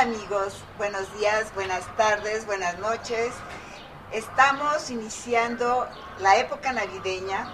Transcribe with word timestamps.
Amigos, 0.00 0.64
buenos 0.78 1.12
días, 1.18 1.54
buenas 1.54 1.84
tardes, 1.98 2.46
buenas 2.46 2.78
noches. 2.78 3.34
Estamos 4.12 4.88
iniciando 4.88 5.86
la 6.20 6.38
época 6.38 6.72
navideña, 6.72 7.46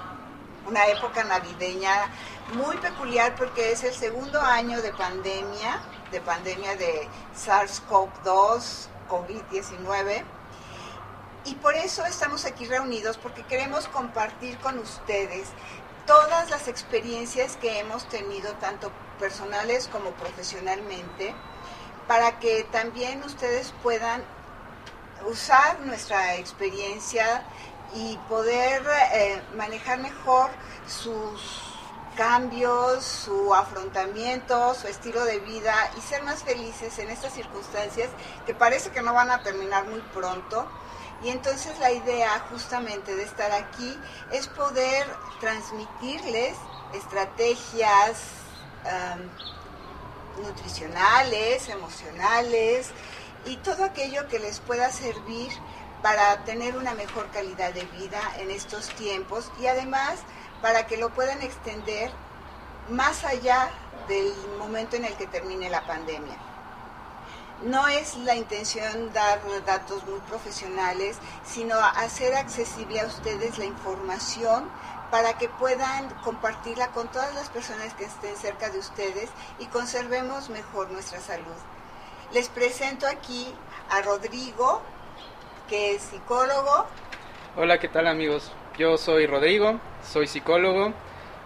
una 0.64 0.86
época 0.86 1.24
navideña 1.24 2.08
muy 2.54 2.76
peculiar 2.76 3.34
porque 3.34 3.72
es 3.72 3.82
el 3.82 3.92
segundo 3.92 4.40
año 4.40 4.80
de 4.80 4.92
pandemia, 4.92 5.80
de 6.12 6.20
pandemia 6.20 6.76
de 6.76 7.08
SARS-CoV-2, 7.34 8.86
COVID-19. 9.10 10.22
Y 11.46 11.56
por 11.56 11.74
eso 11.74 12.06
estamos 12.06 12.44
aquí 12.44 12.64
reunidos 12.66 13.18
porque 13.18 13.42
queremos 13.42 13.88
compartir 13.88 14.56
con 14.58 14.78
ustedes 14.78 15.48
todas 16.06 16.48
las 16.50 16.68
experiencias 16.68 17.56
que 17.56 17.80
hemos 17.80 18.08
tenido, 18.08 18.52
tanto 18.60 18.92
personales 19.18 19.88
como 19.88 20.10
profesionalmente, 20.10 21.34
para 22.06 22.38
que 22.38 22.64
también 22.64 23.22
ustedes 23.24 23.72
puedan 23.82 24.22
usar 25.26 25.80
nuestra 25.80 26.36
experiencia 26.36 27.42
y 27.94 28.16
poder 28.28 28.82
eh, 29.12 29.42
manejar 29.56 29.98
mejor 29.98 30.50
sus 30.86 31.66
cambios, 32.16 33.04
su 33.04 33.54
afrontamiento, 33.54 34.74
su 34.74 34.88
estilo 34.88 35.24
de 35.24 35.38
vida 35.40 35.74
y 35.98 36.00
ser 36.00 36.22
más 36.22 36.42
felices 36.42 36.98
en 36.98 37.10
estas 37.10 37.34
circunstancias 37.34 38.08
que 38.46 38.54
parece 38.54 38.90
que 38.90 39.02
no 39.02 39.12
van 39.12 39.30
a 39.30 39.42
terminar 39.42 39.86
muy 39.86 40.00
pronto. 40.14 40.66
Y 41.22 41.28
entonces 41.28 41.78
la 41.78 41.92
idea 41.92 42.44
justamente 42.50 43.14
de 43.14 43.22
estar 43.22 43.50
aquí 43.52 43.98
es 44.32 44.48
poder 44.48 45.06
transmitirles 45.40 46.56
estrategias 46.94 48.18
nutricionales, 50.38 51.68
emocionales 51.68 52.90
y 53.44 53.56
todo 53.58 53.84
aquello 53.84 54.28
que 54.28 54.38
les 54.38 54.60
pueda 54.60 54.90
servir 54.90 55.50
para 56.02 56.44
tener 56.44 56.76
una 56.76 56.94
mejor 56.94 57.30
calidad 57.30 57.72
de 57.72 57.84
vida 57.84 58.20
en 58.38 58.50
estos 58.50 58.88
tiempos 58.90 59.50
y 59.60 59.66
además 59.66 60.20
para 60.62 60.86
que 60.86 60.96
lo 60.96 61.10
puedan 61.10 61.42
extender 61.42 62.10
más 62.88 63.24
allá 63.24 63.70
del 64.08 64.32
momento 64.58 64.96
en 64.96 65.04
el 65.04 65.14
que 65.14 65.26
termine 65.26 65.70
la 65.70 65.86
pandemia. 65.86 66.36
No 67.64 67.88
es 67.88 68.16
la 68.18 68.34
intención 68.34 69.12
dar 69.14 69.40
datos 69.64 70.06
muy 70.06 70.20
profesionales, 70.20 71.16
sino 71.44 71.74
hacer 71.78 72.34
accesible 72.34 73.00
a 73.00 73.06
ustedes 73.06 73.56
la 73.58 73.64
información 73.64 74.68
para 75.10 75.38
que 75.38 75.48
puedan 75.48 76.08
compartirla 76.24 76.88
con 76.88 77.08
todas 77.08 77.34
las 77.34 77.48
personas 77.48 77.94
que 77.94 78.04
estén 78.04 78.36
cerca 78.36 78.70
de 78.70 78.78
ustedes 78.78 79.30
y 79.58 79.66
conservemos 79.66 80.50
mejor 80.50 80.90
nuestra 80.90 81.20
salud. 81.20 81.56
Les 82.32 82.48
presento 82.48 83.06
aquí 83.06 83.46
a 83.90 84.02
Rodrigo, 84.02 84.82
que 85.68 85.94
es 85.94 86.02
psicólogo. 86.02 86.86
Hola, 87.56 87.78
¿qué 87.78 87.88
tal 87.88 88.06
amigos? 88.06 88.52
Yo 88.76 88.98
soy 88.98 89.26
Rodrigo, 89.26 89.78
soy 90.04 90.26
psicólogo, 90.26 90.92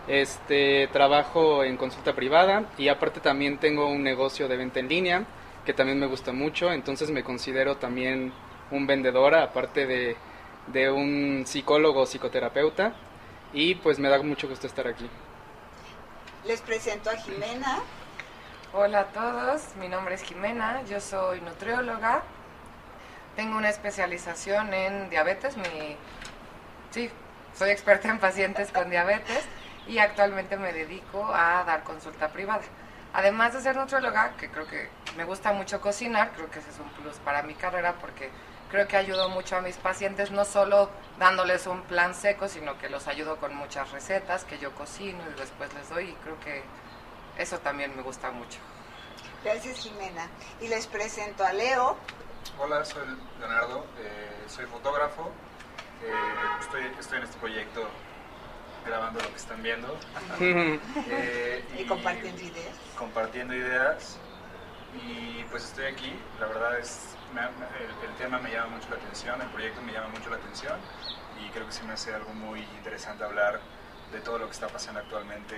este, 0.08 0.88
trabajo 0.88 1.62
en 1.62 1.76
consulta 1.76 2.14
privada 2.14 2.64
y 2.78 2.88
aparte 2.88 3.20
también 3.20 3.58
tengo 3.58 3.86
un 3.88 4.02
negocio 4.02 4.48
de 4.48 4.56
venta 4.56 4.80
en 4.80 4.88
línea 4.88 5.24
que 5.64 5.74
también 5.74 6.00
me 6.00 6.06
gusta 6.06 6.32
mucho, 6.32 6.72
entonces 6.72 7.10
me 7.10 7.22
considero 7.22 7.76
también 7.76 8.32
un 8.70 8.86
vendedor 8.86 9.34
aparte 9.34 9.86
de, 9.86 10.16
de 10.68 10.90
un 10.90 11.44
psicólogo 11.46 12.06
psicoterapeuta 12.06 12.94
y 13.52 13.74
pues 13.76 13.98
me 13.98 14.08
da 14.08 14.22
mucho 14.22 14.48
gusto 14.48 14.66
estar 14.66 14.86
aquí. 14.86 15.08
Les 16.44 16.60
presento 16.60 17.10
a 17.10 17.16
Jimena. 17.16 17.80
Hola 18.72 19.00
a 19.00 19.04
todos, 19.06 19.62
mi 19.80 19.88
nombre 19.88 20.14
es 20.14 20.22
Jimena, 20.22 20.82
yo 20.84 21.00
soy 21.00 21.40
nutrióloga, 21.40 22.22
tengo 23.34 23.58
una 23.58 23.68
especialización 23.68 24.72
en 24.72 25.10
diabetes, 25.10 25.56
mi, 25.56 25.96
sí, 26.92 27.10
soy 27.52 27.70
experta 27.70 28.08
en 28.08 28.20
pacientes 28.20 28.70
con 28.70 28.88
diabetes 28.88 29.44
y 29.88 29.98
actualmente 29.98 30.56
me 30.56 30.72
dedico 30.72 31.34
a 31.34 31.64
dar 31.64 31.82
consulta 31.82 32.28
privada. 32.28 32.62
Además 33.12 33.54
de 33.54 33.60
ser 33.60 33.74
nutrióloga, 33.74 34.34
que 34.38 34.48
creo 34.48 34.68
que 34.68 34.88
me 35.16 35.24
gusta 35.24 35.52
mucho 35.52 35.80
cocinar, 35.80 36.30
creo 36.36 36.48
que 36.48 36.60
ese 36.60 36.70
es 36.70 36.78
un 36.78 36.88
plus 36.90 37.16
para 37.16 37.42
mi 37.42 37.54
carrera 37.54 37.94
porque 38.00 38.30
creo 38.70 38.86
que 38.86 38.96
ayudo 38.96 39.28
mucho 39.28 39.56
a 39.56 39.60
mis 39.60 39.76
pacientes, 39.76 40.30
no 40.30 40.44
solo 40.44 40.90
dándoles 41.18 41.66
un 41.66 41.82
plan 41.82 42.14
seco, 42.14 42.48
sino 42.48 42.78
que 42.78 42.88
los 42.88 43.08
ayudo 43.08 43.36
con 43.36 43.54
muchas 43.54 43.90
recetas 43.90 44.44
que 44.44 44.58
yo 44.58 44.72
cocino 44.74 45.18
y 45.34 45.38
después 45.38 45.72
les 45.74 45.88
doy 45.90 46.10
y 46.10 46.14
creo 46.14 46.38
que 46.40 46.62
eso 47.36 47.58
también 47.58 47.94
me 47.96 48.02
gusta 48.02 48.30
mucho. 48.30 48.58
Gracias 49.44 49.78
Jimena. 49.78 50.28
Y 50.60 50.68
les 50.68 50.86
presento 50.86 51.44
a 51.44 51.52
Leo. 51.52 51.96
Hola, 52.58 52.84
soy 52.84 53.02
Leonardo, 53.38 53.86
eh, 53.98 54.44
soy 54.46 54.66
fotógrafo, 54.66 55.30
eh, 56.02 56.12
estoy, 56.60 56.82
estoy 56.98 57.18
en 57.18 57.24
este 57.24 57.38
proyecto 57.38 57.88
grabando 58.86 59.20
lo 59.20 59.28
que 59.30 59.36
están 59.36 59.62
viendo. 59.62 59.98
Eh, 60.40 61.64
y, 61.78 61.84
compartiendo 61.84 62.42
ideas. 62.42 62.74
Compartiendo 62.96 63.54
ideas. 63.54 64.18
Y 65.06 65.44
pues 65.44 65.64
estoy 65.64 65.86
aquí, 65.86 66.12
la 66.40 66.46
verdad 66.46 66.78
es 66.78 67.14
el, 67.38 68.14
tema 68.18 68.38
me 68.38 68.50
llama 68.50 68.76
mucho 68.76 68.88
la 68.90 68.96
atención, 68.96 69.40
el 69.40 69.48
proyecto 69.48 69.80
me 69.82 69.92
llama 69.92 70.08
mucho 70.08 70.30
la 70.30 70.36
atención 70.36 70.78
y 71.40 71.48
creo 71.50 71.66
que 71.66 71.72
sí 71.72 71.82
me 71.84 71.92
hace 71.92 72.12
algo 72.12 72.32
muy 72.34 72.60
interesante 72.60 73.24
hablar 73.24 73.60
de 74.12 74.20
todo 74.20 74.38
lo 74.38 74.46
que 74.46 74.52
está 74.52 74.68
pasando 74.68 75.00
actualmente 75.00 75.56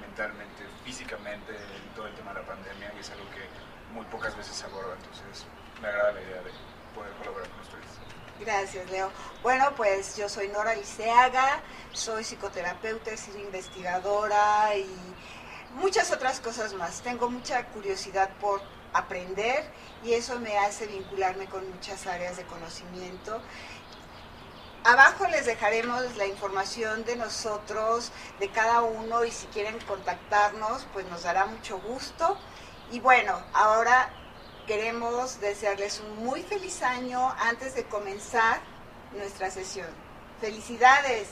mentalmente, 0.00 0.64
físicamente, 0.84 1.52
en 1.52 1.94
todo 1.94 2.06
el 2.06 2.14
tema 2.14 2.34
de 2.34 2.40
la 2.40 2.46
pandemia 2.46 2.92
y 2.96 3.00
es 3.00 3.10
algo 3.10 3.24
que 3.30 3.46
muy 3.94 4.04
pocas 4.06 4.36
veces 4.36 4.54
se 4.56 4.66
aborda, 4.66 4.94
entonces 4.94 5.46
me 5.80 5.88
agrada 5.88 6.12
la 6.12 6.20
idea 6.20 6.42
de 6.42 6.50
poder 6.94 7.12
colaborar 7.18 7.48
con 7.50 7.60
ustedes. 7.60 7.86
Gracias, 8.40 8.90
Leo. 8.90 9.10
Bueno, 9.42 9.72
pues 9.76 10.16
yo 10.16 10.28
soy 10.28 10.48
Nora 10.48 10.74
Liceaga, 10.74 11.60
soy 11.92 12.24
psicoterapeuta, 12.24 13.12
he 13.12 13.16
sido 13.16 13.38
investigadora 13.38 14.76
y 14.76 15.14
muchas 15.76 16.12
otras 16.12 16.40
cosas 16.40 16.74
más. 16.74 17.00
Tengo 17.00 17.30
mucha 17.30 17.64
curiosidad 17.68 18.28
por 18.40 18.60
aprender 18.98 19.64
y 20.04 20.12
eso 20.12 20.38
me 20.40 20.58
hace 20.58 20.86
vincularme 20.86 21.46
con 21.46 21.68
muchas 21.70 22.06
áreas 22.06 22.36
de 22.36 22.44
conocimiento. 22.44 23.40
Abajo 24.84 25.26
les 25.26 25.46
dejaremos 25.46 26.16
la 26.16 26.26
información 26.26 27.04
de 27.04 27.16
nosotros, 27.16 28.12
de 28.38 28.48
cada 28.50 28.82
uno, 28.82 29.24
y 29.24 29.32
si 29.32 29.46
quieren 29.48 29.76
contactarnos, 29.80 30.86
pues 30.92 31.04
nos 31.06 31.24
dará 31.24 31.46
mucho 31.46 31.80
gusto. 31.80 32.38
Y 32.92 33.00
bueno, 33.00 33.36
ahora 33.52 34.10
queremos 34.68 35.40
desearles 35.40 35.98
un 35.98 36.24
muy 36.24 36.42
feliz 36.42 36.82
año 36.82 37.34
antes 37.40 37.74
de 37.74 37.84
comenzar 37.86 38.60
nuestra 39.12 39.50
sesión. 39.50 39.88
Felicidades. 40.40 41.30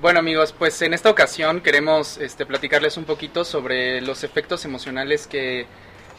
Bueno 0.00 0.20
amigos, 0.20 0.54
pues 0.56 0.80
en 0.82 0.94
esta 0.94 1.10
ocasión 1.10 1.60
queremos 1.60 2.18
este, 2.18 2.46
platicarles 2.46 2.96
un 2.96 3.04
poquito 3.04 3.44
sobre 3.44 4.00
los 4.00 4.22
efectos 4.22 4.64
emocionales 4.64 5.26
que 5.26 5.66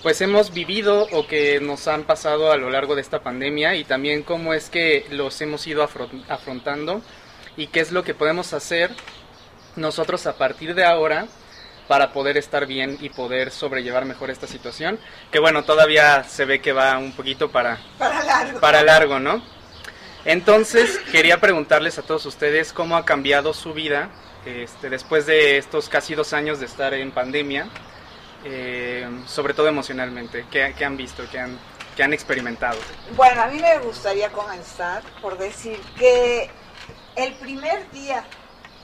pues 0.03 0.19
hemos 0.19 0.53
vivido 0.53 1.07
o 1.13 1.28
que 1.28 1.62
nos 1.62 1.88
han 1.88 2.03
pasado 2.03 2.51
a 2.51 2.57
lo 2.57 2.69
largo 2.69 2.95
de 2.95 3.01
esta 3.01 3.22
pandemia 3.22 3.75
y 3.75 3.85
también 3.85 4.23
cómo 4.23 4.53
es 4.53 4.69
que 4.69 5.06
los 5.12 5.40
hemos 5.40 5.66
ido 5.66 5.88
afrontando 6.28 7.01
y 7.56 7.67
qué 7.67 7.79
es 7.79 7.94
lo 7.94 8.03
que 8.03 8.13
podemos 8.13 8.51
hacer 8.51 8.91
nosotros 9.78 10.28
a 10.28 10.34
partir 10.35 10.75
de 10.75 10.84
ahora 10.84 11.28
para 11.88 12.11
poder 12.11 12.35
estar 12.35 12.66
bien 12.66 12.97
y 13.00 13.07
poder 13.07 13.50
sobrellevar 13.50 14.03
mejor 14.03 14.29
esta 14.29 14.46
situación, 14.46 15.00
que 15.31 15.40
bueno, 15.40 15.63
todavía 15.63 16.25
se 16.25 16.44
ve 16.44 16.59
que 16.59 16.73
va 16.73 16.97
un 16.97 17.13
poquito 17.13 17.50
para, 17.50 17.79
para 17.97 18.23
largo, 18.25 18.59
para 18.59 18.84
largo 18.84 19.19
¿no? 19.19 19.41
Entonces, 20.25 21.00
quería 21.12 21.40
preguntarles 21.40 21.97
a 21.97 22.02
todos 22.02 22.26
ustedes 22.26 22.73
cómo 22.73 22.97
ha 22.97 23.05
cambiado 23.05 23.53
su 23.53 23.73
vida 23.73 24.09
este, 24.46 24.90
después 24.90 25.26
de 25.26 25.58
estos 25.58 25.90
casi 25.90 26.16
dos 26.16 26.34
años 26.34 26.59
de 26.59 26.66
estar 26.66 26.93
en 26.93 27.11
pandemia, 27.11 27.70
eh, 28.43 29.08
sobre 29.28 29.53
todo 29.53 29.67
emocionalmente. 29.67 30.46
¿Qué, 30.52 30.73
han 30.84 30.97
visto? 30.97 31.23
¿Qué 31.32 31.40
han, 31.40 31.58
¿Qué 31.96 32.03
han 32.03 32.14
experimentado? 32.14 32.78
Bueno, 33.16 33.43
a 33.43 33.47
mí 33.47 33.59
me 33.59 33.79
gustaría 33.79 34.29
comenzar 34.29 35.03
por 35.22 35.38
decir 35.38 35.79
que 35.97 36.49
el 37.16 37.34
primer 37.35 37.90
día 37.91 38.26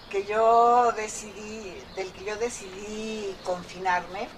que 0.10 0.26
yo 0.26 0.92
decidí, 0.94 1.74
del 1.96 2.12
que 2.12 2.26
yo 2.26 2.36
decidí 2.38 3.36
confinarme, 3.44 4.30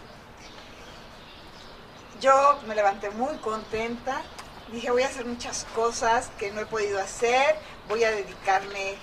yo 2.19 2.59
me 2.67 2.73
levanté 2.73 3.09
muy 3.11 3.35
contenta, 3.37 4.23
dije 4.71 4.91
voy 4.91 5.03
a 5.03 5.07
hacer 5.07 5.25
muchas 5.25 5.65
cosas 5.75 6.29
que 6.37 6.51
no 6.51 6.61
he 6.61 6.65
podido 6.65 6.99
hacer, 6.99 7.55
voy 7.87 8.03
a 8.03 8.11
dedicarme 8.11 8.95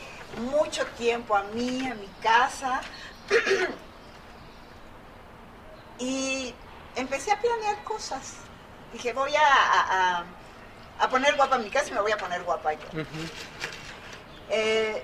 mucho 0.51 0.85
tiempo 0.99 1.37
a 1.37 1.45
mí, 1.45 1.87
a 1.87 1.95
mi 1.95 2.09
casa. 2.23 2.83
y 5.99 6.55
empecé 6.97 7.33
a 7.33 7.41
planear 7.41 7.83
cosas. 7.85 8.35
Dije 8.93 9.13
voy 9.13 9.35
a, 9.35 10.25
a, 10.99 11.09
poner 11.09 11.37
guapa 11.37 11.59
mi 11.59 11.71
casa 11.71 11.89
y 11.89 11.93
me 11.93 12.01
voy 12.01 12.13
a 12.13 12.19
poner 12.19 12.43
guapa 12.43 12.75
yo. 12.75 12.81
Eh, 14.51 15.03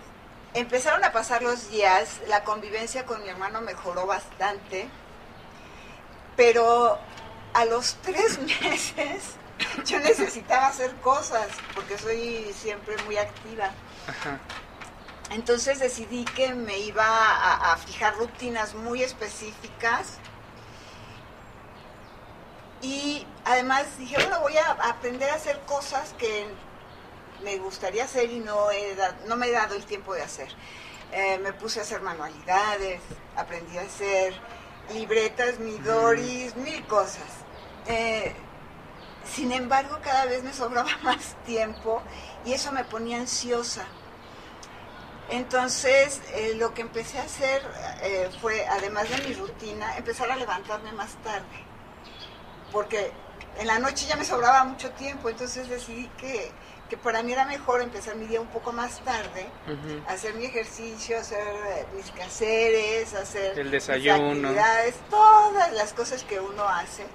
empezaron 0.55 1.05
a 1.05 1.13
pasar 1.13 1.43
los 1.43 1.71
días, 1.71 2.21
la 2.29 2.45
convivencia 2.45 3.07
con 3.07 3.23
mi 3.23 3.29
hermano 3.29 3.61
mejoró 3.61 4.07
bastante, 4.07 4.89
pero 6.37 6.99
a 7.55 7.65
los 7.65 7.97
tres 8.03 8.39
meses 8.63 9.35
yo 9.85 9.99
necesitaba 10.01 10.69
hacer 10.69 10.95
cosas 10.97 11.49
porque 11.75 11.99
soy 11.99 12.53
siempre 12.55 12.97
muy 13.05 13.17
activa. 13.17 13.71
Entonces 15.31 15.79
decidí 15.79 16.25
que 16.25 16.55
me 16.55 16.79
iba 16.79 17.05
a, 17.05 17.77
fijar 17.77 18.17
rutinas 18.17 18.75
muy 18.75 19.03
específicas 19.03 20.19
y 22.83 23.27
además 23.45 23.87
dije, 23.99 24.17
bueno, 24.17 24.41
voy 24.41 24.57
a 24.57 24.71
aprender 24.89 25.31
a 25.31 25.35
hacer 25.35 25.61
cosas 25.67 26.15
que 26.19 26.47
me 27.45 27.59
gustaría 27.59 28.05
hacer 28.05 28.31
y 28.31 28.41
no, 28.41 28.71
he 28.71 28.97
no 29.27 29.37
me 29.37 29.49
he 29.49 29.53
dado 29.53 29.77
el 29.77 29.85
tiempo 29.85 30.15
de 30.15 30.23
hacer. 30.23 30.49
Eh, 31.13 31.39
me 31.39 31.53
puse 31.53 31.81
a 31.81 31.83
hacer 31.83 32.01
manualidades, 32.01 33.01
aprendí 33.37 33.79
a 33.79 33.83
hacer 33.83 34.35
libretas, 34.93 35.59
midoris, 35.59 36.57
mil 36.57 36.85
cosas. 36.87 37.29
Eh, 37.87 38.35
sin 39.25 39.53
embargo, 39.53 39.99
cada 40.03 40.27
vez 40.27 40.43
me 40.43 40.53
sobraba 40.53 40.91
más 41.03 41.37
tiempo 41.45 42.03
y 42.45 42.53
eso 42.53 42.73
me 42.73 42.85
ponía 42.85 43.19
ansiosa. 43.19 43.85
Entonces, 45.31 46.21
eh, 46.35 46.55
lo 46.57 46.75
que 46.75 46.83
empecé 46.83 47.19
a 47.19 47.23
hacer 47.23 47.63
eh, 48.03 48.29
fue, 48.41 48.67
además 48.67 49.09
de 49.09 49.29
mi 49.29 49.35
rutina, 49.35 49.97
empezar 49.97 50.29
a 50.31 50.37
levantarme 50.37 50.91
más 50.93 51.15
tarde. 51.23 51.65
Porque 52.73 53.13
en 53.59 53.69
la 53.69 53.79
noche 53.79 54.07
ya 54.09 54.17
me 54.17 54.25
sobraba 54.25 54.65
mucho 54.65 54.91
tiempo, 54.91 55.29
entonces 55.29 55.69
decidí 55.69 56.09
que, 56.19 56.51
para 57.05 57.23
mí 57.23 57.33
era 57.33 57.45
mejor 57.45 57.81
empezar 57.81 58.17
mi 58.17 58.27
día 58.27 58.41
un 58.41 58.49
poco 58.49 58.73
más 58.73 59.01
tarde, 59.05 59.47
hacer 60.09 60.35
mi 60.35 60.47
ejercicio, 60.47 61.21
hacer 61.21 61.47
eh, 61.47 61.87
mis 61.95 62.11
caseres, 62.11 63.15
hacer 63.15 63.57
el 63.57 63.71
desayuno, 63.71 64.35
mis 64.35 64.45
actividades, 64.45 64.95
todas 65.09 65.73
las 65.73 65.93
cosas 65.93 66.25
que 66.25 66.41
uno 66.41 66.69
hace 66.69 67.07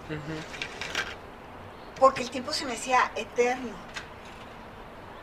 porque 1.99 2.23
el 2.23 2.29
tiempo 2.29 2.53
se 2.53 2.65
me 2.65 2.73
hacía 2.73 3.11
eterno. 3.15 3.73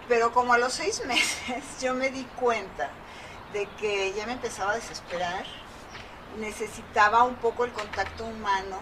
Pero 0.08 0.32
como 0.32 0.52
a 0.52 0.58
los 0.58 0.72
seis 0.72 1.04
meses 1.06 1.64
yo 1.80 1.94
me 1.94 2.10
di 2.10 2.24
cuenta 2.24 2.90
de 3.52 3.66
que 3.78 4.12
ya 4.14 4.26
me 4.26 4.32
empezaba 4.32 4.72
a 4.72 4.76
desesperar, 4.76 5.44
necesitaba 6.38 7.24
un 7.24 7.36
poco 7.36 7.64
el 7.64 7.72
contacto 7.72 8.24
humano. 8.24 8.80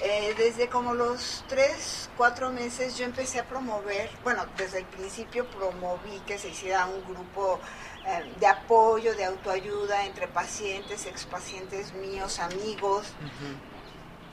Eh, 0.00 0.32
desde 0.38 0.68
como 0.68 0.94
los 0.94 1.44
tres, 1.48 2.08
cuatro 2.16 2.50
meses 2.50 2.96
yo 2.96 3.04
empecé 3.04 3.40
a 3.40 3.48
promover, 3.48 4.08
bueno, 4.22 4.46
desde 4.56 4.78
el 4.78 4.84
principio 4.84 5.44
promoví 5.50 6.20
que 6.24 6.38
se 6.38 6.50
hiciera 6.50 6.86
un 6.86 7.02
grupo 7.12 7.58
eh, 8.06 8.32
de 8.38 8.46
apoyo, 8.46 9.16
de 9.16 9.24
autoayuda 9.24 10.06
entre 10.06 10.28
pacientes, 10.28 11.04
expacientes 11.06 11.92
míos, 11.94 12.38
amigos, 12.38 13.08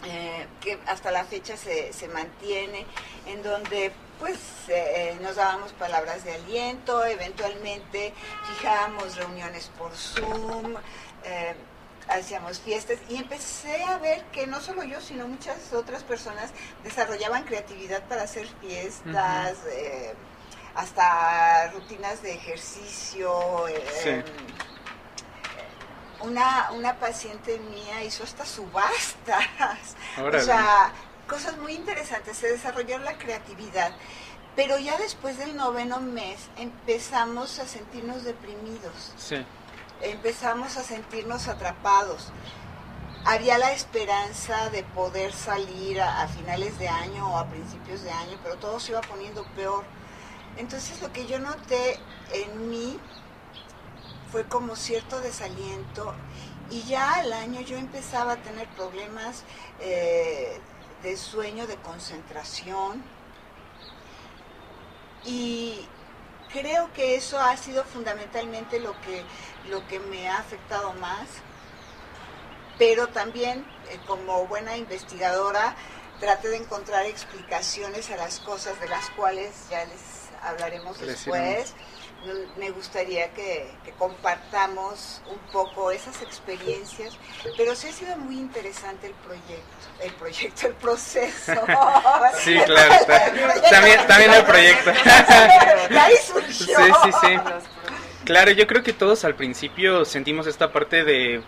eh, 0.06 0.48
que 0.62 0.78
hasta 0.88 1.12
la 1.12 1.25
fecha 1.25 1.57
se, 1.57 1.92
se 1.94 2.07
mantiene, 2.07 2.86
en 3.28 3.42
donde 3.44 3.92
pues 4.19 4.38
eh, 4.68 5.18
nos 5.22 5.36
dábamos 5.36 5.74
palabras 5.74 6.24
de 6.24 6.34
aliento, 6.34 7.06
eventualmente 7.06 8.13
fijábamos 8.48 9.16
reuniones 9.18 9.72
por 9.78 9.92
Zoom, 9.96 10.75
eh, 11.24 11.56
hacíamos 12.07 12.60
fiestas 12.60 13.00
y 13.10 13.18
empecé 13.18 13.84
a 13.84 13.98
ver 13.98 14.24
que 14.31 14.48
no 14.48 14.62
solo 14.62 14.84
yo, 14.84 15.02
sino 15.02 15.28
muchas 15.28 15.74
otras 15.74 16.04
personas 16.04 16.52
desarrollaban 16.84 17.44
creatividad 17.44 18.04
para 18.04 18.24
hacer 18.24 18.48
fiestas, 18.62 19.57
hasta 20.75 21.72
rutinas 21.72 22.22
de 22.22 22.34
ejercicio. 22.34 23.68
Em, 23.68 24.24
una, 26.21 26.71
una 26.71 27.00
paciente 27.00 27.59
mía 27.59 28.03
hizo 28.03 28.23
hasta 28.23 28.45
subastas. 28.45 29.95
O 30.17 30.39
sea, 30.39 30.91
cosas 31.27 31.57
muy 31.57 31.73
interesantes. 31.73 32.38
Se 32.38 32.47
desarrolló 32.47 32.97
la 33.00 33.17
creatividad. 33.17 33.91
Pero 34.56 34.77
ya 34.79 34.97
después 34.97 35.38
del 35.38 35.56
noveno 35.56 36.00
mes 36.00 36.50
empezamos 36.57 37.59
a 37.59 37.67
sentirnos 37.67 38.23
deprimidos. 38.23 39.13
Sí. 39.17 39.45
Empezamos 40.01 40.77
a 40.77 40.83
sentirnos 40.83 41.47
atrapados. 41.47 42.31
Había 43.25 43.57
la 43.57 43.71
esperanza 43.71 44.69
de 44.69 44.83
poder 44.83 45.33
salir 45.33 46.00
a, 46.00 46.21
a, 46.21 46.27
finales 46.27 46.77
de 46.77 46.88
año 46.88 47.33
o 47.33 47.38
a 47.38 47.47
principios 47.47 48.03
de 48.03 48.11
año, 48.11 48.38
pero 48.44 48.56
todo 48.57 48.79
se 48.79 48.91
iba 48.91 49.01
poniendo 49.01 49.45
peor. 49.56 49.83
Entonces 50.57 51.01
lo 51.01 51.11
que 51.11 51.25
yo 51.25 51.39
noté 51.39 52.00
en 52.31 52.69
mí 52.69 53.00
fue 54.35 54.43
como 54.43 54.75
cierto 54.75 55.21
desaliento 55.21 56.13
y 56.69 56.83
ya 56.83 57.13
al 57.13 57.31
año 57.31 57.61
yo 57.61 57.77
empezaba 57.77 58.33
a 58.33 58.35
tener 58.35 58.67
problemas 58.75 59.45
eh, 59.79 60.59
de 61.03 61.15
sueño, 61.15 61.67
de 61.67 61.77
concentración. 61.77 63.01
Y 65.23 65.87
creo 66.51 66.91
que 66.91 67.15
eso 67.15 67.39
ha 67.39 67.55
sido 67.55 67.85
fundamentalmente 67.85 68.81
lo 68.81 68.91
que, 68.99 69.23
lo 69.69 69.87
que 69.87 70.01
me 70.01 70.27
ha 70.27 70.39
afectado 70.39 70.91
más, 70.95 71.29
pero 72.77 73.07
también 73.07 73.65
eh, 73.89 73.97
como 74.05 74.47
buena 74.47 74.75
investigadora 74.75 75.77
traté 76.19 76.49
de 76.49 76.57
encontrar 76.57 77.05
explicaciones 77.05 78.11
a 78.11 78.17
las 78.17 78.41
cosas 78.41 78.77
de 78.81 78.89
las 78.89 79.09
cuales 79.11 79.69
ya 79.69 79.85
les 79.85 80.01
hablaremos 80.43 80.99
después 80.99 81.73
me 82.57 82.69
gustaría 82.72 83.31
que, 83.33 83.69
compartamos 83.98 85.22
un 85.30 85.38
poco 85.51 85.89
esas 85.92 86.22
experiencias, 86.22 87.18
pero 87.56 87.75
sí 87.75 87.88
ha 87.88 87.92
sido 87.94 88.18
muy 88.18 88.36
interesante 88.36 89.07
el 89.07 89.13
proyecto, 89.13 89.63
el 90.01 90.13
proyecto, 90.13 90.68
el 90.68 90.74
proceso. 90.74 91.54
Sí, 92.39 92.57
claro, 92.66 92.94
también, 93.69 94.07
también 94.07 94.33
el 94.33 94.44
proyecto. 94.44 94.92
Sí, 96.50 96.66
sí, 96.66 97.12
sí. 97.22 97.38
Claro, 98.25 98.51
yo 98.51 98.66
creo 98.68 98.83
que 98.83 98.94
todos 98.94 99.24
al 99.24 99.36
principio 99.36 100.04
sentimos 100.04 100.48
esta 100.48 100.71
parte 100.71 101.04
de 101.04 101.44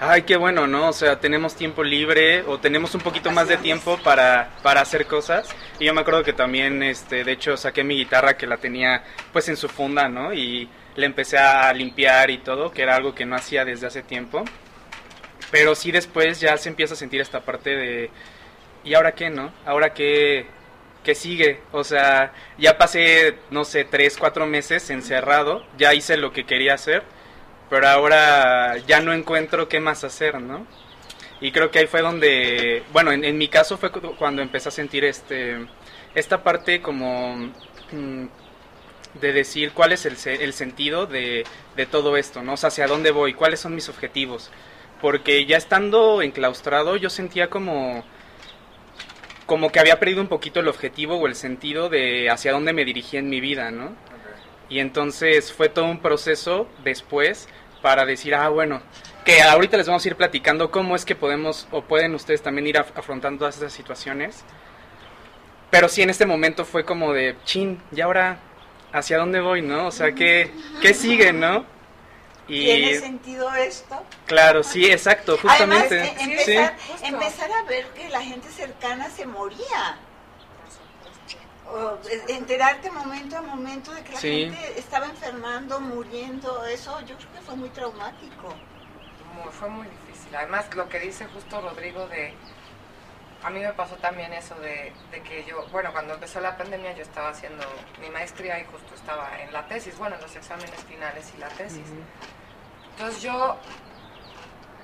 ay, 0.00 0.22
qué 0.22 0.36
bueno, 0.36 0.66
¿no? 0.66 0.88
O 0.88 0.92
sea, 0.92 1.20
tenemos 1.20 1.54
tiempo 1.54 1.82
libre 1.82 2.42
o 2.42 2.58
tenemos 2.58 2.94
un 2.94 3.00
poquito 3.00 3.30
más 3.30 3.48
de 3.48 3.56
tiempo 3.56 3.98
para, 4.02 4.50
para 4.62 4.80
hacer 4.80 5.06
cosas. 5.06 5.48
Y 5.78 5.86
yo 5.86 5.94
me 5.94 6.00
acuerdo 6.00 6.22
que 6.22 6.32
también, 6.32 6.82
este, 6.82 7.24
de 7.24 7.32
hecho, 7.32 7.56
saqué 7.56 7.84
mi 7.84 7.96
guitarra 7.96 8.36
que 8.36 8.46
la 8.46 8.58
tenía 8.58 9.04
pues 9.32 9.48
en 9.48 9.56
su 9.56 9.68
funda, 9.68 10.08
¿no? 10.08 10.32
Y 10.32 10.68
le 10.96 11.06
empecé 11.06 11.38
a 11.38 11.72
limpiar 11.72 12.30
y 12.30 12.38
todo, 12.38 12.70
que 12.70 12.82
era 12.82 12.96
algo 12.96 13.14
que 13.14 13.26
no 13.26 13.36
hacía 13.36 13.64
desde 13.64 13.86
hace 13.86 14.02
tiempo. 14.02 14.44
Pero 15.50 15.74
sí 15.74 15.92
después 15.92 16.40
ya 16.40 16.56
se 16.56 16.68
empieza 16.68 16.94
a 16.94 16.96
sentir 16.96 17.20
esta 17.20 17.40
parte 17.40 17.70
de, 17.70 18.10
¿y 18.84 18.94
ahora 18.94 19.12
qué, 19.12 19.30
no? 19.30 19.52
¿Ahora 19.64 19.94
qué, 19.94 20.46
qué 21.04 21.14
sigue? 21.14 21.60
O 21.72 21.84
sea, 21.84 22.32
ya 22.58 22.76
pasé, 22.78 23.38
no 23.50 23.64
sé, 23.64 23.84
tres, 23.84 24.16
cuatro 24.18 24.46
meses 24.46 24.90
encerrado, 24.90 25.64
ya 25.78 25.94
hice 25.94 26.16
lo 26.16 26.32
que 26.32 26.44
quería 26.44 26.74
hacer 26.74 27.04
pero 27.74 27.88
ahora 27.88 28.78
ya 28.86 29.00
no 29.00 29.12
encuentro 29.12 29.68
qué 29.68 29.80
más 29.80 30.04
hacer, 30.04 30.40
¿no? 30.40 30.64
Y 31.40 31.50
creo 31.50 31.72
que 31.72 31.80
ahí 31.80 31.88
fue 31.88 32.02
donde, 32.02 32.84
bueno, 32.92 33.10
en, 33.10 33.36
mi 33.36 33.48
caso 33.48 33.76
fue 33.78 33.90
cuando 33.90 34.42
empecé 34.42 34.68
a 34.68 34.70
sentir 34.70 35.04
este, 35.04 35.56
esta 36.14 36.44
parte 36.44 36.80
como 36.80 37.34
mm, 37.90 38.26
de 39.20 39.32
decir 39.32 39.72
cuál 39.72 39.90
es 39.90 40.06
el, 40.06 40.16
el 40.40 40.52
sentido 40.52 41.06
de, 41.06 41.44
de, 41.74 41.86
todo 41.86 42.16
esto, 42.16 42.44
¿no? 42.44 42.52
O 42.52 42.56
sea, 42.56 42.68
hacia 42.68 42.86
dónde 42.86 43.10
voy, 43.10 43.34
cuáles 43.34 43.58
son 43.58 43.74
mis 43.74 43.88
objetivos. 43.88 44.52
Porque 45.00 45.44
ya 45.44 45.56
estando 45.56 46.22
enclaustrado 46.22 46.94
yo 46.94 47.10
sentía 47.10 47.50
como 47.50 48.04
como 49.46 49.72
que 49.72 49.80
había 49.80 49.98
perdido 49.98 50.20
un 50.20 50.28
poquito 50.28 50.60
el 50.60 50.68
objetivo 50.68 51.16
o 51.16 51.26
el 51.26 51.34
sentido 51.34 51.88
de 51.88 52.30
hacia 52.30 52.52
dónde 52.52 52.72
me 52.72 52.84
dirigía 52.84 53.18
en 53.18 53.28
mi 53.28 53.40
vida, 53.40 53.72
¿no? 53.72 53.96
Y 54.68 54.78
entonces 54.78 55.52
fue 55.52 55.68
todo 55.68 55.86
un 55.86 56.00
proceso 56.00 56.68
después 56.84 57.48
para 57.84 58.06
decir, 58.06 58.34
ah, 58.34 58.48
bueno, 58.48 58.80
que 59.26 59.42
ahorita 59.42 59.76
les 59.76 59.86
vamos 59.86 60.02
a 60.02 60.08
ir 60.08 60.16
platicando 60.16 60.70
cómo 60.70 60.96
es 60.96 61.04
que 61.04 61.14
podemos 61.14 61.68
o 61.70 61.82
pueden 61.82 62.14
ustedes 62.14 62.40
también 62.40 62.66
ir 62.66 62.78
afrontando 62.78 63.40
todas 63.40 63.58
esas 63.58 63.74
situaciones. 63.74 64.42
Pero 65.68 65.90
sí, 65.90 66.00
en 66.00 66.08
este 66.08 66.24
momento 66.24 66.64
fue 66.64 66.86
como 66.86 67.12
de, 67.12 67.36
chin, 67.44 67.78
¿y 67.94 68.00
ahora 68.00 68.38
hacia 68.90 69.18
dónde 69.18 69.42
voy, 69.42 69.60
no? 69.60 69.88
O 69.88 69.90
sea, 69.90 70.12
¿qué, 70.12 70.50
qué 70.80 70.94
sigue, 70.94 71.34
no? 71.34 71.66
Y, 72.48 72.64
¿Tiene 72.64 73.00
sentido 73.00 73.54
esto? 73.54 74.02
Claro, 74.24 74.62
sí, 74.62 74.86
exacto, 74.86 75.36
justamente. 75.36 76.00
Además, 76.00 76.22
empezar, 76.22 76.76
empezar 77.02 77.52
a 77.52 77.68
ver 77.68 77.84
que 77.88 78.08
la 78.08 78.22
gente 78.22 78.48
cercana 78.48 79.10
se 79.10 79.26
moría 79.26 79.98
enterarte 82.28 82.90
momento 82.90 83.38
a 83.38 83.42
momento 83.42 83.92
de 83.92 84.02
que 84.02 84.12
la 84.12 84.20
gente 84.20 84.78
estaba 84.78 85.06
enfermando, 85.06 85.80
muriendo, 85.80 86.64
eso 86.66 87.00
yo 87.00 87.16
creo 87.16 87.32
que 87.32 87.40
fue 87.40 87.56
muy 87.56 87.68
traumático. 87.70 88.54
fue 89.52 89.68
muy 89.68 89.86
difícil. 89.86 90.34
Además, 90.36 90.72
lo 90.74 90.88
que 90.88 91.00
dice 91.00 91.26
justo 91.26 91.60
Rodrigo 91.60 92.06
de... 92.08 92.34
A 93.42 93.50
mí 93.50 93.60
me 93.60 93.72
pasó 93.74 93.96
también 93.96 94.32
eso 94.32 94.54
de, 94.54 94.92
que 95.22 95.44
yo, 95.44 95.66
bueno, 95.70 95.92
cuando 95.92 96.14
empezó 96.14 96.40
la 96.40 96.56
pandemia 96.56 96.94
yo 96.94 97.02
estaba 97.02 97.28
haciendo 97.28 97.62
mi 98.00 98.08
maestría 98.08 98.58
y 98.58 98.64
justo 98.64 98.94
estaba 98.94 99.38
en 99.42 99.52
la 99.52 99.66
tesis, 99.68 99.98
bueno, 99.98 100.16
en 100.16 100.22
los 100.22 100.34
exámenes 100.34 100.82
finales 100.88 101.30
y 101.36 101.38
la 101.38 101.48
tesis. 101.48 101.86
Entonces 102.92 103.22
yo 103.22 103.58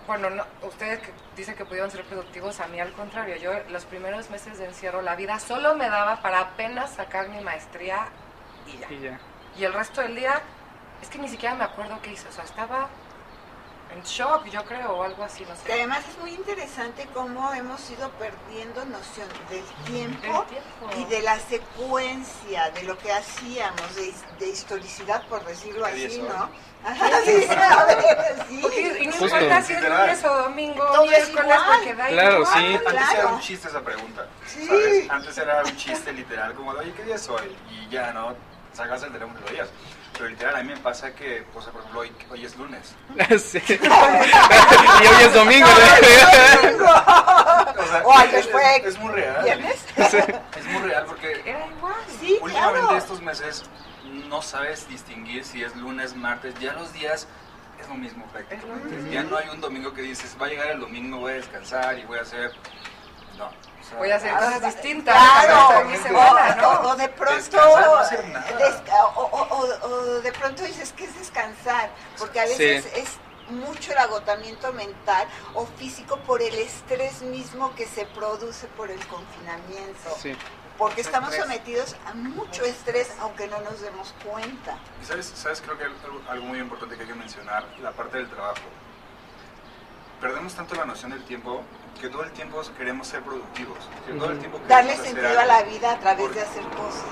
bueno, 0.06 0.30
no, 0.30 0.44
ustedes 0.62 1.00
que 1.00 1.12
dicen 1.36 1.54
que 1.54 1.64
pudieron 1.64 1.90
ser 1.90 2.04
productivos, 2.04 2.60
a 2.60 2.66
mí 2.66 2.80
al 2.80 2.92
contrario, 2.92 3.36
yo 3.36 3.52
los 3.70 3.84
primeros 3.84 4.28
meses 4.30 4.58
de 4.58 4.66
encierro, 4.66 5.02
la 5.02 5.14
vida 5.16 5.38
solo 5.38 5.74
me 5.76 5.88
daba 5.88 6.20
para 6.22 6.40
apenas 6.40 6.90
sacar 6.94 7.28
mi 7.28 7.40
maestría 7.40 8.08
y 8.66 8.78
ya. 8.78 8.92
Y 8.92 9.00
ya. 9.00 9.20
Y 9.56 9.64
el 9.64 9.72
resto 9.72 10.00
del 10.00 10.16
día, 10.16 10.40
es 11.02 11.08
que 11.08 11.18
ni 11.18 11.28
siquiera 11.28 11.54
me 11.54 11.64
acuerdo 11.64 11.98
qué 12.02 12.12
hice, 12.12 12.28
o 12.28 12.32
sea, 12.32 12.44
estaba 12.44 12.88
en 13.94 14.02
shock, 14.04 14.44
yo 14.46 14.64
creo, 14.64 14.92
o 14.92 15.02
algo 15.02 15.24
así, 15.24 15.44
no 15.44 15.50
Que 15.64 15.68
sé. 15.68 15.72
además 15.72 16.04
es 16.08 16.16
muy 16.18 16.30
interesante 16.32 17.08
cómo 17.12 17.52
hemos 17.52 17.90
ido 17.90 18.08
perdiendo 18.12 18.84
noción 18.84 19.26
del 19.48 19.64
tiempo 19.84 20.44
y 20.96 21.04
de 21.06 21.22
la 21.22 21.36
secuencia 21.40 22.70
de 22.70 22.84
lo 22.84 22.96
que 22.98 23.12
hacíamos, 23.12 23.96
de, 23.96 24.14
de 24.38 24.48
historicidad, 24.48 25.26
por 25.26 25.44
decirlo 25.44 25.86
¿Qué 25.86 25.94
día 25.94 26.06
así? 26.06 26.22
¿no? 26.22 26.50
Ajá, 26.84 27.06
sí, 27.24 27.46
a 27.50 27.84
ver, 27.84 27.98
sí. 28.48 28.58
Porque- 28.62 28.96
y 29.00 29.06
no 29.06 29.12
importa 29.12 29.62
si 29.62 29.72
es 29.74 29.82
lunes 29.82 30.24
o 30.24 30.34
domingo, 30.42 30.84
Todo 30.84 31.04
es 31.04 31.28
miércoles, 31.32 31.58
porque 31.66 31.94
da 31.94 32.06
Claro, 32.08 32.38
igual. 32.40 32.58
sí. 32.58 32.74
Antes 32.74 32.92
Claro. 32.92 33.18
era 33.18 33.26
un 33.28 33.40
chiste 33.40 33.68
esa 33.68 33.80
pregunta, 33.80 34.26
Sí. 34.46 34.66
¿sabes? 34.66 35.10
Antes 35.10 35.38
era 35.38 35.62
un 35.64 35.76
chiste 35.76 36.12
literal, 36.12 36.54
como, 36.54 36.72
de, 36.74 36.80
oye, 36.80 36.92
¿qué 36.94 37.04
día 37.04 37.14
es 37.16 37.28
hoy? 37.28 37.56
Y 37.70 37.88
ya, 37.90 38.12
¿no? 38.12 38.34
Sacas 38.72 39.02
el 39.02 39.12
teléfono 39.12 39.38
y 39.38 39.42
lo 39.42 39.48
veías. 39.50 39.68
Pero 40.14 40.28
literal, 40.28 40.56
a 40.56 40.62
mí 40.62 40.68
me 40.74 40.76
pasa 40.78 41.14
que, 41.14 41.44
pues, 41.52 41.64
por 41.66 41.80
ejemplo, 41.80 42.00
hoy, 42.00 42.12
hoy 42.30 42.44
es 42.44 42.56
lunes. 42.56 42.94
Sí. 43.42 43.62
y 43.68 45.06
hoy 45.06 45.22
es 45.22 45.34
domingo. 45.34 45.66
¿no? 45.68 46.84
O 47.82 48.14
sea, 48.14 48.24
es, 48.38 48.46
fue 48.48 48.76
es 48.88 48.98
muy 48.98 49.12
real. 49.12 49.42
¿Viernes? 49.44 49.76
Es 49.96 50.66
muy 50.66 50.82
real 50.82 51.04
porque 51.06 51.40
Era 51.44 51.66
igual. 51.66 51.94
Sí, 52.20 52.38
últimamente 52.40 52.80
claro. 52.80 52.96
estos 52.96 53.20
meses 53.22 53.62
no 54.30 54.40
sabes 54.42 54.88
distinguir 54.88 55.44
si 55.44 55.62
es 55.62 55.74
lunes, 55.76 56.14
martes, 56.16 56.54
ya 56.60 56.72
los 56.72 56.92
días 56.94 57.26
es 57.80 57.88
lo 57.88 57.94
mismo 57.96 58.24
prácticamente. 58.26 59.10
Ya 59.10 59.22
no 59.24 59.36
hay 59.36 59.48
un 59.48 59.60
domingo 59.60 59.92
que 59.92 60.02
dices, 60.02 60.36
va 60.40 60.46
a 60.46 60.48
llegar 60.48 60.68
el 60.70 60.80
domingo, 60.80 61.18
voy 61.18 61.32
a 61.32 61.34
descansar 61.34 61.98
y 61.98 62.04
voy 62.04 62.18
a 62.18 62.22
hacer... 62.22 62.52
No. 63.36 63.46
o 63.46 63.50
sea, 63.88 63.98
Voy 63.98 64.10
a 64.10 64.16
hacer 64.16 64.32
cosas 64.34 64.62
distintas. 64.62 65.14
Claro, 65.16 65.68
para 65.68 65.84
mi 65.84 65.96
semana, 65.96 66.56
o, 66.58 66.60
¿no? 66.62 66.70
o- 66.80 66.92
o 66.92 66.96
de 66.96 67.08
pronto 67.08 67.56
no 67.56 67.96
desca- 68.58 69.12
o, 69.16 69.22
o- 69.22 69.48
o- 69.56 69.86
o 69.86 70.20
de 70.20 70.32
pronto 70.32 70.62
dices 70.62 70.92
que 70.92 71.04
es 71.04 71.18
descansar, 71.18 71.90
porque 72.18 72.38
a 72.40 72.44
veces 72.44 72.84
Sí. 72.84 73.00
es 73.00 73.08
mucho 73.50 73.90
el 73.92 73.98
agotamiento 73.98 74.72
mental 74.74 75.26
o 75.54 75.66
físico 75.66 76.18
por 76.20 76.40
el 76.42 76.54
estrés 76.54 77.22
mismo 77.22 77.74
que 77.74 77.86
se 77.86 78.04
produce 78.06 78.66
por 78.76 78.90
el 78.90 79.04
confinamiento, 79.08 80.10
Sí. 80.20 80.36
Porque 80.80 81.02
estamos 81.02 81.34
sometidos 81.34 81.94
a 82.06 82.14
mucho 82.14 82.64
estrés 82.64 83.12
aunque 83.20 83.46
no 83.48 83.60
nos 83.60 83.80
demos 83.82 84.14
cuenta. 84.24 84.78
Y 85.02 85.04
sabes, 85.04 85.26
sabes, 85.26 85.60
creo 85.60 85.76
que 85.76 85.84
algo, 85.84 86.22
algo 86.28 86.46
muy 86.46 86.58
importante 86.58 86.96
que 86.96 87.02
hay 87.02 87.08
que 87.08 87.14
mencionar, 87.14 87.64
la 87.82 87.92
parte 87.92 88.16
del 88.16 88.28
trabajo. 88.30 88.62
Perdemos 90.22 90.54
tanto 90.54 90.74
la 90.74 90.86
noción 90.86 91.10
del 91.12 91.22
tiempo 91.24 91.62
que 92.00 92.08
todo 92.08 92.24
el 92.24 92.32
tiempo 92.32 92.62
queremos 92.78 93.06
ser 93.06 93.22
productivos. 93.22 93.76
que 94.06 94.14
todo 94.14 94.30
el 94.30 94.38
tiempo 94.38 94.58
Darle 94.68 94.96
sentido 94.96 95.26
a 95.28 95.42
algo. 95.42 95.44
la 95.52 95.62
vida 95.64 95.92
a 95.92 95.98
través 96.00 96.26
Por- 96.26 96.34
de 96.34 96.40
hacer 96.42 96.62
cosas. 96.64 97.04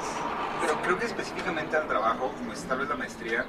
Pero 0.63 0.83
creo 0.83 0.99
que 0.99 1.07
específicamente 1.07 1.77
al 1.77 1.87
trabajo, 1.87 2.33
como 2.33 2.53
es 2.55 2.63
tal 2.65 2.79
vez 2.79 2.89
la 2.89 2.97
maestría, 2.97 3.45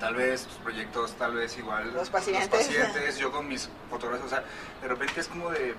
tal 0.00 0.16
vez 0.16 0.44
tus 0.46 0.56
proyectos, 0.58 1.12
tal 1.14 1.34
vez 1.34 1.56
igual 1.58 1.92
Los 1.94 2.10
pacientes. 2.10 2.48
pacientes, 2.48 3.18
yo 3.18 3.30
con 3.30 3.46
mis 3.48 3.68
fotografías, 3.88 4.26
o 4.26 4.28
sea, 4.30 4.44
de 4.82 4.88
repente 4.88 5.20
es 5.20 5.28
como 5.28 5.48
de 5.50 5.74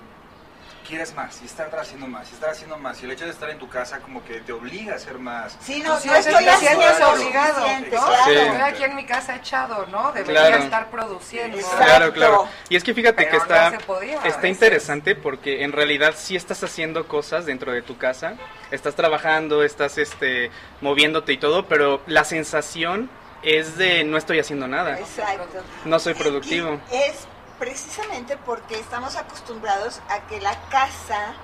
quieres 0.90 1.14
más 1.14 1.40
y 1.40 1.46
estar 1.46 1.70
haciendo 1.78 2.08
más 2.08 2.28
y 2.30 2.34
estar 2.34 2.50
haciendo 2.50 2.76
más 2.76 3.00
y 3.00 3.04
el 3.04 3.12
hecho 3.12 3.24
de 3.24 3.30
estar 3.30 3.48
en 3.48 3.58
tu 3.58 3.68
casa 3.68 4.00
como 4.00 4.24
que 4.24 4.40
te 4.40 4.52
obliga 4.52 4.94
a 4.94 4.96
hacer 4.96 5.18
más. 5.20 5.56
Sí, 5.60 5.80
no, 5.84 5.98
Sí, 6.00 6.08
no 6.08 6.16
estoy 6.16 6.44
haciendo 6.48 6.80
obligado, 6.84 7.54
suficiente, 7.54 7.96
¿no? 7.96 8.02
claro. 8.06 8.24
Sí. 8.24 8.32
Estoy 8.32 8.60
aquí 8.60 8.82
en 8.84 8.96
mi 8.96 9.06
casa 9.06 9.36
echado, 9.36 9.86
¿no? 9.86 10.10
Debería 10.12 10.48
Claro. 10.48 10.64
estar 10.64 10.90
produciendo. 10.90 11.56
Exacto. 11.56 11.84
Claro, 11.84 12.12
claro. 12.12 12.48
Y 12.68 12.74
es 12.76 12.82
que 12.82 12.92
fíjate 12.92 13.18
Pero 13.24 13.30
que 13.30 13.36
está, 13.36 13.78
podía, 13.86 14.20
está 14.24 14.48
interesante 14.48 15.14
porque 15.14 15.62
en 15.62 15.70
realidad 15.72 16.14
sí 16.16 16.34
estás 16.34 16.62
haciendo 16.64 17.06
cosas 17.06 17.46
dentro 17.46 17.70
de 17.72 17.82
tu 17.82 17.96
casa, 17.96 18.34
estás 18.72 18.96
trabajando, 18.96 19.62
estás 19.62 19.96
este, 19.96 20.50
moviéndote 20.80 21.32
y 21.32 21.38
todo, 21.38 21.66
pero 21.68 22.02
la 22.08 22.24
sensación 22.24 23.08
es 23.42 23.78
de 23.78 24.02
no 24.04 24.18
estoy 24.18 24.38
haciendo 24.40 24.66
nada, 24.66 24.98
Exacto. 24.98 25.60
no 25.84 25.98
soy 26.00 26.14
productivo. 26.14 26.80
Y 26.92 26.96
es 26.96 27.26
precisamente 27.60 28.36
porque 28.38 28.80
estamos 28.80 29.14
acostumbrados 29.16 30.00
a 30.08 30.20
que 30.26 30.40
la 30.40 30.56
casa 30.70 31.34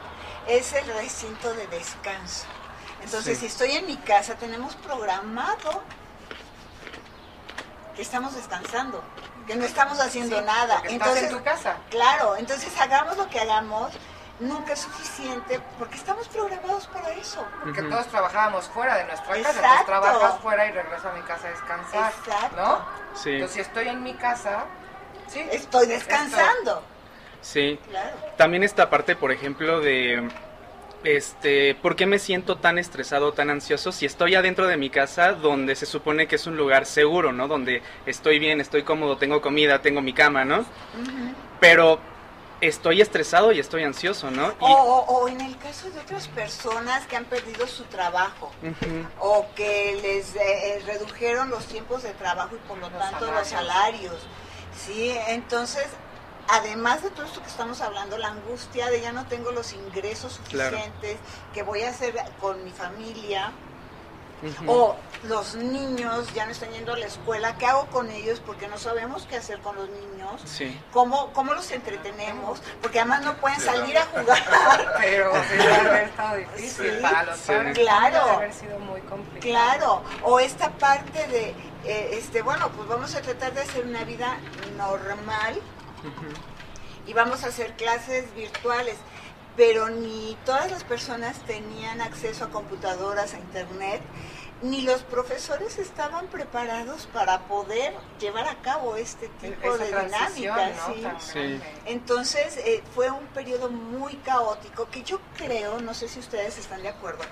es 0.49 0.73
el 0.73 0.87
recinto 0.95 1.53
de 1.55 1.67
descanso. 1.69 2.47
Entonces, 3.03 3.35
Sí. 3.39 3.43
si 3.43 3.47
estoy 3.47 3.73
en 3.77 3.87
mi 3.87 3.99
casa, 3.99 4.35
tenemos 4.35 4.75
programado 4.77 5.83
que 7.95 8.01
estamos 8.03 8.35
descansando, 8.35 9.03
que 9.47 9.57
no 9.57 9.65
estamos 9.67 10.01
haciendo 10.01 10.39
Sí, 10.39 10.45
nada. 10.45 10.77
porque 10.79 10.95
estás 10.95 11.09
Entonces, 11.09 11.31
en 11.31 11.39
tu 11.39 11.45
casa. 11.45 11.77
claro, 11.91 12.37
entonces 12.37 12.73
hagamos 12.81 13.17
lo 13.19 13.29
que 13.29 13.39
hagamos, 13.39 13.93
nunca 14.41 14.73
es 14.73 14.81
suficiente 14.81 15.61
porque 15.79 15.97
estamos 15.97 16.29
programados 16.29 16.87
para 16.89 17.11
eso. 17.11 17.47
Porque 17.63 17.81
Ujú. 17.83 17.91
todos 17.91 18.07
trabajábamos 18.09 18.67
fuera 18.69 18.97
de 18.97 19.05
nuestra 19.05 19.29
casa. 19.29 19.39
Exacto. 19.39 19.61
Entonces 19.67 19.87
trabajas 19.87 20.41
fuera 20.41 20.67
y 20.67 20.73
regreso 20.73 21.09
a 21.09 21.13
mi 21.13 21.23
casa 21.23 21.47
a 21.47 21.51
descansar. 21.51 22.13
Exacto. 22.25 22.57
¿No? 22.57 22.85
Sí, 23.15 23.31
Entonces 23.35 23.55
si 23.55 23.61
estoy 23.61 23.89
en 23.89 24.03
mi 24.03 24.15
casa, 24.15 24.65
sí. 25.28 25.40
Estoy 25.52 25.87
descansando. 25.87 26.83
sí. 27.40 27.78
Claro. 27.90 28.16
También 28.37 28.62
esta 28.62 28.90
parte, 28.90 29.16
por 29.16 29.33
ejemplo, 29.33 29.80
de 29.80 30.28
este, 31.04 31.75
¿por 31.76 31.95
qué 31.97 32.04
me 32.06 32.18
siento 32.18 32.56
tan 32.56 32.78
estresado, 32.78 33.33
tan 33.33 33.49
ansioso 33.50 33.92
si 33.92 34.06
estoy 34.06 34.35
adentro 34.35 34.66
de 34.66 34.76
mi 34.76 34.90
casa 34.90 35.33
donde 35.33 35.76
se 35.76 35.87
supone 35.87 36.26
que 36.26 36.37
es 36.37 36.47
un 36.47 36.56
lugar 36.56 36.85
seguro, 36.87 37.33
¿no? 37.33 37.47
Donde 37.49 37.83
estoy 38.06 38.38
bien, 38.38 38.61
estoy 38.61 38.83
cómodo, 38.83 39.16
tengo 39.16 39.40
comida, 39.40 39.80
tengo 39.83 40.02
mi 40.02 40.12
cama, 40.12 40.45
¿no? 40.45 40.64
Pero 41.61 41.99
estoy 42.61 43.00
estresado 43.02 43.52
y 43.52 43.61
estoy 43.61 43.85
ansioso, 43.85 44.30
¿no? 44.30 44.49
Y, 44.49 44.54
O, 44.61 44.66
o- 44.66 45.04
o 45.23 45.28
en 45.28 45.40
el 45.42 45.56
caso 45.59 45.88
de 45.90 46.00
otras 46.00 46.26
personas 46.28 47.06
que 47.06 47.16
han 47.16 47.26
perdido 47.26 47.66
su 47.66 47.85
trabajo 47.85 48.50
o 49.21 49.47
que 49.54 49.99
les 50.02 50.35
eh, 50.37 50.83
redujeron 50.87 51.50
los 51.50 51.66
tiempos 51.66 52.02
de 52.02 52.11
trabajo 52.14 52.56
y 52.56 52.68
por 52.68 52.78
lo 52.78 52.88
Los 52.90 52.99
tanto 52.99 53.30
los 53.30 53.47
salarios. 53.47 54.14
Sí, 54.85 55.16
entonces, 55.28 55.87
además 56.49 57.02
de 57.02 57.11
todo 57.11 57.26
esto 57.26 57.40
que 57.42 57.49
estamos 57.49 57.80
hablando, 57.80 58.18
la 58.18 58.28
angustia 58.28 58.88
de 58.90 59.00
ya 59.00 59.12
no 59.12 59.26
tengo 59.26 59.50
los 59.52 59.73
ingresos 59.73 60.40
Claro. 60.49 60.71
suficientes, 60.76 61.16
que 61.54 61.62
voy 61.62 61.83
a 61.83 61.90
hacer 61.90 62.14
con 62.40 62.62
mi 62.64 62.71
familia, 62.71 63.52
o 64.66 64.95
los 65.25 65.54
niños 65.54 66.33
ya 66.35 66.45
no 66.45 66.52
están 66.52 66.71
yendo 66.71 66.92
a 66.92 66.99
la 66.99 67.06
escuela, 67.06 67.56
¿qué 67.56 67.64
hago 67.66 67.87
con 67.87 68.11
ellos? 68.11 68.40
Porque 68.45 68.68
no 68.68 68.76
sabemos 68.76 69.26
qué 69.28 69.37
hacer 69.38 69.61
con 69.61 69.75
los 69.76 69.88
niños. 69.88 70.42
Sí, 70.45 70.78
¿Cómo, 70.92 71.33
¿Cómo 71.33 71.54
los 71.54 71.71
entretenemos? 71.71 72.61
Porque 72.83 73.00
además 73.00 73.23
no 73.23 73.35
pueden 73.38 73.59
salir 73.61 73.97
a 73.97 74.04
jugar. 74.04 74.95
Pero 75.00 75.33
sí 75.50 75.56
debe 75.56 75.75
haber 75.75 76.02
estado 76.09 76.37
difícil 76.37 76.97
Sí, 76.97 76.99
para 77.02 77.23
los 77.23 77.38
sí. 77.38 77.47
padres. 77.49 77.78
Claro. 77.78 78.23
Haber 78.37 78.52
sido 78.52 78.78
muy 78.78 79.00
complicado. 79.00 79.40
Claro, 79.40 80.02
o 80.23 80.38
esta 80.38 80.68
parte 80.73 81.26
de, 81.28 81.54
eh, 81.87 82.11
este, 82.19 82.43
bueno, 82.43 82.71
pues 82.73 82.88
vamos 82.88 83.14
a 83.14 83.23
tratar 83.23 83.55
de 83.55 83.62
hacer 83.62 83.85
una 83.87 84.05
vida 84.05 84.38
normal 84.76 85.61
y 87.07 87.12
vamos 87.12 87.45
a 87.45 87.49
hacer 87.49 87.75
clases 87.75 88.33
virtuales, 88.35 88.97
pero 89.57 89.88
ni 89.90 90.37
todas 90.45 90.71
las 90.71 90.85
personas 90.85 91.38
tenían 91.47 92.00
acceso 92.00 92.45
a 92.45 92.50
computadoras, 92.50 93.35
a 93.35 93.38
internet, 93.38 94.02
ni 94.62 94.81
los 94.83 95.02
profesores 95.02 95.78
estaban 95.78 96.28
preparados 96.28 97.07
para 97.12 97.40
poder 97.40 97.95
llevar 98.19 98.49
a 98.49 98.55
cabo 98.62 98.97
este 98.97 99.28
tipo 99.40 99.75
Esa 99.75 99.85
de 99.85 99.90
transición, 99.90 100.57
dinámicas. 100.57 100.88
¿no? 100.88 100.95
sí. 100.95 101.02
Tan 101.02 101.21
Sí. 101.21 101.38
grande. 101.38 101.64
Entonces 101.87 102.57
eh, 102.59 102.83
fue 102.95 103.11
un 103.11 103.26
periodo 103.28 103.69
muy 103.71 104.14
caótico 104.16 104.88
que 104.90 105.02
yo 105.02 105.21
creo, 105.37 105.78
no 105.81 105.93
sé 105.93 106.09
si 106.09 106.21
ustedes 106.21 106.57
están 106.59 106.83
de 106.83 106.88
acuerdo, 106.88 107.23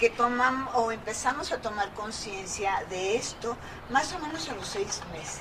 que 0.00 0.10
tomamos 0.10 0.74
o 0.74 0.90
empezamos 0.90 1.52
a 1.52 1.58
tomar 1.58 1.90
conciencia 1.92 2.82
de 2.88 3.16
esto 3.16 3.56
más 3.90 4.12
o 4.14 4.18
menos 4.18 4.48
a 4.48 4.54
los 4.54 4.66
seis 4.66 5.00
meses. 5.12 5.40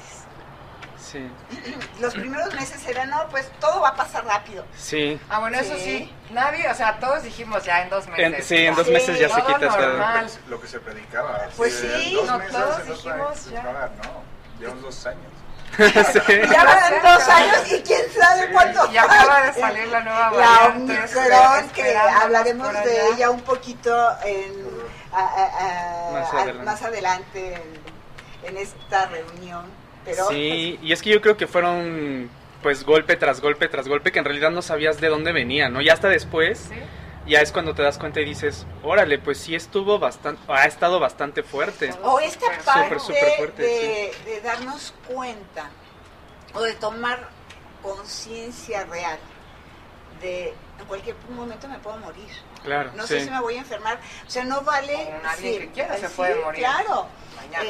sí, 1.02 1.32
Los 2.02 2.14
primeros 2.14 2.54
meses 2.54 2.86
eran, 2.86 3.10
no, 3.10 3.28
pues 3.30 3.50
todo 3.62 3.80
va 3.82 3.90
a 3.90 3.96
pasar 3.96 4.26
rápido. 4.26 4.66
sí. 4.78 5.20
Ah, 5.30 5.40
bueno, 5.40 5.58
eso 5.58 5.76
Sí. 5.78 6.12
Nadie, 6.32 6.70
o 6.70 6.76
sea, 6.76 7.00
todos 7.00 7.24
dijimos 7.24 7.64
ya 7.64 7.82
en 7.82 7.90
dos 7.90 8.06
meses. 8.08 8.26
En, 8.40 8.44
sí, 8.44 8.58
en 8.68 8.76
dos 8.76 8.86
Sí, 8.86 8.94
meses 8.94 9.18
ya 9.18 9.30
se 9.30 9.42
quita 9.42 9.60
todo. 9.60 9.78
normal. 9.80 10.30
Lo 10.50 10.62
que 10.62 10.68
se 10.68 10.80
predicaba. 10.80 11.48
Pues 11.58 11.74
sí, 11.80 12.14
dos 12.14 12.28
no, 12.28 12.38
meses, 12.38 12.54
todos 12.54 12.80
en 12.82 12.88
dos 12.88 13.04
dijimos 13.04 13.30
meses, 13.30 13.52
ya. 13.52 13.64
no, 13.64 13.72
no, 13.72 14.24
llevamos 14.60 14.82
dos 14.84 15.06
años. 15.08 15.32
Sí. 15.78 16.34
Ya 16.52 16.64
van 16.66 16.94
dos 17.02 17.30
años 17.30 17.72
y 17.72 17.82
quién 17.82 18.02
sabe 18.18 18.42
Sí. 18.48 18.48
cuánto 18.54 18.92
Y 18.92 18.98
acaba 18.98 19.42
de 19.44 19.54
salir 19.54 19.88
la 19.88 20.00
nueva 20.02 20.32
La. 20.32 20.68
Omicron, 20.76 21.70
que 21.74 21.96
hablaremos 21.98 22.74
de 22.84 23.08
ella 23.14 23.30
un 23.30 23.42
poquito 23.42 23.90
en, 24.26 24.54
a- 25.14 25.20
a- 25.20 26.10
a- 26.10 26.12
Más 26.12 26.34
a- 26.34 26.38
adelante. 26.42 26.64
más 26.66 26.82
adelante 26.84 27.54
en, 28.44 28.50
en 28.50 28.58
esta 28.58 29.06
reunión. 29.08 29.66
Pero 30.06 30.28
Sí, 30.30 30.80
y 30.82 30.92
es 30.94 31.02
que 31.02 31.12
yo 31.12 31.22
creo 31.22 31.38
que 31.38 31.48
fueron 31.48 32.30
pues 32.64 32.84
golpe 32.84 33.16
tras 33.16 33.40
golpe 33.40 33.68
tras 33.70 33.88
golpe 33.88 34.12
que 34.12 34.20
en 34.20 34.26
realidad 34.26 34.50
no 34.52 34.62
sabías 34.62 35.00
de 35.00 35.08
dónde 35.08 35.32
venía, 35.32 35.70
¿no? 35.70 35.82
Ya 35.82 35.94
hasta 35.94 36.10
después, 36.10 36.60
Sí. 36.70 36.76
Ya 37.30 37.42
es 37.42 37.52
cuando 37.52 37.74
te 37.74 37.82
das 37.82 37.98
cuenta 37.98 38.20
y 38.20 38.26
dices, 38.26 38.66
órale, 38.84 39.20
pues 39.20 39.38
sí 39.38 39.56
estuvo 39.56 40.00
bastante, 40.00 40.42
ha 40.48 40.66
estado 40.66 41.00
bastante 41.00 41.44
fuerte. 41.44 41.94
O 42.04 42.20
esta 42.20 42.48
parte 42.66 43.00
súper 43.00 43.38
fuerte, 43.38 43.62
de, 43.62 44.14
de 44.26 44.42
darnos 44.42 44.94
cuenta 45.08 45.70
o 46.54 46.62
de 46.62 46.74
tomar 46.74 47.30
conciencia 47.82 48.84
real 48.86 49.20
de 50.22 50.54
en 50.80 50.86
cualquier 50.86 51.16
momento 51.30 51.68
me 51.68 51.78
puedo 51.80 51.98
morir. 51.98 52.30
Claro. 52.64 52.92
No 52.96 53.06
sé 53.06 53.20
sí. 53.20 53.26
si 53.26 53.32
me 53.32 53.42
voy 53.42 53.56
a 53.56 53.60
enfermar. 53.60 54.00
O 54.26 54.30
sea, 54.30 54.44
no 54.44 54.62
vale. 54.62 55.06
Como 55.06 55.20
nadie 55.24 55.54
sí, 55.54 55.60
que 55.60 55.70
quiera 55.72 55.98
se 55.98 56.08
sí, 56.08 56.14
puede 56.16 56.36
morir. 56.36 56.62
Claro. 56.62 57.08
Mañana. 57.36 57.70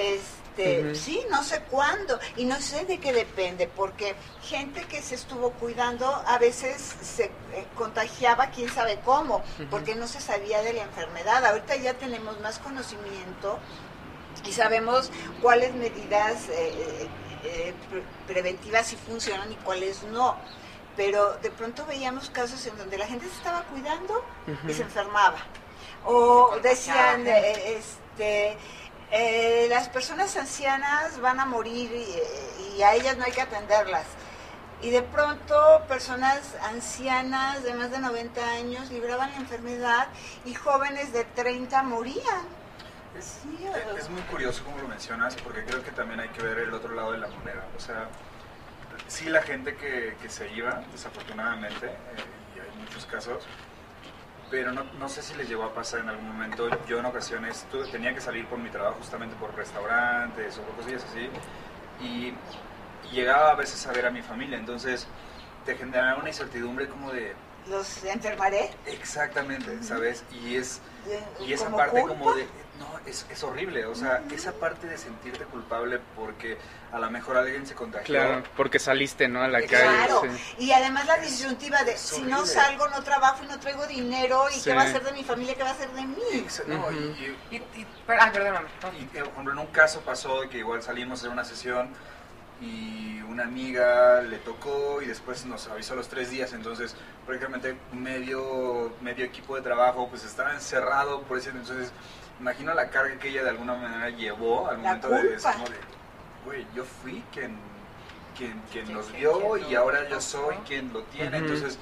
Este, 0.60 0.96
sí, 0.96 1.26
no 1.30 1.44
sé 1.44 1.62
cuándo 1.70 2.20
y 2.36 2.46
no 2.46 2.60
sé 2.62 2.86
de 2.86 3.00
qué 3.00 3.14
depende, 3.14 3.68
porque 3.68 4.16
gente 4.44 4.84
que 4.86 5.02
se 5.02 5.16
estuvo 5.16 5.52
cuidando 5.52 6.06
a 6.28 6.38
veces 6.38 6.96
se 7.02 7.26
eh, 7.26 7.32
contagiaba 7.76 8.48
quién 8.48 8.70
sabe 8.70 9.00
cómo, 9.06 9.44
porque 9.70 9.96
no 9.96 10.08
se 10.08 10.20
sabía 10.22 10.62
de 10.62 10.74
la 10.74 10.84
enfermedad. 10.84 11.46
Ahorita 11.46 11.76
ya 11.78 11.94
tenemos 11.94 12.40
más 12.42 12.60
conocimiento 12.60 13.60
y 14.46 14.52
sabemos 14.52 15.12
cuáles 15.42 15.74
medidas 15.76 16.50
eh, 16.50 17.08
eh, 17.44 17.74
pre- 17.90 18.04
preventivas 18.28 18.88
sí 18.88 18.98
funcionan 19.08 19.52
y 19.52 19.56
cuáles 19.56 20.04
no. 20.04 20.36
Pero 20.98 21.36
de 21.38 21.50
pronto 21.52 21.86
veíamos 21.86 22.30
casos 22.30 22.66
en 22.66 22.78
donde 22.78 22.98
la 22.98 23.08
gente 23.08 23.26
se 23.28 23.36
estaba 23.38 23.64
cuidando 23.64 24.22
y 24.68 24.74
se 24.74 24.82
enfermaba. 24.82 25.38
O 26.06 26.58
decían, 26.62 27.26
este, 27.28 28.58
eh, 29.12 29.68
las 29.70 29.90
personas 29.90 30.36
ancianas 30.38 31.20
van 31.20 31.40
a 31.40 31.46
morir 31.46 31.92
y, 31.92 32.78
y 32.78 32.84
a 32.84 32.94
ellas 32.94 33.18
no 33.18 33.24
hay 33.26 33.32
que 33.32 33.42
atenderlas. 33.42 34.06
Y 34.82 34.92
de 34.92 35.02
pronto 35.02 35.84
personas 35.88 36.56
ancianas 36.64 37.64
de 37.64 37.74
más 37.74 37.92
de 37.92 38.00
90 38.00 38.52
años 38.52 38.90
libraban 38.92 39.30
la 39.32 39.38
enfermedad 39.38 40.08
y 40.46 40.54
jóvenes 40.54 41.12
de 41.12 41.26
30 41.26 41.84
morían. 41.84 42.60
Es, 43.18 44.10
muy 44.10 44.22
curioso 44.24 44.64
como 44.64 44.78
lo 44.78 44.88
mencionas, 44.88 45.36
porque 45.36 45.66
creo 45.66 45.84
que 45.84 45.92
también 45.92 46.22
hay 46.22 46.30
que 46.30 46.42
ver 46.42 46.60
el 46.60 46.74
otro 46.74 46.94
lado 46.94 47.12
de 47.12 47.18
la 47.18 47.28
moneda. 47.28 47.68
O 47.76 47.80
sea, 47.80 48.08
sí 49.08 49.26
la 49.26 49.42
gente 49.42 49.76
que, 49.76 50.16
que 50.22 50.30
se 50.30 50.50
iba, 50.54 50.84
desafortunadamente, 50.92 51.88
eh, 51.88 52.56
y 52.56 52.60
hay 52.60 52.84
muchos 52.84 53.06
casos, 53.06 53.46
pero 54.50 54.72
no, 54.72 54.84
no 54.98 55.10
sé 55.10 55.22
si 55.22 55.34
les 55.36 55.48
llegó 55.48 55.64
a 55.64 55.74
pasar 55.74 56.02
en 56.02 56.10
algún 56.10 56.28
momento. 56.28 56.70
Yo 56.88 57.00
en 57.00 57.06
ocasiones 57.06 57.66
tuve- 57.72 57.90
tenía 57.92 58.14
que 58.14 58.22
salir 58.22 58.46
por 58.48 58.58
mi 58.60 58.70
trabajo 58.70 58.96
justamente 58.98 59.36
por 59.36 59.54
restaurantes 59.56 60.58
o 60.58 60.62
por 60.64 60.76
cosillas 60.78 61.06
así, 61.10 61.30
y, 62.02 62.34
y 63.10 63.12
llegaba 63.12 63.52
a 63.52 63.56
veces 63.56 63.86
a 63.88 63.92
ver 63.92 64.06
a 64.06 64.12
mi 64.12 64.22
familia, 64.22 64.58
entonces 64.58 65.08
te 65.66 65.76
generaba 65.76 66.20
una 66.20 66.30
incertidumbre 66.30 66.88
como 66.88 67.12
de, 67.12 67.36
los 67.70 68.04
enfermaré. 68.04 68.72
exactamente, 68.86 69.84
¿sabes? 69.84 70.24
Y 70.44 70.56
es... 70.56 70.82
Y 71.46 71.54
esa 71.54 71.70
parte 71.70 72.02
culpa. 72.02 72.16
como 72.18 72.34
de, 72.34 72.48
no, 72.80 73.00
es, 73.06 73.26
es 73.30 73.44
horrible, 73.44 73.86
o 73.86 73.94
sea, 73.94 74.24
esa 74.34 74.54
parte 74.54 74.88
de 74.88 74.98
sentirte 74.98 75.44
culpable 75.46 76.00
porque 76.16 76.58
a 76.92 77.00
lo 77.00 77.12
mejor 77.12 77.38
alguien 77.38 77.68
se 77.68 77.76
contagió. 77.76 78.06
Claro, 78.16 78.44
porque 78.56 78.80
saliste, 78.80 79.28
¿no? 79.28 79.42
A 79.44 79.48
la 79.48 79.62
Claro, 79.62 80.22
calle. 80.22 80.38
sí. 80.38 80.56
y 80.66 80.72
además 80.72 81.06
la 81.06 81.18
disyuntiva 81.18 81.84
de 81.84 81.98
si 81.98 82.22
no 82.24 82.46
salgo, 82.46 82.88
no 82.88 83.04
trabajo 83.04 83.44
y 83.44 83.48
no 83.48 83.60
traigo 83.60 83.86
dinero, 83.86 84.46
¿y 84.50 84.54
Sí. 84.56 84.62
qué 84.70 84.74
va 84.76 84.84
a 84.84 84.88
ser 84.88 85.04
de 85.04 85.12
mi 85.12 85.24
familia? 85.24 85.56
¿Qué 85.56 85.64
va 85.64 85.72
a 85.72 85.76
ser 85.76 85.90
de 85.92 86.02
mí? 86.04 86.16
No, 86.68 86.92
y, 86.92 86.96
y- 86.96 87.38
Y, 87.52 87.56
y- 87.58 87.88
pero- 88.08 88.22
ay, 88.22 88.32
perdóname. 88.32 88.68
y, 88.98 89.04
eh, 89.18 89.22
por 89.24 89.28
ejemplo, 89.34 89.54
en 89.54 89.60
un 89.60 89.68
caso 89.68 90.02
pasó 90.02 90.42
de 90.42 90.50
que 90.50 90.58
igual 90.60 90.82
salimos 90.82 91.24
en 91.24 91.32
una 91.32 91.44
sesión 91.44 91.90
y 92.62 93.22
una 93.22 93.44
amiga 93.44 94.22
le 94.22 94.38
tocó 94.38 95.02
y 95.02 95.06
después 95.06 95.46
nos 95.46 95.68
avisó 95.68 95.94
a 95.94 95.96
los 95.98 96.10
tres 96.10 96.30
días, 96.30 96.52
entonces 96.54 96.94
prácticamente 97.26 97.78
medio, 97.94 98.92
medio 99.02 99.24
equipo 99.24 99.56
de 99.56 99.62
trabajo 99.62 100.08
pues 100.10 100.26
estaba 100.26 100.54
encerrado 100.54 101.22
por 101.22 101.38
ese 101.38 101.50
entonces 101.52 101.92
imagino 102.40 102.74
la 102.74 102.90
carga 102.90 103.18
que 103.20 103.30
ella 103.30 103.44
de 103.44 103.50
alguna 103.50 103.76
manera 103.76 104.10
llevó 104.10 104.68
al 104.70 104.78
La 104.82 104.96
momento 104.96 105.10
de, 105.10 105.36
es 105.36 105.44
culpa. 105.44 105.54
como 105.54 105.70
de, 105.70 105.76
güey, 106.46 106.66
yo 106.76 106.84
fui 106.86 107.24
quien, 107.34 107.58
quien, 108.38 108.62
quien 108.72 108.88
Sí, 108.88 108.94
sí, 109.12 109.18
vio 109.18 109.54
quien 109.54 109.68
y 109.70 109.74
lo 109.74 109.80
ahora 109.82 110.08
yo 110.10 110.22
soy 110.22 110.56
quien 110.68 110.92
lo 110.94 111.04
tiene, 111.04 111.38
entonces 111.38 111.78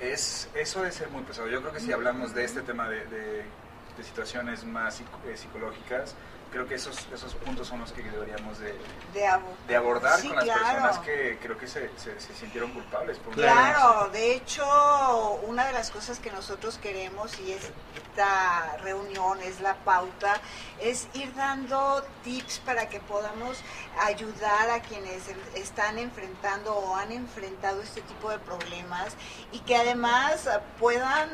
es, 0.00 0.48
eso 0.54 0.80
debe 0.80 0.92
ser 0.92 1.08
muy 1.10 1.22
pesado. 1.22 1.48
Yo 1.48 1.60
creo 1.60 1.72
que 1.72 1.80
si 1.80 1.92
hablamos 1.92 2.34
de 2.34 2.44
este 2.44 2.62
tema 2.62 2.88
de, 2.88 3.04
de- 3.06 3.44
de 3.96 4.02
situaciones 4.04 4.64
más 4.64 5.00
eh, 5.00 5.36
psicológicas, 5.36 6.14
creo 6.52 6.68
que 6.68 6.74
esos, 6.74 6.96
esos 7.12 7.34
puntos 7.34 7.66
son 7.66 7.80
los 7.80 7.92
que 7.92 8.02
deberíamos 8.02 8.58
de, 8.58 8.78
De 9.14 9.26
abo- 9.26 9.56
de 9.66 9.74
abordar 9.74 10.20
Sí, 10.20 10.28
con 10.28 10.36
las 10.36 10.44
claro. 10.44 10.62
personas 10.62 10.98
que 10.98 11.38
creo 11.42 11.56
que 11.58 11.66
se, 11.66 11.90
se, 11.96 12.20
se 12.20 12.34
sintieron 12.34 12.70
culpables. 12.72 13.18
Por 13.18 13.34
Claro, 13.34 14.10
de 14.12 14.34
hecho, 14.34 14.64
una 15.46 15.64
de 15.66 15.72
las 15.72 15.90
cosas 15.90 16.18
que 16.18 16.30
nosotros 16.30 16.78
queremos 16.78 17.38
y 17.40 17.52
esta 17.52 18.76
reunión 18.82 19.40
es 19.40 19.60
la 19.60 19.74
pauta, 19.76 20.34
es 20.80 21.08
ir 21.14 21.34
dando 21.34 22.04
tips 22.22 22.58
para 22.60 22.88
que 22.88 23.00
podamos 23.00 23.58
ayudar 24.00 24.70
a 24.70 24.80
quienes 24.82 25.22
están 25.54 25.98
enfrentando 25.98 26.74
o 26.76 26.94
han 26.96 27.12
enfrentado 27.12 27.80
este 27.80 28.02
tipo 28.02 28.28
de 28.30 28.38
problemas 28.38 29.14
y 29.52 29.60
que 29.60 29.76
además 29.76 30.48
puedan 30.78 31.30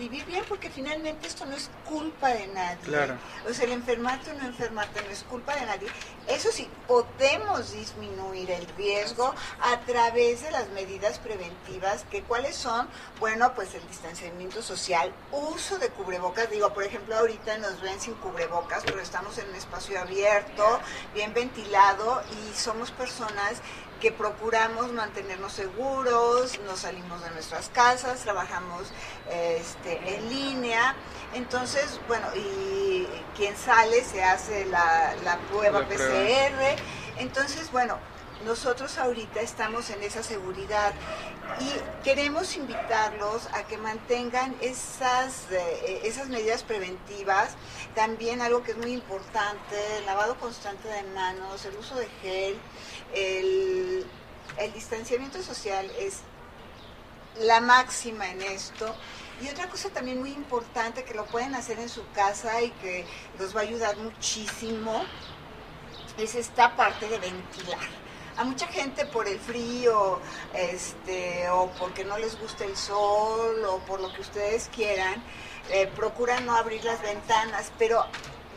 vivir 0.00 0.24
bien 0.24 0.42
porque 0.48 0.70
finalmente 0.70 1.28
esto 1.28 1.44
no 1.44 1.54
es 1.54 1.70
culpa 1.84 2.28
de 2.28 2.48
nadie. 2.48 2.78
Claro. 2.84 3.16
O 3.48 3.52
sea, 3.52 3.66
el 3.66 3.72
enfermarte 3.72 4.30
o 4.30 4.34
no 4.34 4.46
enfermarte 4.46 5.02
no 5.02 5.10
es 5.10 5.22
culpa 5.24 5.54
de 5.54 5.66
nadie. 5.66 5.88
Eso 6.26 6.50
sí, 6.50 6.68
podemos 6.88 7.72
disminuir 7.72 8.50
el 8.50 8.66
riesgo 8.76 9.34
a 9.60 9.80
través 9.80 10.42
de 10.42 10.50
las 10.50 10.68
medidas 10.70 11.18
preventivas, 11.18 12.04
que 12.10 12.22
cuáles 12.22 12.56
son, 12.56 12.88
bueno, 13.18 13.54
pues 13.54 13.74
el 13.74 13.86
distanciamiento 13.88 14.62
social, 14.62 15.12
uso 15.32 15.78
de 15.78 15.90
cubrebocas, 15.90 16.50
digo, 16.50 16.72
por 16.72 16.84
ejemplo, 16.84 17.16
ahorita 17.16 17.58
nos 17.58 17.80
ven 17.82 18.00
sin 18.00 18.14
cubrebocas, 18.14 18.82
pero 18.84 19.00
estamos 19.00 19.36
en 19.38 19.48
un 19.50 19.54
espacio 19.54 20.00
abierto, 20.00 20.80
bien 21.14 21.34
ventilado 21.34 22.22
y 22.30 22.56
somos 22.56 22.90
personas 22.90 23.60
que 24.00 24.10
procuramos 24.10 24.92
mantenernos 24.92 25.52
seguros, 25.52 26.58
no 26.66 26.76
salimos 26.76 27.22
de 27.22 27.30
nuestras 27.30 27.68
casas, 27.68 28.20
trabajamos 28.20 28.88
este, 29.30 30.16
en 30.16 30.28
línea. 30.28 30.94
Entonces, 31.34 32.00
bueno, 32.08 32.26
y 32.34 33.06
quien 33.36 33.56
sale 33.56 34.02
se 34.02 34.24
hace 34.24 34.64
la, 34.66 35.14
la 35.22 35.38
prueba 35.50 35.80
La 35.80 35.86
PCR. 35.86 35.96
prueba. 35.96 36.76
Entonces, 37.18 37.70
bueno, 37.70 37.98
nosotros 38.44 38.96
ahorita 38.96 39.40
estamos 39.40 39.90
en 39.90 40.02
esa 40.02 40.22
seguridad 40.22 40.92
y 41.60 42.02
queremos 42.04 42.56
invitarlos 42.56 43.48
a 43.52 43.64
que 43.64 43.76
mantengan 43.76 44.56
esas, 44.62 45.50
eh, 45.50 46.00
esas 46.04 46.28
medidas 46.28 46.62
preventivas. 46.62 47.50
También 47.94 48.40
algo 48.40 48.62
que 48.62 48.70
es 48.70 48.78
muy 48.78 48.92
importante, 48.92 49.98
el 49.98 50.06
lavado 50.06 50.36
constante 50.36 50.88
de 50.88 51.02
manos, 51.14 51.64
el 51.66 51.76
uso 51.76 51.96
de 51.96 52.08
gel, 52.22 52.58
el, 53.14 54.06
distanciamiento 54.74 55.42
social 55.42 55.90
es 55.98 56.20
la 57.40 57.60
máxima 57.60 58.28
en 58.28 58.42
esto. 58.42 58.94
Y 59.40 59.48
otra 59.48 59.68
cosa 59.68 59.88
también 59.88 60.20
muy 60.20 60.32
importante 60.32 61.02
que 61.04 61.14
lo 61.14 61.24
pueden 61.26 61.54
hacer 61.54 61.78
en 61.78 61.88
su 61.88 62.06
casa 62.12 62.60
y 62.60 62.70
que 62.72 63.06
los 63.38 63.56
va 63.56 63.60
a 63.60 63.62
ayudar 63.62 63.96
muchísimo 63.96 65.04
es 66.18 66.34
esta 66.34 66.76
parte 66.76 67.08
de 67.08 67.18
ventilar. 67.18 67.78
A 68.36 68.44
mucha 68.44 68.66
gente 68.66 69.06
por 69.06 69.26
el 69.26 69.38
frío, 69.38 70.20
este, 70.54 71.48
o 71.50 71.70
porque 71.78 72.04
no 72.04 72.18
les 72.18 72.38
gusta 72.38 72.64
el 72.64 72.76
sol, 72.76 73.64
o 73.64 73.78
por 73.80 74.00
lo 74.00 74.12
que 74.12 74.20
ustedes 74.20 74.70
quieran, 74.74 75.22
eh, 75.70 75.90
procuran 75.94 76.46
no 76.46 76.54
abrir 76.54 76.84
las 76.84 77.00
ventanas, 77.02 77.72
pero 77.78 78.06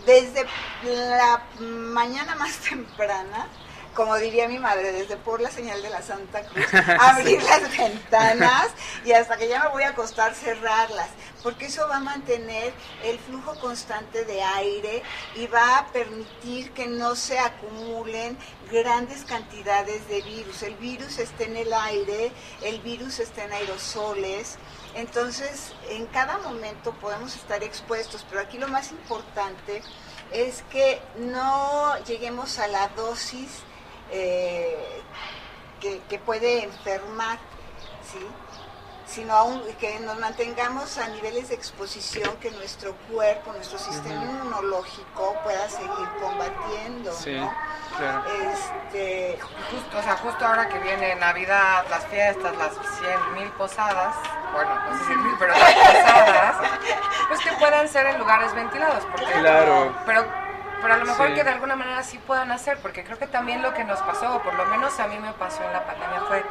desde 0.06 0.46
la 0.84 1.44
mañana 1.60 2.36
más 2.36 2.58
temprana, 2.70 3.48
como 3.94 4.16
diría 4.18 4.48
mi 4.48 4.60
madre, 4.60 4.92
desde 4.92 5.18
por 5.18 5.42
la 5.42 5.52
señal 5.52 5.82
de 5.82 5.90
la 5.90 6.02
Santa 6.02 6.44
Cruz, 6.44 6.66
abrir 7.00 7.42
las 7.44 7.78
ventanas 7.78 8.68
y 9.06 9.12
hasta 9.12 9.38
que 9.38 9.48
ya 9.48 9.64
me 9.64 9.70
voy 9.70 9.84
a 9.84 9.90
acostar 9.90 10.34
cerrarlas, 10.34 11.10
porque 11.42 11.66
eso 11.66 11.88
va 11.88 11.98
a 11.98 12.00
mantener 12.00 12.74
el 13.04 13.20
flujo 13.20 13.60
constante 13.60 14.26
de 14.26 14.42
aire 14.42 15.04
y 15.36 15.48
va 15.48 15.80
a 15.80 15.88
permitir 15.88 16.72
que 16.72 16.88
no 16.88 17.16
se 17.16 17.38
acumulen 17.40 18.38
grandes 18.72 19.24
cantidades 19.26 20.08
de 20.08 20.22
virus. 20.22 20.64
El 20.64 20.76
virus 20.76 21.20
está 21.20 21.44
en 21.44 21.58
el 21.58 21.74
aire, 21.74 22.32
el 22.64 22.80
virus 22.82 23.20
está 23.20 23.44
en 23.44 23.54
aerosoles, 23.54 24.58
entonces 24.96 25.74
en 25.90 26.08
cada 26.08 26.38
momento 26.40 26.94
podemos 26.94 27.36
estar 27.36 27.64
expuestos, 27.64 28.26
pero 28.30 28.42
aquí 28.42 28.58
lo 28.58 28.68
más 28.68 28.92
importante 28.92 29.82
es 30.32 30.64
que 30.72 31.00
no 31.18 31.96
lleguemos 32.06 32.58
a 32.60 32.68
la 32.68 32.88
dosis 32.90 33.50
eh, 34.14 35.02
que, 35.82 36.00
que 36.10 36.18
puede 36.20 36.64
enfermar, 36.64 37.38
¿sí? 38.12 38.26
sino 39.06 39.34
aún 39.36 39.62
que 39.80 40.00
nos 40.00 40.18
mantengamos 40.18 40.98
a 40.98 41.08
niveles 41.10 41.50
de 41.50 41.56
exposición 41.56 42.36
que 42.38 42.50
nuestro 42.52 42.94
cuerpo, 43.12 43.52
nuestro 43.54 43.78
sistema 43.78 44.24
inmunológico 44.24 45.36
pueda 45.44 45.70
seguir 45.70 46.08
combatiendo, 46.22 47.12
Sí, 47.14 47.36
¿no? 47.36 47.54
claro. 47.98 48.24
Este, 48.52 49.38
Justo, 49.72 50.00
o 50.00 50.02
sea, 50.02 50.16
justo 50.18 50.46
ahora 50.46 50.68
que 50.70 50.80
viene 50.80 51.16
Navidad, 51.16 51.86
las 51.92 52.06
fiestas, 52.08 52.56
las 52.58 52.72
100 52.74 53.34
mil 53.36 53.50
posadas, 53.52 54.16
bueno, 54.54 54.74
no 54.90 54.98
sé 54.98 55.04
100 55.06 55.24
mil, 55.24 55.36
pero 55.38 55.54
las 55.54 55.74
posadas, 55.74 56.56
pues 57.28 57.40
que 57.42 57.52
puedan 57.60 57.88
ser 57.90 58.06
en 58.08 58.18
lugares 58.20 58.54
ventilados. 58.56 59.04
Porque, 59.12 59.32
Claro. 59.32 59.94
Pero, 60.08 60.26
pero 60.84 60.94
a 60.94 60.98
lo 60.98 61.06
mejor 61.06 61.30
Sí. 61.30 61.34
que 61.34 61.44
de 61.44 61.50
alguna 61.50 61.76
manera 61.76 62.04
sí 62.04 62.20
puedan 62.20 62.52
hacer, 62.52 62.78
porque 62.78 63.04
creo 63.04 63.18
que 63.18 63.26
también 63.26 63.64
lo 63.64 63.74
que 63.74 63.84
nos 63.84 64.00
pasó, 64.02 64.36
o 64.36 64.42
por 64.44 64.54
lo 64.54 64.66
menos 64.66 65.00
a 65.00 65.08
mí 65.08 65.18
me 65.18 65.32
pasó 65.34 65.64
en 65.64 65.74
la 65.74 65.84
pandemia, 65.86 66.22
fue 66.28 66.44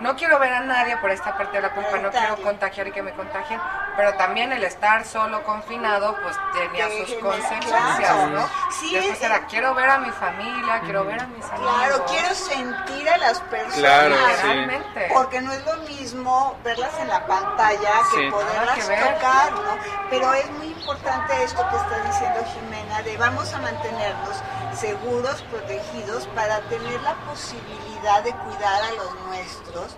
no 0.00 0.16
quiero 0.16 0.38
ver 0.38 0.52
a 0.52 0.60
nadie 0.60 0.96
por 0.96 1.10
esta 1.10 1.36
parte 1.36 1.56
de 1.56 1.62
la 1.62 1.70
culpa, 1.70 1.98
no 1.98 2.10
quiero 2.10 2.36
contagiar 2.36 2.88
y 2.88 2.92
que 2.92 3.02
me 3.02 3.12
contagien, 3.12 3.60
pero 3.96 4.14
también 4.14 4.52
el 4.52 4.64
estar 4.64 5.04
solo 5.04 5.42
confinado 5.44 6.16
pues 6.22 6.36
tenía 6.52 6.88
sus 6.88 7.14
consecuencias, 7.16 8.30
¿no? 8.30 8.48
Sí, 8.70 8.94
Después 8.94 9.22
era, 9.22 9.46
quiero 9.46 9.74
ver 9.74 9.90
a 9.90 9.98
mi 9.98 10.10
familia, 10.10 10.80
quiero 10.80 11.04
ver 11.04 11.20
a 11.20 11.26
mis 11.26 11.44
amigos. 11.44 11.74
Claro, 11.74 12.04
quiero 12.06 12.34
sentir 12.34 13.08
a 13.08 13.16
las 13.18 13.40
personas. 13.40 13.78
Claro, 13.78 14.16
realmente. 14.42 15.10
Porque 15.12 15.40
no 15.40 15.52
es 15.52 15.64
lo 15.66 15.76
mismo 15.78 16.56
verlas 16.64 16.92
en 17.00 17.08
la 17.08 17.26
pantalla 17.26 17.92
que 18.14 18.30
poderlas 18.30 18.78
tocar, 18.78 19.52
¿no? 19.52 19.78
Pero 20.08 20.32
es 20.34 20.50
muy 20.52 20.68
importante 20.68 21.44
esto 21.44 21.66
que 21.68 21.76
está 21.76 22.02
diciendo 22.04 22.40
Jimena, 22.54 23.02
de 23.02 23.16
vamos 23.16 23.52
a 23.52 23.58
mantenernos 23.58 24.42
seguros, 24.76 25.42
protegidos, 25.42 26.26
para 26.34 26.60
tener 26.62 27.00
la 27.02 27.14
posibilidad 27.26 28.22
de 28.22 28.32
cuidar 28.32 28.82
a 28.82 28.92
los 28.92 29.14
nuestros. 29.26 29.96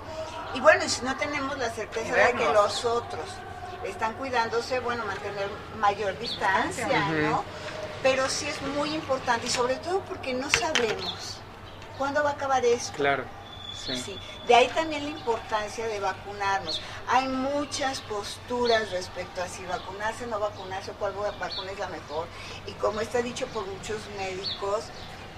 Y 0.55 0.61
bueno, 0.61 0.89
si 0.89 1.05
no 1.05 1.17
tenemos 1.17 1.59
la 1.59 1.71
certeza 1.71 2.15
de 2.15 2.33
que 2.35 2.53
los 2.53 2.85
otros 2.85 3.25
están 3.85 4.15
cuidándose, 4.15 4.81
bueno, 4.81 5.05
mantener 5.05 5.49
mayor 5.79 6.19
distancia, 6.19 7.09
¿no? 7.11 7.45
Pero 8.03 8.29
sí 8.29 8.49
es 8.49 8.61
muy 8.63 8.95
importante 8.95 9.47
y 9.47 9.51
sobre 9.51 9.77
todo 9.77 10.01
porque 10.01 10.35
no 10.35 10.51
sabemos 10.51 11.39
cuándo 11.99 12.23
va 12.23 12.31
a 12.31 12.33
acabar 12.33 12.65
esto. 12.65 12.93
Claro. 12.97 13.25
Sí. 13.75 14.19
De 14.47 14.55
ahí 14.55 14.69
también 14.69 15.05
la 15.05 15.11
importancia 15.11 15.87
de 15.87 16.01
vacunarnos. 16.01 16.81
Hay 17.09 17.29
muchas 17.29 18.01
posturas 18.01 18.91
respecto 18.91 19.43
a 19.43 19.49
si 19.49 19.65
vacunarse 19.65 20.25
o 20.25 20.27
no 20.29 20.39
vacunarse, 20.39 20.93
cuál 20.93 21.13
vacuna 21.13 21.73
es 21.73 21.79
la 21.79 21.89
mejor. 21.89 22.27
Y 22.67 22.73
como 22.73 23.01
está 23.01 23.23
dicho 23.23 23.47
por 23.49 23.67
muchos 23.67 23.99
médicos, 24.17 24.85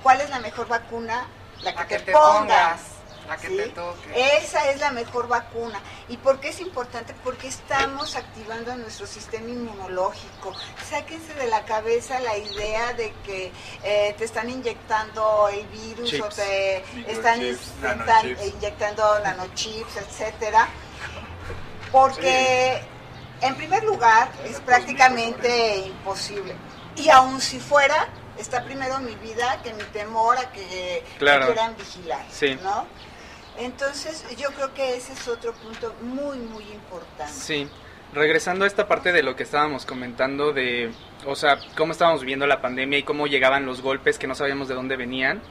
¿cuál 0.02 0.20
es 0.20 0.30
la 0.30 0.40
mejor 0.40 0.68
vacuna? 0.68 1.26
La 1.62 1.74
que, 1.86 1.98
te, 1.98 2.12
pongas. 2.12 2.93
La 3.28 3.36
que 3.36 3.48
te 3.48 3.68
toque. 3.68 4.36
Esa 4.38 4.70
es 4.70 4.80
la 4.80 4.90
mejor 4.90 5.28
vacuna. 5.28 5.80
¿Y 6.08 6.16
por 6.18 6.40
qué 6.40 6.48
es 6.48 6.60
importante? 6.60 7.14
Porque 7.24 7.48
estamos 7.48 8.16
activando 8.16 8.74
nuestro 8.76 9.06
sistema 9.06 9.48
inmunológico. 9.48 10.52
Sáquense 10.88 11.32
de 11.34 11.46
la 11.46 11.64
cabeza 11.64 12.20
la 12.20 12.36
idea 12.36 12.92
de 12.92 13.12
que 13.24 13.50
eh, 13.82 14.14
te 14.18 14.24
están 14.24 14.50
inyectando 14.50 15.48
el 15.48 15.66
virus 15.68 16.20
o 16.20 16.28
te 16.28 16.84
están, 17.10 17.40
inyectando 17.42 19.18
nanochips, 19.20 19.96
etcétera. 19.96 20.68
Porque, 21.90 22.82
en 23.40 23.54
primer 23.54 23.84
lugar, 23.84 24.30
es 24.44 24.60
prácticamente 24.60 25.76
imposible. 25.78 26.54
Y 26.96 27.08
aun 27.08 27.40
si 27.40 27.58
fuera, 27.58 28.08
está 28.38 28.64
primero 28.64 28.98
mi 29.00 29.14
vida 29.16 29.60
que 29.62 29.72
mi 29.74 29.82
temor 29.84 30.36
a 30.38 30.50
que 30.52 31.04
me 31.20 31.38
quieran 31.46 31.76
vigilar, 31.76 32.24
¿no? 32.62 32.86
Entonces, 33.58 34.24
yo 34.36 34.50
creo 34.50 34.74
que 34.74 34.96
ese 34.96 35.12
es 35.12 35.28
otro 35.28 35.52
punto 35.52 35.94
muy, 36.02 36.38
muy 36.38 36.64
importante. 36.64 37.32
Sí. 37.32 37.68
Regresando 38.12 38.64
a 38.64 38.68
esta 38.68 38.86
parte 38.86 39.12
de 39.12 39.22
lo 39.22 39.34
que 39.34 39.42
estábamos 39.42 39.86
comentando 39.86 40.52
de, 40.52 40.92
o 41.26 41.34
sea, 41.34 41.58
cómo 41.76 41.92
estábamos 41.92 42.20
viviendo 42.20 42.46
la 42.46 42.60
pandemia 42.60 42.98
y 42.98 43.02
cómo 43.02 43.26
llegaban 43.26 43.66
los 43.66 43.82
golpes 43.82 44.18
que 44.18 44.26
no 44.26 44.34
sabíamos 44.34 44.68
de 44.68 44.74
dónde 44.74 44.96
venían. 44.96 45.42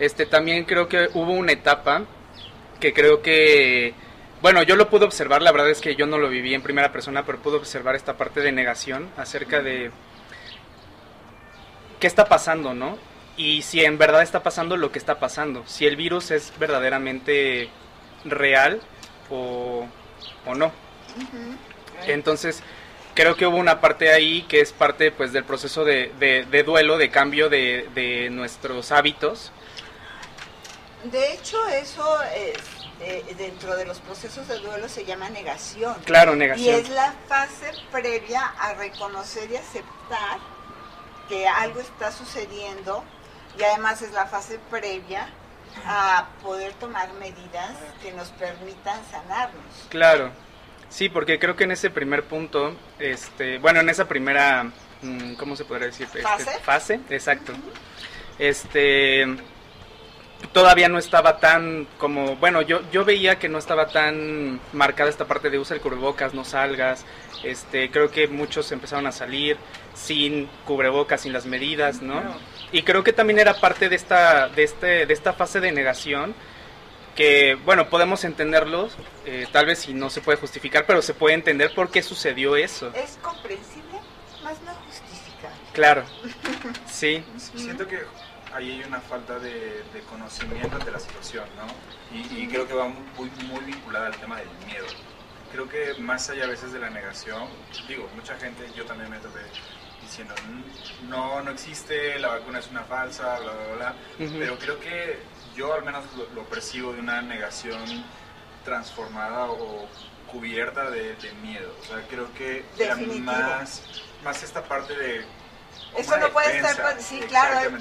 Este, 0.00 0.26
también 0.26 0.64
creo 0.64 0.88
que 0.88 1.08
hubo 1.14 1.32
una 1.32 1.52
etapa 1.52 2.02
que 2.80 2.92
creo 2.92 3.22
que, 3.22 3.94
bueno, 4.40 4.64
yo 4.64 4.74
lo 4.74 4.90
pude 4.90 5.04
observar, 5.04 5.42
la 5.42 5.52
verdad 5.52 5.70
es 5.70 5.80
que 5.80 5.94
yo 5.94 6.06
no 6.06 6.18
lo 6.18 6.28
viví 6.28 6.54
en 6.54 6.62
primera 6.62 6.90
persona, 6.90 7.24
pero 7.24 7.38
pude 7.38 7.56
observar 7.56 7.94
esta 7.94 8.16
parte 8.16 8.40
de 8.40 8.50
negación 8.50 9.08
acerca 9.16 9.62
de 9.62 9.92
qué 12.00 12.08
está 12.08 12.24
pasando, 12.24 12.74
¿no? 12.74 12.98
Y 13.42 13.62
si 13.62 13.84
en 13.84 13.98
verdad 13.98 14.22
está 14.22 14.42
pasando 14.44 14.76
lo 14.76 14.92
que 14.92 15.00
está 15.00 15.18
pasando, 15.18 15.64
si 15.66 15.84
el 15.84 15.96
virus 15.96 16.30
es 16.30 16.52
verdaderamente 16.60 17.68
real 18.24 18.80
o, 19.30 19.88
no. 20.54 20.70
Entonces, 22.06 22.62
creo 23.14 23.34
que 23.34 23.46
hubo 23.46 23.56
una 23.56 23.80
parte 23.80 24.12
ahí 24.12 24.42
que 24.42 24.60
es 24.60 24.72
parte 24.72 25.10
pues 25.10 25.32
del 25.32 25.44
proceso 25.44 25.84
de, 25.84 26.12
de, 26.18 26.62
duelo, 26.62 26.98
de 26.98 27.10
cambio 27.10 27.48
de, 27.48 27.88
de, 27.94 28.30
nuestros 28.30 28.92
hábitos. 28.92 29.50
De 31.04 31.32
hecho, 31.32 31.66
eso 31.66 32.22
es, 32.22 32.58
eh, 33.00 33.34
dentro 33.36 33.76
de 33.76 33.86
los 33.86 33.98
procesos 33.98 34.46
de 34.46 34.58
duelo 34.60 34.88
se 34.88 35.04
llama 35.04 35.30
negación. 35.30 35.96
Claro, 36.04 36.36
negación. 36.36 36.76
Y 36.76 36.78
es 36.78 36.88
la 36.90 37.12
fase 37.26 37.72
previa 37.90 38.46
a 38.60 38.74
reconocer 38.74 39.50
y 39.50 39.56
aceptar 39.56 40.38
que 41.28 41.48
algo 41.48 41.80
está 41.80 42.12
sucediendo 42.12 43.02
y 43.58 43.62
además 43.62 44.02
es 44.02 44.12
la 44.12 44.26
fase 44.26 44.58
previa 44.70 45.28
a 45.86 46.28
poder 46.42 46.72
tomar 46.74 47.12
medidas 47.14 47.76
que 48.02 48.12
nos 48.12 48.28
permitan 48.30 49.00
sanarnos. 49.10 49.64
Claro, 49.88 50.30
sí, 50.88 51.08
porque 51.08 51.38
creo 51.38 51.56
que 51.56 51.64
en 51.64 51.72
ese 51.72 51.90
primer 51.90 52.24
punto, 52.24 52.76
este, 52.98 53.58
bueno, 53.58 53.80
en 53.80 53.88
esa 53.88 54.06
primera, 54.06 54.70
mm, 55.02 55.34
¿cómo 55.34 55.56
se 55.56 55.64
podría 55.64 55.86
decir? 55.86 56.06
Este, 56.06 56.22
¿Fase? 56.22 56.58
fase, 56.60 57.00
exacto. 57.10 57.52
Este, 58.38 59.26
todavía 60.52 60.88
no 60.88 60.98
estaba 60.98 61.38
tan 61.38 61.86
como, 61.98 62.36
bueno, 62.36 62.62
yo, 62.62 62.80
yo 62.90 63.04
veía 63.04 63.38
que 63.38 63.48
no 63.48 63.58
estaba 63.58 63.86
tan 63.88 64.60
marcada 64.72 65.10
esta 65.10 65.26
parte 65.26 65.50
de 65.50 65.58
usa 65.58 65.76
el 65.76 65.82
cubrebocas, 65.82 66.34
no 66.34 66.44
salgas, 66.44 67.04
este, 67.44 67.90
creo 67.90 68.10
que 68.10 68.28
muchos 68.28 68.70
empezaron 68.72 69.06
a 69.06 69.12
salir 69.12 69.56
sin 69.94 70.46
cubrebocas, 70.64 71.22
sin 71.22 71.32
las 71.32 71.46
medidas, 71.46 72.02
¿no? 72.02 72.22
Y 72.72 72.82
creo 72.82 73.04
que 73.04 73.12
también 73.12 73.38
era 73.38 73.54
parte 73.54 73.88
de 73.88 73.96
esta, 73.96 74.48
de 74.48 74.64
este, 74.64 75.06
de 75.06 75.12
esta 75.12 75.34
fase 75.34 75.60
de 75.60 75.72
negación 75.72 76.34
que, 77.14 77.56
bueno, 77.66 77.88
podemos 77.90 78.24
entenderlo, 78.24 78.88
eh, 79.26 79.46
tal 79.52 79.66
vez 79.66 79.80
si 79.80 79.92
no 79.92 80.08
se 80.08 80.22
puede 80.22 80.38
justificar, 80.38 80.86
pero 80.86 81.02
se 81.02 81.12
puede 81.12 81.34
entender 81.34 81.74
por 81.74 81.90
qué 81.90 82.02
sucedió 82.02 82.56
eso. 82.56 82.90
Es 82.94 83.18
comprensible, 83.22 84.00
más 84.42 84.60
no 84.62 84.72
justificable. 84.86 85.58
Claro, 85.74 86.04
sí. 86.90 87.22
Siento 87.54 87.86
que 87.86 88.00
ahí 88.54 88.70
hay 88.70 88.84
una 88.84 89.00
falta 89.00 89.38
de, 89.38 89.82
conocimiento 90.08 90.78
de 90.78 90.90
la 90.90 90.98
situación, 90.98 91.44
¿no? 91.56 91.66
Y, 92.16 92.46
creo 92.46 92.66
que 92.66 92.74
va 92.74 92.88
muy, 92.88 93.30
muy 93.46 93.64
vinculada 93.64 94.06
al 94.06 94.16
tema 94.16 94.36
del 94.36 94.48
miedo. 94.66 94.86
Creo 95.50 95.68
que 95.68 95.94
más 96.00 96.28
allá 96.30 96.44
a 96.44 96.48
veces 96.48 96.72
de 96.72 96.78
la 96.78 96.90
negación, 96.90 97.48
digo, 97.86 98.08
mucha 98.14 98.34
gente, 98.36 98.64
yo 98.74 98.84
también 98.84 99.10
me 99.10 99.18
topé 99.18 99.40
diciendo, 100.12 100.34
no, 101.08 101.40
no 101.40 101.50
existe, 101.50 102.18
la 102.18 102.28
vacuna 102.28 102.58
es 102.58 102.68
una 102.68 102.84
falsa, 102.84 103.38
bla, 103.38 103.52
bla, 103.52 103.74
bla. 103.76 103.94
Pero 104.18 104.58
creo 104.58 104.78
que 104.78 105.18
yo 105.56 105.72
al 105.72 105.84
menos 105.84 106.04
lo, 106.34 106.44
percibo 106.44 106.92
de 106.92 107.00
una 107.00 107.22
negación 107.22 107.82
transformada 108.62 109.46
o 109.46 109.88
cubierta 110.30 110.90
de, 110.90 111.16
miedo. 111.42 111.74
O 111.80 111.84
sea, 111.84 112.06
creo 112.08 112.32
que 112.34 112.64
más, 113.20 113.82
más 114.22 114.42
esta 114.42 114.62
parte 114.62 114.94
de... 114.94 115.24
Eso 115.96 116.16
no 116.18 116.30
puede 116.30 116.58
estar, 116.58 117.00
sí, 117.00 117.18
claro. 117.28 117.74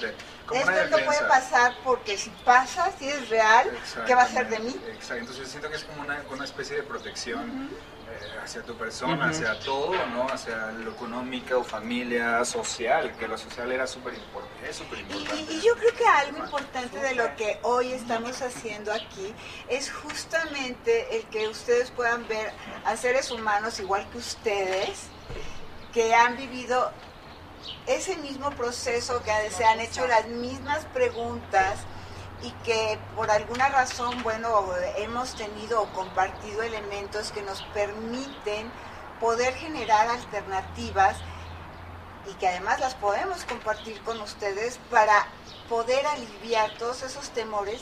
Esto 0.53 0.89
no 0.89 1.05
puede 1.05 1.21
pasar 1.27 1.75
porque 1.83 2.17
si 2.17 2.29
pasa, 2.45 2.91
si 2.97 3.09
es 3.09 3.29
real, 3.29 3.69
¿qué 4.05 4.15
va 4.15 4.23
a 4.23 4.27
ser 4.27 4.49
de 4.49 4.59
mí? 4.59 4.75
Exacto, 4.87 5.15
entonces 5.15 5.49
siento 5.49 5.69
que 5.69 5.75
es 5.75 5.83
como 5.83 6.01
una, 6.01 6.23
una 6.29 6.45
especie 6.45 6.77
de 6.77 6.83
protección 6.83 7.69
eh, 7.69 7.75
hacia 8.43 8.61
tu 8.63 8.75
persona, 8.75 9.29
hacia 9.29 9.59
todo, 9.59 9.93
¿no? 10.07 10.27
Hacia 10.27 10.71
lo 10.71 10.91
económico, 10.91 11.63
familia, 11.63 12.43
social, 12.45 13.15
que 13.17 13.27
lo 13.27 13.37
social 13.37 13.71
era 13.71 13.87
súper 13.87 14.13
importante. 14.15 14.51
Y, 15.49 15.61
yo 15.61 15.75
creo 15.75 15.93
que 15.95 16.05
algo 16.05 16.37
importante 16.37 16.99
de 16.99 17.15
lo 17.15 17.35
que 17.35 17.59
hoy 17.63 17.91
estamos 17.91 18.41
haciendo 18.41 18.91
aquí 18.93 19.33
es 19.67 19.91
justamente 19.91 21.17
el 21.17 21.23
que 21.25 21.47
ustedes 21.47 21.91
puedan 21.91 22.27
ver 22.27 22.51
a 22.85 22.95
seres 22.95 23.31
humanos 23.31 23.79
igual 23.79 24.07
que 24.11 24.19
ustedes, 24.19 25.03
que 25.93 26.13
han 26.13 26.37
vivido 26.37 26.91
ese 27.87 28.17
mismo 28.17 28.51
proceso, 28.51 29.21
que 29.23 29.31
se 29.51 29.65
han 29.65 29.79
hecho 29.79 30.07
las 30.07 30.27
mismas 30.27 30.85
preguntas 30.93 31.79
y 32.41 32.51
que 32.63 32.97
por 33.15 33.29
alguna 33.29 33.69
razón, 33.69 34.21
bueno, 34.23 34.65
hemos 34.97 35.35
tenido 35.35 35.81
o 35.81 35.93
compartido 35.93 36.63
elementos 36.63 37.31
que 37.31 37.41
nos 37.41 37.61
permiten 37.73 38.71
poder 39.19 39.53
generar 39.53 40.07
alternativas 40.07 41.17
y 42.29 42.33
que 42.35 42.47
además 42.47 42.79
las 42.79 42.95
podemos 42.95 43.45
compartir 43.45 44.01
con 44.01 44.19
ustedes 44.21 44.79
para 44.89 45.27
poder 45.69 46.05
aliviar 46.07 46.71
todos 46.77 47.03
esos 47.03 47.29
temores. 47.29 47.81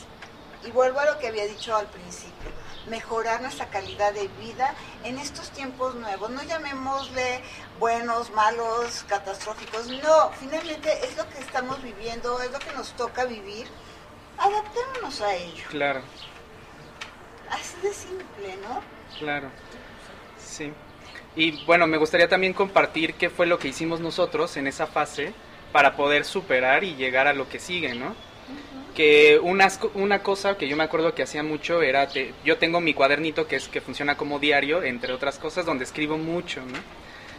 Y 0.64 0.70
vuelvo 0.72 1.00
a 1.00 1.06
lo 1.06 1.18
que 1.18 1.28
había 1.28 1.46
dicho 1.46 1.74
al 1.74 1.86
principio 1.86 2.50
mejorar 2.86 3.40
nuestra 3.40 3.70
calidad 3.70 4.12
de 4.12 4.28
vida 4.28 4.74
en 5.04 5.18
estos 5.18 5.50
tiempos 5.50 5.94
nuevos. 5.94 6.30
No 6.30 6.42
llamémosle 6.42 7.42
buenos, 7.78 8.30
malos, 8.30 9.04
catastróficos. 9.08 9.88
No, 9.88 10.30
finalmente 10.38 11.06
es 11.06 11.16
lo 11.16 11.28
que 11.28 11.38
estamos 11.38 11.82
viviendo, 11.82 12.40
es 12.42 12.50
lo 12.50 12.58
que 12.58 12.72
nos 12.72 12.92
toca 12.92 13.24
vivir. 13.24 13.68
Adaptémonos 14.40 15.20
a 15.20 15.36
ello. 15.36 15.64
Claro. 15.68 16.00
Así 17.50 17.76
de 17.82 17.92
simple, 17.92 18.56
¿no? 18.62 18.80
Claro. 19.18 19.50
Sí. 20.38 20.72
Y 21.36 21.64
bueno, 21.64 21.86
me 21.86 21.98
gustaría 21.98 22.28
también 22.28 22.52
compartir 22.52 23.14
qué 23.14 23.30
fue 23.30 23.46
lo 23.46 23.58
que 23.58 23.68
hicimos 23.68 24.00
nosotros 24.00 24.56
en 24.56 24.66
esa 24.66 24.86
fase 24.86 25.32
para 25.72 25.94
poder 25.94 26.24
superar 26.24 26.82
y 26.82 26.96
llegar 26.96 27.28
a 27.28 27.32
lo 27.32 27.48
que 27.48 27.60
sigue, 27.60 27.94
¿no? 27.94 28.14
que 28.94 29.38
una, 29.38 29.68
una 29.94 30.22
cosa 30.22 30.56
que 30.56 30.68
yo 30.68 30.76
me 30.76 30.84
acuerdo 30.84 31.14
que 31.14 31.22
hacía 31.22 31.42
mucho 31.42 31.80
era, 31.82 32.08
yo 32.44 32.58
tengo 32.58 32.80
mi 32.80 32.94
cuadernito 32.94 33.46
que 33.46 33.56
es 33.56 33.68
que 33.68 33.80
funciona 33.80 34.16
como 34.16 34.38
diario, 34.38 34.82
entre 34.82 35.12
otras 35.12 35.38
cosas, 35.38 35.64
donde 35.64 35.84
escribo 35.84 36.18
mucho, 36.18 36.60
¿no? 36.60 36.78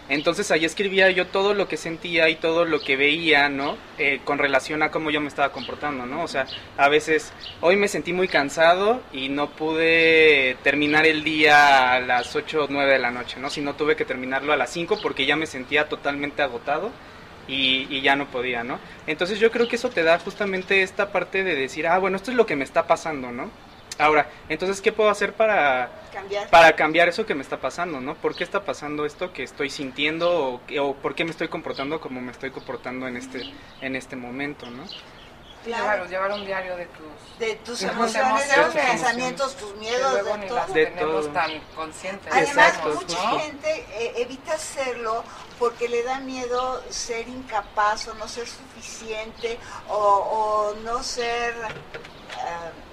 Entonces 0.09 0.51
ahí 0.51 0.65
escribía 0.65 1.09
yo 1.11 1.27
todo 1.27 1.53
lo 1.53 1.67
que 1.67 1.77
sentía 1.77 2.27
y 2.29 2.35
todo 2.35 2.65
lo 2.65 2.81
que 2.81 2.97
veía, 2.97 3.47
¿no? 3.49 3.77
Eh, 3.97 4.19
con 4.25 4.39
relación 4.39 4.83
a 4.83 4.91
cómo 4.91 5.09
yo 5.09 5.21
me 5.21 5.27
estaba 5.27 5.51
comportando, 5.51 6.05
¿no? 6.05 6.23
O 6.23 6.27
sea, 6.27 6.47
a 6.77 6.89
veces 6.89 7.31
hoy 7.61 7.77
me 7.77 7.87
sentí 7.87 8.11
muy 8.11 8.27
cansado 8.27 9.01
y 9.13 9.29
no 9.29 9.51
pude 9.51 10.57
terminar 10.63 11.05
el 11.05 11.23
día 11.23 11.93
a 11.93 11.99
las 12.01 12.35
8 12.35 12.65
o 12.65 12.67
9 12.69 12.91
de 12.91 12.99
la 12.99 13.11
noche, 13.11 13.39
¿no? 13.39 13.49
Sino 13.49 13.75
tuve 13.75 13.95
que 13.95 14.05
terminarlo 14.05 14.51
a 14.51 14.57
las 14.57 14.71
5 14.71 14.99
porque 15.01 15.25
ya 15.25 15.35
me 15.35 15.45
sentía 15.45 15.87
totalmente 15.87 16.41
agotado 16.41 16.91
y, 17.47 17.87
y, 17.89 18.01
ya 18.01 18.15
no 18.15 18.27
podía, 18.27 18.63
¿no? 18.63 18.79
Entonces 19.07 19.39
yo 19.39 19.49
creo 19.51 19.67
que 19.67 19.75
eso 19.77 19.89
te 19.89 20.03
da 20.03 20.19
justamente 20.19 20.83
esta 20.83 21.11
parte 21.11 21.43
de 21.43 21.55
decir, 21.55 21.87
ah, 21.87 21.97
bueno, 21.99 22.17
esto 22.17 22.31
es 22.31 22.37
lo 22.37 22.45
que 22.45 22.55
me 22.55 22.63
está 22.63 22.85
pasando, 22.87 23.31
¿no? 23.31 23.49
Ahora, 23.97 24.29
entonces, 24.49 24.81
¿qué 24.81 24.91
puedo 24.91 25.09
hacer 25.09 25.33
para 25.33 25.89
cambiar. 26.11 26.49
para 26.49 26.75
cambiar 26.75 27.09
eso 27.09 27.25
que 27.25 27.35
me 27.35 27.41
está 27.41 27.59
pasando, 27.59 28.01
¿no? 28.01 28.15
¿Por 28.15 28.35
qué 28.35 28.43
está 28.43 28.63
pasando 28.63 29.05
esto 29.05 29.31
que 29.33 29.43
estoy 29.43 29.69
sintiendo 29.69 30.61
o, 30.79 30.95
por 30.95 31.15
qué 31.15 31.23
me 31.23 31.31
estoy 31.31 31.49
comportando 31.49 31.99
como 32.01 32.21
me 32.21 32.31
estoy 32.31 32.51
comportando 32.51 33.07
en 33.07 33.17
este, 33.17 33.43
en 33.81 33.95
este 33.95 34.15
momento, 34.15 34.69
¿no? 34.69 34.83
Claro. 35.63 36.07
Llevar, 36.07 36.31
un 36.31 36.43
diario 36.43 36.75
de 36.75 36.87
tus, 36.87 37.39
de 37.39 37.55
tus 37.57 37.83
emociones, 37.83 38.49
de 38.49 38.63
tus 38.63 38.73
pensamientos, 38.73 39.55
tus 39.55 39.75
miedos, 39.75 40.15
de 40.15 40.47
todo. 40.47 40.73
De 40.73 40.85
tenemos 40.87 41.31
tan 41.33 41.59
conscientes. 41.75 42.33
Además, 42.33 42.79
mucha 42.83 43.39
gente 43.39 43.85
eh, 43.91 44.13
evita 44.17 44.53
hacerlo 44.53 45.23
porque 45.59 45.87
le 45.87 46.01
da 46.01 46.19
miedo 46.19 46.83
ser 46.89 47.27
incapaz 47.27 48.07
o 48.07 48.15
no 48.15 48.27
ser 48.27 48.47
suficiente 48.47 49.59
o, 49.87 49.95
o 49.95 50.75
no 50.83 51.03
ser... 51.03 51.53
Uh, 51.53 52.90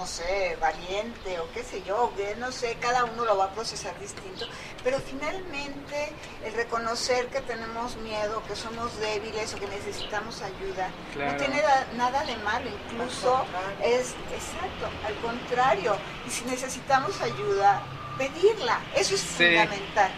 no 0.00 0.06
sé, 0.06 0.56
valiente 0.58 1.38
o 1.40 1.52
qué 1.52 1.62
sé 1.62 1.82
yo, 1.82 2.10
no 2.38 2.50
sé, 2.50 2.74
cada 2.80 3.04
uno 3.04 3.26
lo 3.26 3.36
va 3.36 3.44
a 3.44 3.50
procesar 3.50 3.92
distinto, 4.00 4.46
pero 4.82 4.98
finalmente 4.98 6.14
el 6.42 6.54
reconocer 6.54 7.26
que 7.26 7.42
tenemos 7.42 7.96
miedo, 7.98 8.42
que 8.48 8.56
somos 8.56 8.98
débiles 8.98 9.52
o 9.52 9.58
que 9.58 9.66
necesitamos 9.66 10.40
ayuda, 10.40 10.88
no 11.14 11.36
tiene 11.36 11.62
nada 11.98 12.24
de 12.24 12.34
malo, 12.36 12.70
incluso 12.70 13.44
es, 13.84 14.14
exacto, 14.32 14.88
al 15.06 15.14
contrario, 15.16 15.94
y 16.26 16.30
si 16.30 16.46
necesitamos 16.46 17.20
ayuda, 17.20 17.82
pedirla, 18.16 18.80
eso 18.96 19.14
es 19.14 19.20
fundamental, 19.20 20.10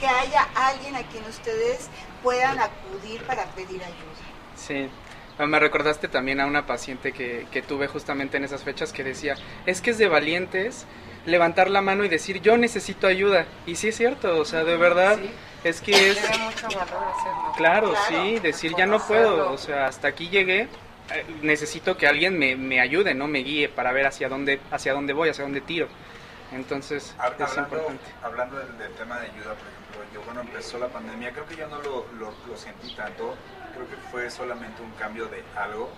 que 0.00 0.06
haya 0.06 0.48
alguien 0.54 0.96
a 0.96 1.02
quien 1.02 1.24
ustedes 1.26 1.90
puedan 2.22 2.58
acudir 2.58 3.22
para 3.24 3.44
pedir 3.48 3.84
ayuda. 3.84 4.24
Sí, 4.56 4.88
me 5.46 5.58
recordaste 5.60 6.08
también 6.08 6.40
a 6.40 6.46
una 6.46 6.66
paciente 6.66 7.12
que, 7.12 7.46
que 7.52 7.62
tuve 7.62 7.86
justamente 7.86 8.36
en 8.36 8.44
esas 8.44 8.64
fechas 8.64 8.92
que 8.92 9.04
decía, 9.04 9.36
es 9.66 9.80
que 9.80 9.90
es 9.90 9.98
de 9.98 10.08
valientes 10.08 10.86
levantar 11.26 11.70
la 11.70 11.82
mano 11.82 12.04
y 12.04 12.08
decir 12.08 12.40
yo 12.40 12.56
necesito 12.56 13.06
ayuda. 13.06 13.46
Y 13.66 13.76
sí 13.76 13.88
es 13.88 13.96
cierto, 13.96 14.38
o 14.38 14.44
sea, 14.44 14.64
de 14.64 14.76
verdad 14.76 15.18
es 15.64 15.80
que 15.80 16.10
es... 16.10 16.18
Claro, 17.56 17.94
sí, 18.08 18.38
decir 18.40 18.74
ya 18.76 18.86
no 18.86 18.98
puedo, 18.98 19.52
o 19.52 19.58
sea, 19.58 19.86
hasta 19.86 20.08
aquí 20.08 20.28
llegué, 20.28 20.62
eh, 20.62 21.24
necesito 21.42 21.96
que 21.96 22.06
alguien 22.06 22.38
me, 22.38 22.56
me, 22.56 22.80
ayude, 22.80 23.14
no 23.14 23.26
me 23.26 23.40
guíe 23.40 23.68
para 23.68 23.92
ver 23.92 24.06
hacia 24.06 24.28
dónde, 24.28 24.60
hacia 24.70 24.92
dónde 24.92 25.12
voy, 25.12 25.28
hacia 25.28 25.44
dónde 25.44 25.60
tiro. 25.60 25.88
Entonces, 26.52 27.14
hablando, 27.18 27.44
es 27.44 27.58
importante. 27.58 28.04
Hablando 28.22 28.56
del, 28.56 28.92
tema 28.94 29.20
de 29.20 29.26
ayuda, 29.26 29.54
por 29.54 29.68
ejemplo, 29.68 30.14
yo 30.14 30.22
cuando 30.22 30.40
empezó 30.42 30.78
la 30.78 30.88
pandemia, 30.88 31.32
creo 31.32 31.46
que 31.46 31.56
yo 31.56 31.68
no 31.68 31.82
lo, 31.82 32.06
lo, 32.18 32.32
lo 32.46 32.56
sentí 32.56 32.94
tanto, 32.94 33.36
creo 33.74 33.88
que 33.88 33.96
fue 34.10 34.30
solamente 34.30 34.82
un 34.82 34.90
cambio 34.92 35.26
de 35.26 35.44
algo, 35.56 35.90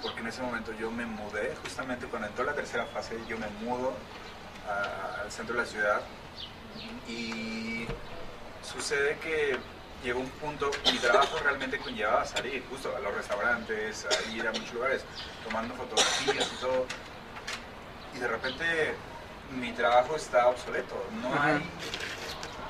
porque 0.00 0.20
en 0.20 0.28
ese 0.28 0.42
momento 0.42 0.72
yo 0.72 0.90
me 0.90 1.04
mudé, 1.04 1.54
justamente 1.62 2.06
cuando 2.06 2.28
entró 2.28 2.44
la 2.44 2.54
tercera 2.54 2.86
fase, 2.86 3.18
yo 3.28 3.36
me 3.38 3.48
mudo 3.64 3.92
al 5.22 5.30
centro 5.32 5.56
de 5.56 5.62
la 5.62 5.66
ciudad 5.66 6.00
y 7.08 7.86
sucede 8.62 9.18
que 9.18 9.58
llegó 10.04 10.20
un 10.20 10.30
punto, 10.30 10.70
mi 10.92 10.98
trabajo 10.98 11.38
realmente 11.42 11.78
conllevaba 11.78 12.24
salir 12.24 12.64
justo 12.70 12.94
a 12.96 13.00
los 13.00 13.14
restaurantes, 13.14 14.06
a 14.06 14.30
ir 14.30 14.46
a 14.46 14.52
muchos 14.52 14.74
lugares, 14.74 15.04
tomando 15.44 15.74
fotografías 15.74 16.52
y 16.52 16.60
todo, 16.60 16.86
y 18.14 18.18
de 18.18 18.28
repente 18.28 18.94
mi 19.60 19.72
trabajo 19.72 20.16
está 20.16 20.48
obsoleto, 20.48 20.94
no 21.22 21.42
hay... 21.42 21.62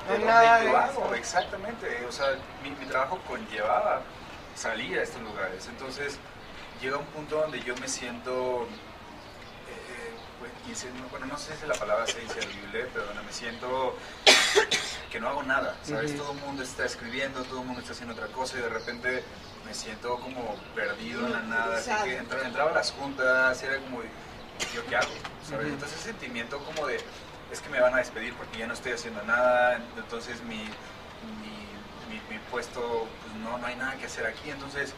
No 0.07 0.25
nada 0.25 0.91
exactamente, 1.15 2.05
o 2.05 2.11
sea, 2.11 2.35
mi, 2.61 2.71
mi 2.71 2.85
trabajo 2.85 3.19
conllevaba 3.25 4.01
salir 4.55 4.99
a 4.99 5.03
estos 5.03 5.21
lugares. 5.21 5.67
Entonces 5.67 6.17
llega 6.81 6.97
un 6.97 7.05
punto 7.05 7.37
donde 7.37 7.61
yo 7.61 7.75
me 7.77 7.87
siento, 7.87 8.67
eh, 9.69 10.13
pues, 10.39 10.85
bueno, 11.09 11.27
no 11.27 11.37
sé 11.37 11.55
si 11.55 11.65
la 11.65 11.75
palabra 11.75 12.05
sea 12.05 12.21
inservible, 12.21 12.87
pero 12.93 13.05
donde 13.05 13.23
me 13.23 13.31
siento 13.31 13.95
que 15.11 15.19
no 15.19 15.29
hago 15.29 15.43
nada, 15.43 15.75
¿sabes? 15.83 16.17
Todo 16.17 16.31
el 16.33 16.39
mundo 16.39 16.63
está 16.63 16.85
escribiendo, 16.85 17.43
todo 17.43 17.61
el 17.61 17.65
mundo 17.65 17.81
está 17.81 17.93
haciendo 17.93 18.13
otra 18.13 18.27
cosa 18.27 18.57
y 18.57 18.61
de 18.61 18.69
repente 18.69 19.23
me 19.65 19.73
siento 19.73 20.19
como 20.19 20.55
perdido 20.75 21.25
en 21.25 21.33
la 21.33 21.41
nada. 21.41 21.77
Así 21.77 21.91
que 22.03 22.17
entraba, 22.17 22.71
a 22.71 22.73
las 22.73 22.91
juntas 22.91 23.61
era 23.63 23.77
como, 23.77 24.01
¿yo 24.73 24.85
qué 24.87 24.95
hago? 24.95 25.11
¿sabes? 25.47 25.67
Entonces 25.67 25.97
ese 25.97 26.09
sentimiento 26.09 26.59
como 26.59 26.87
de, 26.87 26.99
es 27.51 27.61
que 27.61 27.69
me 27.69 27.79
van 27.79 27.93
a 27.93 27.97
despedir 27.97 28.33
porque 28.35 28.59
ya 28.59 28.67
no 28.67 28.73
estoy 28.73 28.93
haciendo 28.93 29.21
nada, 29.23 29.81
entonces 29.97 30.41
mi 30.43 30.67
mi, 32.29 32.39
puesto, 32.51 33.07
pues 33.21 33.35
no, 33.43 33.57
no 33.57 33.65
hay 33.65 33.75
nada 33.75 33.95
que 33.97 34.05
hacer 34.05 34.25
aquí. 34.25 34.49
Entonces, 34.49 34.93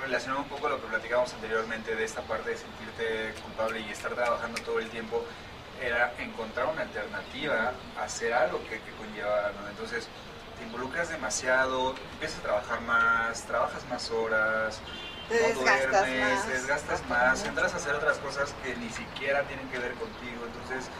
relacionando 0.00 0.44
un 0.44 0.48
poco 0.48 0.68
lo 0.68 0.80
que 0.80 0.86
platicábamos 0.86 1.32
anteriormente 1.34 1.94
de 1.94 2.04
esta 2.04 2.22
parte 2.22 2.50
de 2.50 2.56
sentirte 2.56 3.34
culpable 3.42 3.80
y 3.80 3.90
estar 3.90 4.14
trabajando 4.14 4.60
todo 4.62 4.78
el 4.78 4.88
tiempo, 4.90 5.24
era 5.80 6.12
encontrar 6.18 6.66
una 6.66 6.82
alternativa 6.82 7.72
a 7.98 8.04
hacer 8.04 8.32
algo 8.32 8.60
que, 8.64 8.80
que 8.80 8.90
conlleva, 8.92 9.52
¿no? 9.60 9.68
Entonces, 9.68 10.08
te 10.58 10.64
involucras 10.64 11.08
demasiado, 11.08 11.94
empiezas 12.12 12.40
a 12.40 12.42
trabajar 12.42 12.80
más, 12.82 13.42
trabajas 13.44 13.86
más 13.88 14.10
horas, 14.10 14.80
te 15.28 15.34
desgastas 15.34 16.08
más. 16.08 16.46
te 16.46 16.52
desgastas 16.52 17.08
más, 17.08 17.44
entras 17.44 17.74
a 17.74 17.76
hacer 17.76 17.94
otras 17.94 18.18
cosas 18.18 18.54
que 18.62 18.74
ni 18.76 18.90
siquiera 18.90 19.42
tienen 19.44 19.68
que 19.68 19.78
ver 19.78 19.92
contigo, 19.94 20.46
entonces 20.46 20.90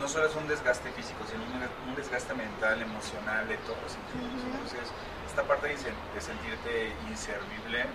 no 0.00 0.08
solo 0.08 0.26
es 0.26 0.34
un 0.34 0.48
desgaste 0.48 0.90
físico, 0.92 1.24
sino 1.30 1.44
un, 1.44 1.94
desgaste 1.94 2.34
mental, 2.34 2.82
emocional, 2.82 3.46
de 3.46 3.56
todos 3.58 3.78
los 3.82 3.92
sentidos. 3.92 4.42
Entonces, 4.52 4.90
esta 5.28 5.44
parte 5.44 5.68
de, 5.68 5.76
sentirte 6.20 6.92
inservible 7.08 7.86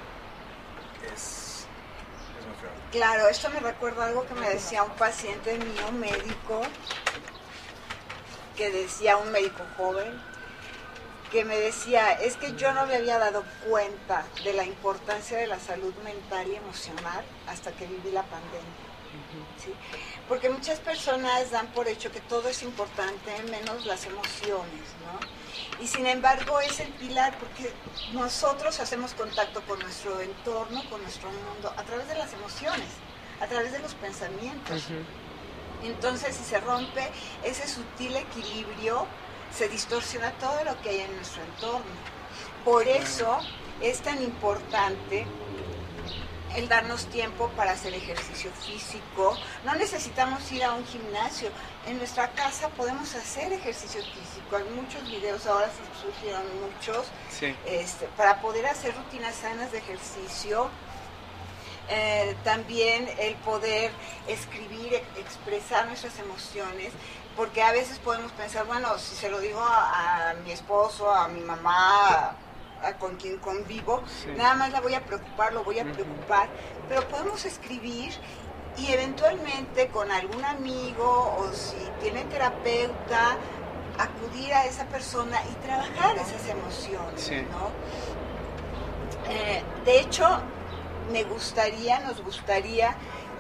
es, 1.14 1.68
es 2.40 2.46
muy 2.46 2.56
feo. 2.56 2.70
Claro, 2.92 3.28
esto 3.28 3.50
me 3.50 3.60
recuerda 3.60 4.06
algo 4.06 4.26
que 4.26 4.36
me 4.36 4.50
decía 4.50 4.84
un 4.84 4.92
paciente 4.92 5.58
mío, 5.58 5.92
médico, 5.92 6.62
que 8.56 8.72
decía 8.72 9.18
un 9.18 9.32
médico 9.32 9.64
joven, 9.76 10.20
que 11.32 11.44
me 11.44 11.58
decía, 11.58 12.14
es 12.14 12.38
que 12.38 12.56
yo 12.56 12.74
no 12.74 12.86
me 12.86 12.96
había 12.96 13.20
dado 13.20 13.44
cuenta 13.70 14.26
de 14.44 14.54
la 14.54 14.64
importancia 14.64 15.38
de 15.38 15.48
la 15.48 15.60
salud 15.60 15.94
mental 16.04 16.48
y 16.48 16.56
emocional 16.56 17.24
hasta 17.48 17.72
que 17.72 17.86
viví 17.86 18.12
la 18.12 18.24
pandemia. 18.24 18.88
¿sí? 19.64 19.74
Porque 20.28 20.50
muchas 20.50 20.80
personas 20.80 21.52
dan 21.52 21.68
por 21.68 21.88
hecho 21.88 22.12
que 22.12 22.22
todo 22.22 22.48
es 22.50 22.64
importante, 22.64 23.32
menos 23.50 23.86
las 23.86 24.06
emociones, 24.06 24.84
¿no? 25.06 25.84
Y 25.84 25.88
sin 25.88 26.08
embargo 26.08 26.60
es 26.60 26.80
el 26.80 26.90
pilar 26.94 27.38
porque 27.40 27.72
nosotros 28.14 28.80
hacemos 28.80 29.14
contacto 29.14 29.62
con 29.62 29.80
nuestro 29.80 30.20
entorno, 30.22 30.84
con 30.90 31.02
nuestro 31.02 31.30
mundo, 31.30 31.74
a 31.76 31.84
través 31.84 32.08
de 32.08 32.16
las 32.16 32.34
emociones, 32.34 32.88
a 33.42 33.48
través 33.48 33.72
de 33.72 33.80
los 33.80 33.94
pensamientos. 33.96 34.86
Entonces, 35.84 36.36
si 36.36 36.44
se 36.44 36.60
rompe 36.60 37.08
ese 37.44 37.68
sutil 37.68 38.16
equilibrio, 38.16 39.06
se 39.56 39.68
distorsiona 39.70 40.32
todo 40.34 40.64
lo 40.64 40.80
que 40.82 40.90
hay 40.90 41.00
en 41.02 41.16
nuestro 41.16 41.44
entorno. 41.44 41.92
Por 42.64 42.88
eso 42.88 43.40
es 43.82 44.02
tan 44.02 44.22
importante 44.22 45.26
el 46.56 46.68
darnos 46.68 47.06
tiempo 47.08 47.50
para 47.56 47.72
hacer 47.72 47.94
ejercicio 47.94 48.52
físico. 48.52 49.38
No 49.64 49.76
necesitamos 49.76 50.52
ir 50.52 50.64
a 50.64 50.74
un 50.74 50.86
gimnasio. 50.86 51.50
En 51.86 51.98
nuestra 51.98 52.32
casa 52.32 52.70
podemos 52.70 53.14
hacer 53.16 53.54
ejercicio 53.54 54.02
físico. 54.02 54.56
Hay 54.56 54.64
muchos 54.76 55.04
videos, 55.10 55.46
ahora 55.46 55.70
surgieron 56.02 56.44
muchos, 56.62 57.08
este, 57.66 58.08
para 58.18 58.42
poder 58.42 58.66
hacer 58.66 58.96
rutinas 58.96 59.36
sanas 59.36 59.72
de 59.72 59.78
ejercicio. 59.78 60.70
Eh, 61.90 62.36
también 62.44 63.08
el 63.18 63.36
poder 63.36 63.92
escribir, 64.28 64.94
e-, 64.94 65.20
expresar 65.20 65.88
nuestras 65.88 66.20
emociones, 66.20 66.92
porque 67.38 67.62
a 67.62 67.72
veces 67.72 68.00
podemos 68.00 68.32
pensar, 68.34 68.66
bueno, 68.66 68.98
si 68.98 69.16
se 69.16 69.30
lo 69.30 69.40
digo 69.40 69.62
a 69.62 70.34
mi 70.44 70.52
esposo, 70.52 71.14
a 71.14 71.28
mi 71.30 71.40
mamá, 71.42 72.36
con 73.00 73.16
quien 73.16 73.38
convivo, 73.38 74.02
nada 74.36 74.56
más 74.56 74.72
la 74.72 74.82
voy 74.82 74.94
a 74.94 75.04
preocupar, 75.04 75.54
lo 75.54 75.64
voy 75.64 75.80
a 75.80 75.84
preocupar, 75.84 76.50
pero 76.90 77.08
podemos 77.08 77.46
escribir 77.46 78.14
y 78.78 78.92
eventualmente 78.92 79.88
con 79.88 80.12
algún 80.12 80.44
amigo 80.46 81.36
o 81.40 81.52
si 81.54 81.78
tiene 82.02 82.24
terapeuta, 82.26 83.38
acudir 83.98 84.54
a 84.54 84.66
esa 84.66 84.86
persona 84.86 85.42
y 85.52 85.66
trabajar 85.66 86.16
esas 86.18 86.48
emociones, 86.48 87.50
¿no? 87.50 87.72
Eh, 89.30 89.64
de 89.86 90.00
hecho, 90.00 90.40
me 91.12 91.24
gustaría, 91.24 92.00
nos 92.02 92.22
gustaría 92.24 92.96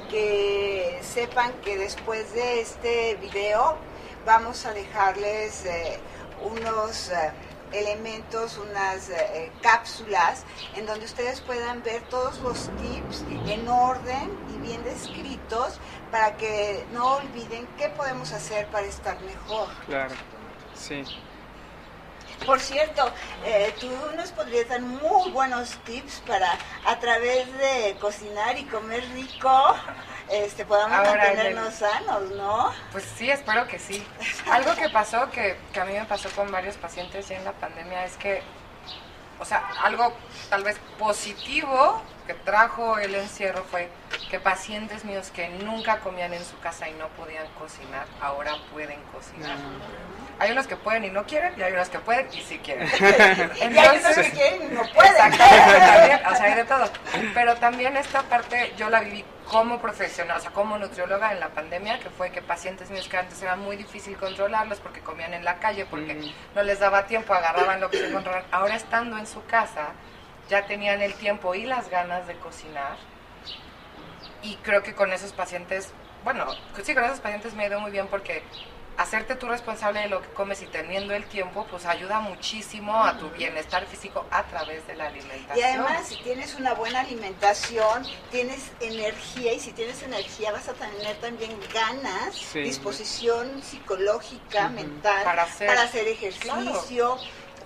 que 0.10 1.00
sepan 1.02 1.54
que 1.64 1.78
después 1.78 2.34
de 2.34 2.62
este 2.62 3.16
video 3.16 3.78
vamos 4.26 4.66
a 4.66 4.74
dejarles 4.74 5.66
eh, 5.66 6.00
unos 6.42 7.10
eh, 7.10 7.32
elementos, 7.72 8.58
unas 8.58 9.10
eh, 9.10 9.52
cápsulas 9.62 10.46
en 10.76 10.86
donde 10.86 11.06
ustedes 11.06 11.42
puedan 11.42 11.84
ver 11.84 12.02
todos 12.04 12.40
los 12.40 12.70
tips 12.78 13.24
en 13.48 13.68
orden 13.68 14.38
y 14.54 14.58
bien 14.60 14.84
descritos 14.84 15.80
para 16.12 16.38
que 16.38 16.86
no 16.94 17.18
olviden 17.18 17.68
qué 17.78 17.90
podemos 17.90 18.32
hacer 18.32 18.68
para 18.68 18.88
estar 18.88 19.20
mejor. 19.22 19.68
Claro, 19.86 20.16
sí. 20.74 21.04
Por 22.46 22.60
cierto, 22.60 23.12
eh, 23.46 23.74
tú 23.80 23.90
nos 24.16 24.32
podrías 24.32 24.70
dar 24.70 24.82
muy 24.82 25.32
buenos 25.32 25.72
tips 25.86 26.22
para 26.26 26.50
a 26.86 27.00
través 27.00 27.46
de 27.58 27.98
cocinar 28.00 28.58
y 28.58 28.64
comer 28.66 29.04
rico, 29.14 29.76
este, 30.30 30.66
podamos 30.66 30.98
Ahora, 30.98 31.12
mantenernos 31.12 31.74
sanos, 31.74 32.32
¿no? 32.32 32.72
Pues 32.92 33.06
sí, 33.18 33.30
espero 33.30 33.68
que 33.68 33.80
sí. 33.80 34.06
Algo 34.52 34.76
que 34.76 34.90
pasó, 34.90 35.30
que, 35.32 35.58
que 35.74 35.80
a 35.80 35.86
mí 35.86 35.94
me 35.94 36.06
pasó 36.06 36.30
con 36.32 36.52
varios 36.52 36.76
pacientes 36.78 37.28
ya 37.28 37.38
en 37.38 37.46
la 37.46 37.54
pandemia, 37.54 38.06
es 38.06 38.16
que, 38.18 38.42
o 39.40 39.46
sea, 39.46 39.64
algo 39.84 40.14
tal 40.50 40.64
vez 40.64 40.78
positivo 40.98 42.02
que 42.26 42.34
trajo 42.34 42.98
el 43.00 43.16
encierro 43.16 43.64
fue 43.64 43.90
que 44.30 44.40
pacientes 44.40 45.06
míos 45.06 45.32
que 45.34 45.48
nunca 45.50 46.00
comían 46.00 46.34
en 46.34 46.44
su 46.44 46.60
casa 46.60 46.90
y 46.90 46.94
no 46.94 47.08
podían 47.10 47.48
cocinar, 47.60 48.06
ahora 48.22 48.56
pueden 48.74 49.00
cocinar. 49.14 49.58
Hay 50.40 50.52
unos 50.52 50.68
que 50.68 50.76
pueden 50.76 51.06
y 51.06 51.10
no 51.10 51.26
quieren, 51.26 51.54
y 51.58 51.64
hay 51.64 51.74
unos 51.74 51.90
que 51.90 52.00
pueden 52.00 52.28
y 52.32 52.42
sí 52.42 52.60
quieren. 52.60 52.88
y 53.00 53.78
hay 53.78 53.98
unos 53.98 54.16
que 54.16 54.32
quieren 54.32 54.72
y 54.72 54.76
no 54.76 54.82
pueden. 54.94 55.14
Exactamente, 55.14 55.80
también, 55.80 56.26
o 56.26 56.36
sea, 56.36 56.46
hay 56.46 56.54
de 56.56 56.64
todo. 56.66 56.90
Pero 57.34 57.56
también 57.56 57.98
esta 57.98 58.22
parte 58.24 58.74
yo 58.78 58.90
la 58.90 59.00
viví 59.00 59.24
como 59.50 59.80
profesional, 59.80 60.38
o 60.38 60.42
sea, 60.42 60.52
como 60.52 60.78
nutrióloga 60.78 61.32
en 61.32 61.40
la 61.40 61.50
pandemia, 61.50 62.00
que 62.00 62.10
fue 62.10 62.32
que 62.32 62.42
pacientes 62.42 62.90
míos 62.90 63.08
que 63.08 63.18
antes 63.18 63.42
era 63.42 63.56
muy 63.56 63.78
difícil 63.78 64.18
controlarlos 64.18 64.80
porque 64.80 65.00
comían 65.02 65.34
en 65.34 65.46
la 65.46 65.60
calle, 65.60 65.86
porque 65.86 66.16
Mm. 66.16 66.32
no 66.56 66.64
les 66.64 66.80
daba 66.80 67.06
tiempo, 67.08 67.34
agarraban 67.34 67.80
lo 67.80 67.90
que 67.90 67.98
se 67.98 68.08
encontraban. 68.10 68.44
Ahora 68.52 68.76
estando 68.76 69.18
en 69.18 69.26
su 69.26 69.46
casa, 69.46 69.88
ya 70.50 70.66
tenían 70.66 71.02
el 71.02 71.14
tiempo 71.14 71.56
y 71.56 71.64
las 71.66 71.90
ganas 71.90 72.28
de 72.28 72.36
cocinar. 72.36 72.98
Y 74.44 74.56
creo 74.58 74.84
que 74.84 74.94
con 74.94 75.12
esos 75.14 75.32
pacientes, 75.34 75.92
bueno, 76.24 76.46
sí, 76.84 76.94
con 76.94 77.04
esos 77.06 77.20
pacientes 77.20 77.54
me 77.54 77.64
ha 77.64 77.68
ido 77.68 77.80
muy 77.80 77.92
bien 77.92 78.08
porque 78.08 78.44
hacerte 78.98 79.36
tú 79.36 79.48
responsable 79.48 80.00
de 80.02 80.08
lo 80.10 80.22
que 80.22 80.28
comes 80.30 80.62
y 80.62 80.66
teniendo 80.66 81.14
el 81.14 81.26
tiempo, 81.26 81.66
pues 81.70 81.86
ayuda 81.86 82.20
muchísimo 82.20 83.04
a 83.04 83.18
tu 83.18 83.30
bienestar 83.30 83.86
físico 83.86 84.26
a 84.32 84.44
través 84.44 84.86
de 84.88 84.96
la 84.96 85.06
alimentación. 85.08 85.58
Y 85.58 85.62
además, 85.62 86.08
si 86.08 86.16
tienes 86.18 86.56
una 86.56 86.74
buena 86.74 87.02
alimentación, 87.02 88.06
tienes 88.32 88.72
energía 88.80 89.54
y 89.54 89.60
si 89.60 89.72
tienes 89.72 90.02
energía 90.04 90.52
vas 90.52 90.68
a 90.68 90.74
tener 90.74 91.16
también 91.18 91.58
ganas, 91.74 92.36
Sí. 92.36 92.60
disposición 92.62 93.62
psicológica, 93.64 94.70
mental, 94.70 95.24
Para 95.24 95.44
hacer- 95.44 96.08
ejercicio, 96.08 97.18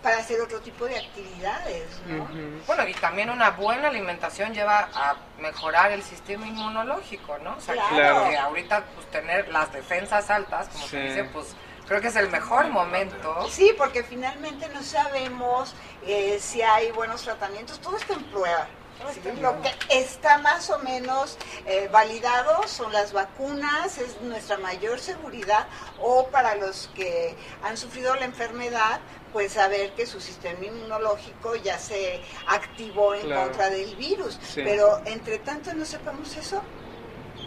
para 0.02 0.18
hacer 0.18 0.42
otro 0.42 0.60
tipo 0.62 0.86
de 0.86 0.98
actividades, 0.98 1.88
¿no? 2.08 2.28
Bueno, 2.66 2.88
y 2.88 2.94
también 2.96 3.30
una 3.30 3.52
buena 3.52 3.88
alimentación 3.90 4.54
lleva 4.54 4.90
a 4.94 5.16
mejorar 5.40 5.92
el 5.92 6.02
sistema 6.04 6.48
inmunológico, 6.48 7.38
¿no? 7.40 7.56
O 7.58 7.62
sea, 7.62 7.76
que- 7.76 7.96
Claro. 7.96 8.30
que 8.30 8.38
ahorita 8.38 8.84
pues 8.96 9.10
tener 9.12 9.48
las 9.50 9.72
defensas 9.72 10.30
altas, 10.30 10.70
como 10.70 10.88
se 10.88 11.02
Sí. 11.02 11.08
dice, 11.08 11.24
pues 11.26 11.56
creo 11.88 12.02
que 12.02 12.08
es 12.08 12.16
el 12.16 12.30
mejor 12.30 12.68
momento. 12.70 13.48
Sí, 13.50 13.74
porque 13.78 14.04
finalmente 14.04 14.68
no 14.70 14.82
sabemos 14.84 15.76
eh, 16.04 16.40
si 16.42 16.64
hay 16.64 16.90
buenos 16.92 17.22
tratamientos, 17.22 17.80
todo 17.80 17.96
está 17.98 18.14
en 18.14 18.24
prueba. 18.24 18.68
Sí, 19.14 19.22
Lo 19.40 19.60
que 19.64 19.72
está 19.90 20.38
más 20.40 20.70
o 20.70 20.78
menos 20.80 21.38
eh, 21.66 21.90
validado 21.92 22.68
son 22.68 22.94
las 22.94 23.14
vacunas, 23.14 23.98
es 23.98 24.22
nuestra 24.22 24.58
mayor 24.58 25.00
seguridad, 25.00 25.66
o 26.00 26.28
para 26.28 26.54
los 26.56 26.88
que 26.96 27.36
han 27.64 27.78
sufrido 27.78 28.14
la 28.16 28.26
enfermedad, 28.26 29.00
pues 29.34 29.54
saber 29.54 29.94
que 29.94 30.06
su 30.06 30.20
sistema 30.20 30.63
inmunológico 30.65 31.56
ya 31.56 31.78
se 31.78 32.22
activó 32.48 33.15
en 33.15 33.22
Claro. 33.28 33.44
contra 33.50 33.70
del 33.70 33.96
virus. 33.96 34.38
Sí. 34.44 34.62
Pero 34.63 35.02
entre 35.06 35.39
tanto 35.39 35.74
no 35.74 35.86
sepamos 35.86 36.36
eso, 36.38 36.62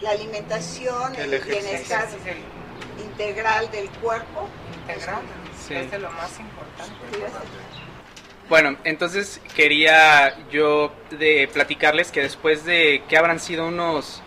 la 0.01 0.11
alimentación, 0.11 1.15
El 1.15 1.33
el, 1.33 1.41
bienestar 1.43 2.07
el 2.25 3.03
integral 3.05 3.69
del 3.71 3.89
cuerpo. 3.89 4.47
integral, 4.87 5.21
Sí. 5.67 5.73
es 5.73 5.89
de 5.89 5.97
lo 5.99 6.11
más 6.11 6.39
importante. 6.39 6.93
Bueno, 8.49 8.77
entonces 8.83 9.41
quería 9.55 10.37
yo 10.51 10.93
de 11.09 11.49
platicarles 11.51 12.11
que 12.11 12.21
después 12.21 12.63
de 12.63 13.03
que 13.09 13.17
habrán 13.17 13.39
sido 13.39 13.67
unos 13.67 14.21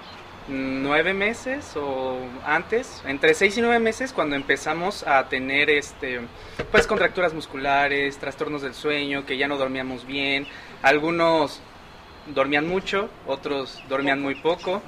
nueve 0.48 1.12
meses 1.14 1.76
o 1.76 2.18
antes, 2.44 3.02
entre 3.06 3.34
seis 3.34 3.56
y 3.58 3.60
nueve 3.60 3.78
meses, 3.78 4.12
cuando 4.12 4.36
empezamos 4.36 5.06
a 5.06 5.28
tener 5.28 5.70
este, 5.70 6.20
pues 6.70 6.86
contracturas 6.86 7.34
musculares, 7.34 8.18
trastornos 8.18 8.62
del 8.62 8.74
sueño, 8.74 9.26
que 9.26 9.36
ya 9.36 9.48
no 9.48 9.56
dormíamos 9.56 10.06
bien, 10.06 10.46
algunos 10.82 11.60
dormían 12.34 12.66
mucho, 12.66 13.08
otros 13.26 13.82
dormían 13.88 14.20
muy 14.20 14.34
poco. 14.34 14.82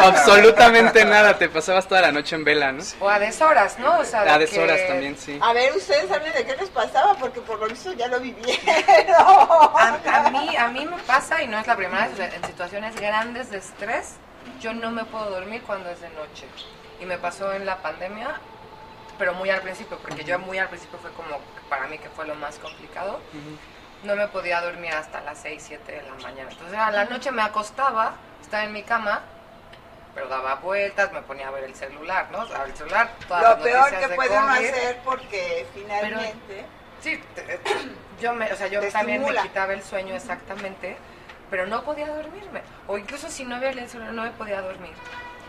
Absolutamente 0.00 1.04
nada, 1.04 1.38
te 1.38 1.48
pasabas 1.48 1.86
toda 1.86 2.00
la 2.00 2.12
noche 2.12 2.36
en 2.36 2.44
vela, 2.44 2.72
¿no? 2.72 2.82
O 3.00 3.08
a 3.08 3.18
deshoras, 3.18 3.78
¿no? 3.78 3.98
O 3.98 4.04
sea, 4.04 4.24
de 4.24 4.30
A 4.30 4.38
deshoras 4.38 4.78
que- 4.80 4.86
también, 4.88 5.16
sí. 5.16 5.38
A 5.42 5.52
ver, 5.52 5.74
ustedes 5.74 6.08
saben 6.08 6.32
de 6.32 6.44
qué 6.44 6.56
les 6.56 6.68
pasaba, 6.70 7.14
porque 7.14 7.40
por 7.40 7.58
lo 7.58 7.66
visto 7.66 7.92
ya 7.92 8.08
lo 8.08 8.20
vivieron. 8.20 8.60
A, 9.18 9.98
a 10.26 10.30
mí, 10.30 10.56
a 10.56 10.68
mí 10.68 10.86
me 10.86 10.96
pasa, 11.02 11.42
y 11.42 11.48
no 11.48 11.58
es 11.58 11.66
la 11.66 11.76
primera 11.76 12.08
vez, 12.08 12.32
en 12.34 12.44
situaciones 12.44 12.94
grandes 12.96 13.50
de 13.50 13.58
estrés, 13.58 14.14
yo 14.60 14.72
no 14.72 14.90
me 14.90 15.04
puedo 15.04 15.30
dormir 15.30 15.62
cuando 15.66 15.90
es 15.90 16.00
de 16.00 16.08
noche. 16.10 16.46
Y 17.00 17.06
me 17.06 17.18
pasó 17.18 17.52
en 17.52 17.64
la 17.66 17.78
pandemia, 17.78 18.28
pero 19.18 19.34
muy 19.34 19.50
al 19.50 19.60
principio, 19.60 19.98
porque 19.98 20.24
yo 20.24 20.38
muy 20.38 20.58
al 20.58 20.68
principio 20.68 20.98
fue 21.00 21.10
como, 21.12 21.38
para 21.68 21.86
mí 21.86 21.98
que 21.98 22.08
fue 22.10 22.26
lo 22.26 22.34
más 22.34 22.58
complicado, 22.58 23.20
Ujú. 23.32 23.58
No 24.04 24.16
me 24.16 24.26
podía 24.28 24.60
dormir 24.60 24.92
hasta 24.94 25.20
las 25.20 25.38
6, 25.38 25.62
7 25.66 25.92
de 25.92 26.02
la 26.02 26.14
mañana. 26.22 26.50
Entonces 26.50 26.78
a 26.78 26.90
la 26.90 27.04
noche 27.04 27.30
me 27.30 27.42
acostaba, 27.42 28.14
estaba 28.40 28.64
en 28.64 28.72
mi 28.72 28.82
cama, 28.82 29.20
pero 30.14 30.28
daba 30.28 30.56
vueltas, 30.56 31.12
me 31.12 31.22
ponía 31.22 31.48
a 31.48 31.50
ver 31.50 31.64
el 31.64 31.74
celular, 31.74 32.28
¿no? 32.32 32.40
O 32.40 32.46
sea, 32.46 32.64
el 32.64 32.74
celular, 32.74 33.10
todas 33.28 33.42
las 33.42 33.58
Lo 33.58 33.62
peor 33.64 33.90
que 33.90 34.08
de 34.08 34.14
puede 34.14 34.38
uno 34.38 34.46
COVID. 34.54 34.68
hacer 34.68 34.98
porque 35.04 35.66
finalmente... 35.74 36.64
Sí, 37.00 37.22
te- 37.34 37.60
yo, 38.20 38.34
me, 38.34 38.52
o 38.52 38.56
sea, 38.56 38.66
yo 38.66 38.80
también 38.90 39.20
estimula. 39.22 39.42
me 39.42 39.48
quitaba 39.48 39.72
el 39.72 39.82
sueño 39.82 40.14
exactamente, 40.14 40.96
pero 41.48 41.66
no 41.66 41.82
podía 41.82 42.08
dormirme. 42.08 42.60
O 42.88 42.98
incluso 42.98 43.30
si 43.30 43.44
no 43.44 43.56
había 43.56 43.70
el 43.70 43.88
celular, 43.88 44.12
no 44.12 44.22
me 44.22 44.30
podía 44.32 44.60
dormir. 44.60 44.92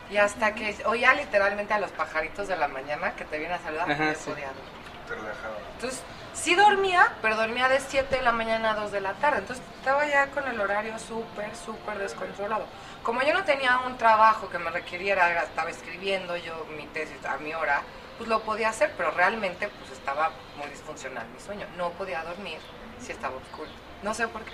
Y 0.09 0.17
hasta 0.17 0.53
que 0.55 0.75
oía 0.85 1.13
literalmente 1.13 1.73
a 1.73 1.79
los 1.79 1.91
pajaritos 1.91 2.47
de 2.47 2.55
la 2.55 2.67
mañana 2.69 3.15
que 3.15 3.25
te 3.25 3.37
vienen 3.37 3.57
a 3.59 3.63
saludar, 3.63 3.91
Ajá, 3.91 4.01
no 4.03 4.09
me 4.09 4.15
sí. 4.15 4.29
podía 4.29 4.47
dormir. 4.47 4.63
Te 5.07 5.15
relajaba. 5.15 5.55
Entonces, 5.75 6.03
sí 6.41 6.55
dormía, 6.55 7.07
pero 7.21 7.35
dormía 7.35 7.67
de 7.69 7.79
7 7.79 8.15
de 8.17 8.21
la 8.23 8.31
mañana 8.31 8.71
a 8.71 8.75
2 8.75 8.91
de 8.91 9.01
la 9.01 9.13
tarde. 9.13 9.39
Entonces, 9.39 9.63
estaba 9.77 10.05
ya 10.07 10.27
con 10.27 10.47
el 10.47 10.59
horario 10.59 10.97
súper, 10.99 11.55
súper 11.55 11.97
descontrolado. 11.99 12.65
Como 13.03 13.21
yo 13.21 13.33
no 13.33 13.43
tenía 13.43 13.79
un 13.85 13.97
trabajo 13.97 14.49
que 14.49 14.57
me 14.59 14.69
requiriera, 14.71 15.29
era- 15.29 15.43
estaba 15.43 15.69
escribiendo 15.69 16.35
yo 16.37 16.65
mi 16.77 16.85
tesis 16.87 17.23
a 17.25 17.37
mi 17.37 17.53
hora, 17.53 17.81
pues 18.17 18.29
lo 18.29 18.41
podía 18.41 18.69
hacer, 18.69 18.93
pero 18.97 19.11
realmente 19.11 19.67
pues 19.67 19.91
estaba 19.91 20.31
muy 20.57 20.67
disfuncional 20.69 21.27
mi 21.29 21.39
sueño. 21.39 21.65
No 21.77 21.89
podía 21.91 22.23
dormir 22.23 22.59
si 22.99 23.11
estaba 23.11 23.35
oscuro. 23.35 23.69
No 24.03 24.13
sé 24.13 24.27
por 24.27 24.43
qué. 24.43 24.51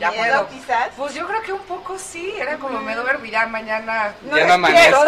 Ya 0.00 0.10
miedo 0.10 0.44
puedo. 0.44 0.48
quizás. 0.48 0.88
Pues 0.96 1.14
yo 1.14 1.26
creo 1.26 1.42
que 1.42 1.52
un 1.52 1.60
poco 1.60 1.98
sí, 1.98 2.34
era 2.38 2.56
como 2.58 2.80
me 2.80 2.94
duermo 2.94 3.24
ya 3.26 3.46
mañana. 3.46 4.14
Ya 4.34 4.46
no 4.46 4.54
amanezco. 4.54 4.98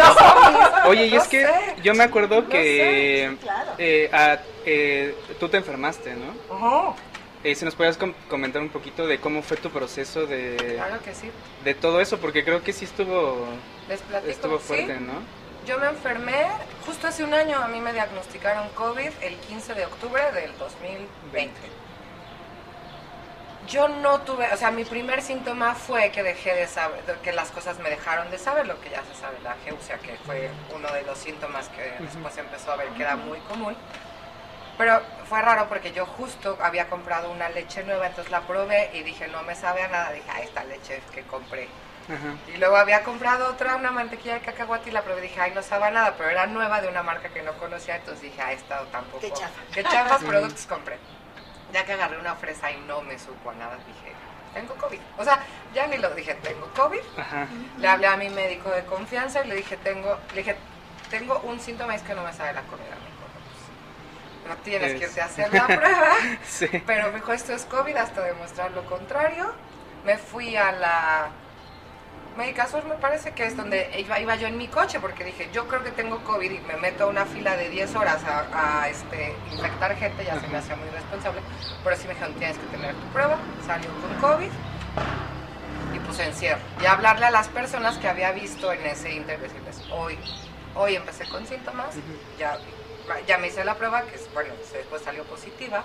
Oye, 0.85 1.07
y 1.07 1.11
No 1.11 1.21
es 1.21 1.27
que 1.27 1.45
sé. 1.45 1.75
yo 1.83 1.93
me 1.93 2.03
acuerdo 2.03 2.41
No 2.43 2.49
que 2.49 3.37
sé, 3.37 3.37
claro. 3.43 3.71
eh, 3.77 4.09
a- 4.13 4.39
eh, 4.65 5.15
tú 5.39 5.49
te 5.49 5.57
enfermaste, 5.57 6.15
¿no? 6.15 6.55
Ujú, 6.55 6.95
Eh, 7.43 7.53
si 7.55 7.63
nos 7.65 7.75
podías 7.75 7.97
com- 7.97 8.13
comentar 8.29 8.61
un 8.61 8.69
poquito 8.69 9.05
de 9.05 9.19
cómo 9.19 9.41
fue 9.43 9.57
tu 9.57 9.69
proceso 9.69 10.25
de, 10.25 10.73
Claro 10.75 10.99
que 11.03 11.13
sí. 11.13 11.29
de 11.63 11.73
todo 11.75 12.01
eso, 12.01 12.17
porque 12.19 12.43
creo 12.43 12.63
que 12.63 12.73
sí 12.73 12.85
estuvo, 12.85 13.45
Les 13.87 14.01
platico. 14.01 14.31
estuvo 14.31 14.57
¿sí? 14.57 14.63
fuerte, 14.65 14.99
¿no? 14.99 15.13
Yo 15.65 15.77
me 15.79 15.87
enfermé 15.87 16.47
justo 16.85 17.07
hace 17.07 17.23
un 17.23 17.33
año, 17.33 17.61
a 17.61 17.67
mí 17.67 17.79
me 17.79 17.93
diagnosticaron 17.93 18.67
COVID 18.69 19.11
el 19.21 19.35
15 19.35 19.73
de 19.75 19.85
octubre 19.85 20.21
del 20.31 20.57
2020. 20.57 21.51
Yo 23.67 23.87
no 23.89 24.21
tuve, 24.21 24.51
o 24.53 24.57
sea, 24.57 24.71
mi 24.71 24.85
primer 24.85 25.21
síntoma 25.21 25.75
fue 25.75 26.09
que 26.11 26.23
dejé 26.23 26.55
de 26.55 26.67
saber, 26.67 27.03
que 27.21 27.33
las 27.33 27.51
cosas 27.51 27.79
me 27.79 27.89
dejaron 27.89 28.31
de 28.31 28.37
saber, 28.37 28.65
lo 28.65 28.79
que 28.79 28.89
ya 28.89 29.03
se 29.03 29.13
sabe, 29.13 29.39
la 29.43 29.55
geusia, 29.65 29.97
que 29.97 30.15
fue 30.25 30.49
uno 30.73 30.89
de 30.93 31.03
los 31.03 31.17
síntomas 31.17 31.67
que 31.69 31.95
después 31.99 32.37
empezó 32.37 32.71
a 32.71 32.77
ver 32.77 32.87
que 32.89 33.03
era 33.03 33.17
muy 33.17 33.39
común. 33.39 33.75
Pero 34.77 35.01
fue 35.27 35.41
raro 35.41 35.67
porque 35.67 35.91
yo 35.91 36.05
justo 36.05 36.57
había 36.61 36.87
comprado 36.87 37.31
una 37.31 37.49
leche 37.49 37.83
nueva, 37.83 38.07
entonces 38.07 38.31
la 38.31 38.41
probé 38.41 38.91
y 38.93 39.03
dije, 39.03 39.27
no 39.27 39.41
me 39.43 39.55
sabe 39.55 39.81
a 39.81 39.87
nada. 39.87 40.11
Dije, 40.11 40.29
ah, 40.31 40.41
esta 40.41 40.63
leche 40.63 41.01
que 41.13 41.23
compré. 41.23 41.67
Ajá. 42.07 42.35
Y 42.53 42.57
luego 42.57 42.77
había 42.77 43.03
comprado 43.03 43.49
otra, 43.49 43.75
una 43.75 43.91
mantequilla 43.91 44.35
de 44.35 44.41
cacahuate 44.41 44.89
y 44.89 44.93
la 44.93 45.01
probé 45.01 45.19
y 45.19 45.23
dije, 45.23 45.41
ay, 45.41 45.51
no 45.53 45.63
sabe 45.63 45.85
a 45.85 45.91
nada, 45.91 46.13
pero 46.15 46.29
era 46.29 46.45
nueva 46.45 46.79
de 46.79 46.87
una 46.87 47.03
marca 47.03 47.29
que 47.29 47.41
no 47.41 47.53
conocía, 47.53 47.97
entonces 47.97 48.21
dije, 48.21 48.41
ah, 48.41 48.53
esta 48.53 48.85
tampoco. 48.91 49.19
Qué 49.19 49.31
chafa. 49.31 49.61
Qué 49.73 49.83
chafas 49.83 50.23
productos 50.23 50.65
compré. 50.67 50.97
Ya 51.73 51.85
que 51.85 51.93
agarré 51.93 52.17
una 52.17 52.35
fresa 52.35 52.71
y 52.71 52.77
no 52.87 53.01
me 53.01 53.17
supo 53.19 53.49
a 53.51 53.55
nada, 53.55 53.75
dije, 53.85 54.13
tengo 54.53 54.73
COVID. 54.75 54.99
O 55.17 55.23
sea, 55.23 55.39
ya 55.73 55.85
ni 55.87 55.97
lo 55.97 56.09
dije, 56.11 56.33
tengo 56.35 56.67
COVID. 56.75 56.99
Ajá. 57.17 57.47
Le 57.77 57.87
hablé 57.87 58.07
a 58.07 58.17
mi 58.17 58.29
médico 58.29 58.69
de 58.71 58.83
confianza 58.85 59.43
y 59.43 59.49
le 59.49 59.55
dije, 59.55 59.77
tengo, 59.77 60.17
le 60.33 60.37
dije, 60.43 60.55
tengo 61.09 61.39
un 61.41 61.59
síntoma, 61.59 61.93
es 61.95 62.01
que 62.03 62.13
no 62.13 62.23
me 62.23 62.33
sabe 62.33 62.53
la 62.53 62.61
comida. 62.63 62.89
Me 62.89 63.05
dijo, 63.05 63.27
"No, 63.27 64.45
pues, 64.45 64.57
no 64.57 64.63
tienes 64.63 64.93
que 64.99 65.05
irte 65.05 65.21
a 65.21 65.25
hacer 65.25 65.53
la 65.53 65.65
prueba. 65.67 66.11
Sí. 66.45 66.67
Pero 66.85 67.07
me 67.11 67.15
dijo, 67.19 67.33
esto 67.33 67.53
es 67.53 67.65
COVID 67.65 67.95
hasta 67.97 68.21
demostrar 68.21 68.71
lo 68.71 68.85
contrario. 68.85 69.53
Me 70.05 70.17
fui 70.17 70.55
a 70.55 70.71
la 70.71 71.29
Médica 72.37 72.67
Sur, 72.67 72.85
me 72.85 72.95
parece 72.95 73.31
que 73.31 73.47
es 73.47 73.57
donde 73.57 73.89
iba, 73.97 74.19
iba 74.19 74.35
yo 74.35 74.47
en 74.47 74.57
mi 74.57 74.67
coche, 74.67 74.99
porque 74.99 75.23
dije, 75.23 75.49
yo 75.51 75.67
creo 75.67 75.83
que 75.83 75.89
tengo 75.89 76.23
COVID 76.23 76.51
y 76.51 76.59
me 76.59 76.75
meto 76.77 77.05
a 77.05 77.07
una 77.07 77.25
fila 77.25 77.57
de 77.57 77.69
10 77.69 77.95
horas 77.95 78.23
a, 78.25 78.81
a, 78.83 78.89
este, 78.89 79.35
infectar 79.51 79.95
gente, 79.95 80.23
ya 80.23 80.39
se 80.39 80.47
me 80.47 80.59
hacía 80.59 80.75
muy 80.75 80.87
responsable. 80.89 81.41
Pero 81.83 81.95
sí 81.95 82.07
me 82.07 82.13
dijeron, 82.13 82.35
tienes 82.35 82.59
que 82.59 82.67
tener 82.67 82.93
tu 82.93 83.07
prueba. 83.07 83.39
Salió 83.65 83.89
con 84.01 84.13
COVID 84.21 84.51
y 85.95 85.99
pues 85.99 86.19
encierro. 86.19 86.59
Y 86.79 86.85
hablarle 86.85 87.25
a 87.25 87.31
las 87.31 87.47
personas 87.47 87.97
que 87.97 88.07
había 88.07 88.31
visto 88.33 88.71
en 88.71 88.85
ese 88.85 89.15
interés, 89.15 89.41
decirles, 89.41 89.81
hoy, 89.91 90.19
hoy 90.75 90.95
empecé 90.95 91.27
con 91.27 91.47
síntomas, 91.47 91.95
ya, 92.37 92.59
ya 93.25 93.39
me 93.39 93.47
hice 93.47 93.65
la 93.65 93.73
prueba, 93.73 94.03
que 94.03 94.15
es, 94.15 94.31
bueno, 94.35 94.53
después 94.73 95.01
salió 95.01 95.23
positiva. 95.23 95.83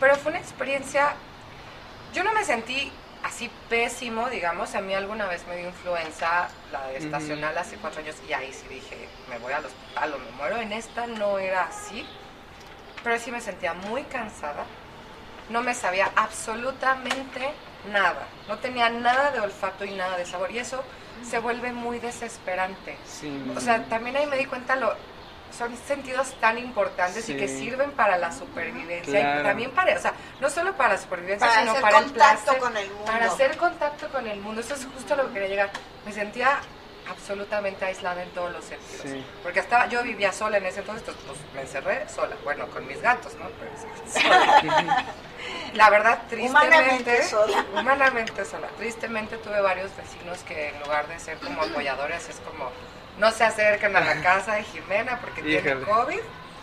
Pero 0.00 0.16
fue 0.16 0.32
una 0.32 0.40
experiencia, 0.40 1.14
yo 2.12 2.24
no 2.24 2.32
me 2.32 2.44
sentí 2.44 2.90
así 3.22 3.50
pésimo, 3.68 4.30
digamos, 4.30 4.74
a 4.74 4.80
mí 4.80 4.94
alguna 4.94 5.26
vez 5.26 5.46
me 5.46 5.56
dio 5.56 5.68
influenza, 5.68 6.48
la 6.72 6.86
de 6.86 6.98
estacional 6.98 7.56
hace 7.58 7.76
cuatro 7.76 8.00
años, 8.00 8.16
y 8.28 8.32
ahí 8.32 8.52
sí 8.52 8.66
dije, 8.68 9.08
me 9.28 9.38
voy 9.38 9.52
al 9.52 9.64
hospital 9.64 10.14
o 10.14 10.18
me 10.18 10.30
muero, 10.32 10.56
en 10.58 10.72
esta 10.72 11.06
no 11.06 11.38
era 11.38 11.64
así, 11.64 12.06
pero 13.02 13.18
sí 13.18 13.30
me 13.30 13.40
sentía 13.40 13.74
muy 13.74 14.04
cansada, 14.04 14.64
no 15.50 15.62
me 15.62 15.74
sabía 15.74 16.10
absolutamente 16.16 17.52
nada, 17.90 18.26
no 18.48 18.58
tenía 18.58 18.88
nada 18.90 19.30
de 19.30 19.40
olfato 19.40 19.84
y 19.84 19.92
nada 19.92 20.16
de 20.16 20.26
sabor, 20.26 20.50
y 20.50 20.58
eso 20.58 20.82
se 21.28 21.38
vuelve 21.38 21.72
muy 21.72 21.98
desesperante. 21.98 22.96
Sí. 23.04 23.52
O 23.56 23.60
sea, 23.60 23.84
también 23.84 24.16
ahí 24.16 24.26
me 24.26 24.36
di 24.36 24.44
cuenta 24.44 24.76
lo 24.76 24.94
son 25.56 25.76
sentidos 25.76 26.34
tan 26.40 26.58
importantes 26.58 27.28
y 27.28 27.36
que 27.36 27.48
sirven 27.48 27.90
para 27.92 28.16
la 28.18 28.32
supervivencia 28.32 29.20
Claro. 29.20 29.40
y 29.40 29.42
también 29.44 29.70
para, 29.72 29.96
o 29.96 30.00
sea, 30.00 30.12
no 30.40 30.50
solo 30.50 30.74
para 30.76 30.94
la 30.94 30.98
supervivencia, 30.98 31.46
Para 31.46 31.60
sino 31.60 31.70
hacer 31.72 31.82
para 31.82 31.98
el 31.98 32.04
contacto 32.04 32.44
placer, 32.44 32.58
con 32.60 32.76
el 32.76 32.90
mundo. 32.90 33.04
para 33.04 33.26
hacer 33.26 33.56
contacto 33.56 34.08
con 34.10 34.26
el 34.26 34.40
mundo. 34.40 34.60
Eso 34.60 34.74
es 34.74 34.86
justo 34.94 35.14
a 35.14 35.16
lo 35.18 35.26
que 35.28 35.32
quería 35.34 35.48
llegar. 35.48 35.70
Me 36.04 36.12
sentía 36.12 36.60
absolutamente 37.10 37.84
aislada 37.86 38.22
en 38.22 38.28
todos 38.30 38.52
los 38.52 38.64
sentidos. 38.64 39.02
Sí. 39.02 39.24
Porque 39.42 39.60
estaba, 39.60 39.86
yo 39.86 40.02
vivía 40.02 40.30
sola 40.30 40.58
en 40.58 40.66
ese 40.66 40.80
entonces, 40.80 41.04
pues 41.26 41.38
me 41.54 41.62
encerré 41.62 42.06
sola, 42.08 42.36
bueno, 42.44 42.66
con 42.68 42.86
mis 42.86 43.00
gatos, 43.00 43.32
¿no? 43.36 43.46
Pero 43.58 43.70
sí, 44.06 44.20
sola. 44.20 45.06
La 45.72 45.88
verdad, 45.88 46.22
tristemente, 46.28 46.66
Humanamente 46.76 47.22
sola. 47.24 47.64
humanamente 47.72 48.44
sola. 48.44 48.68
Tristemente 48.76 49.38
tuve 49.38 49.60
varios 49.62 49.90
vecinos 49.96 50.38
que 50.40 50.68
en 50.68 50.80
lugar 50.80 51.06
de 51.08 51.18
ser 51.18 51.38
como 51.38 51.62
apoyadores, 51.62 52.28
es 52.28 52.36
como, 52.40 52.70
no 53.18 53.30
se 53.30 53.44
acercan 53.44 53.94
a 53.96 54.00
la 54.00 54.20
casa 54.22 54.54
de 54.54 54.62
Jimena 54.64 55.20
porque 55.20 55.42
tiene 55.42 55.68
Híjole. 55.68 55.84
COVID. 55.86 56.20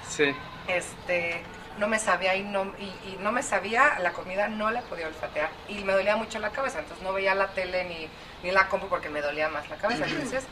Sí. 0.09 0.35
Este, 0.67 1.43
no 1.77 1.87
me 1.87 1.99
sabía 1.99 2.35
y 2.35 2.43
no, 2.43 2.73
y, 2.79 2.83
y 2.83 3.17
no 3.19 3.31
me 3.31 3.43
sabía 3.43 3.99
la 3.99 4.13
comida, 4.13 4.47
no 4.47 4.71
la 4.71 4.81
podía 4.81 5.07
olfatear. 5.07 5.49
Y 5.67 5.83
me 5.83 5.93
dolía 5.93 6.15
mucho 6.15 6.39
la 6.39 6.51
cabeza, 6.51 6.79
entonces 6.79 7.03
no 7.03 7.13
veía 7.13 7.35
la 7.35 7.47
tele 7.47 7.83
ni, 7.85 8.07
ni 8.43 8.51
la 8.51 8.67
compu 8.67 8.87
porque 8.87 9.09
me 9.09 9.21
dolía 9.21 9.49
más 9.49 9.69
la 9.69 9.75
cabeza. 9.75 10.05
Entonces, 10.05 10.45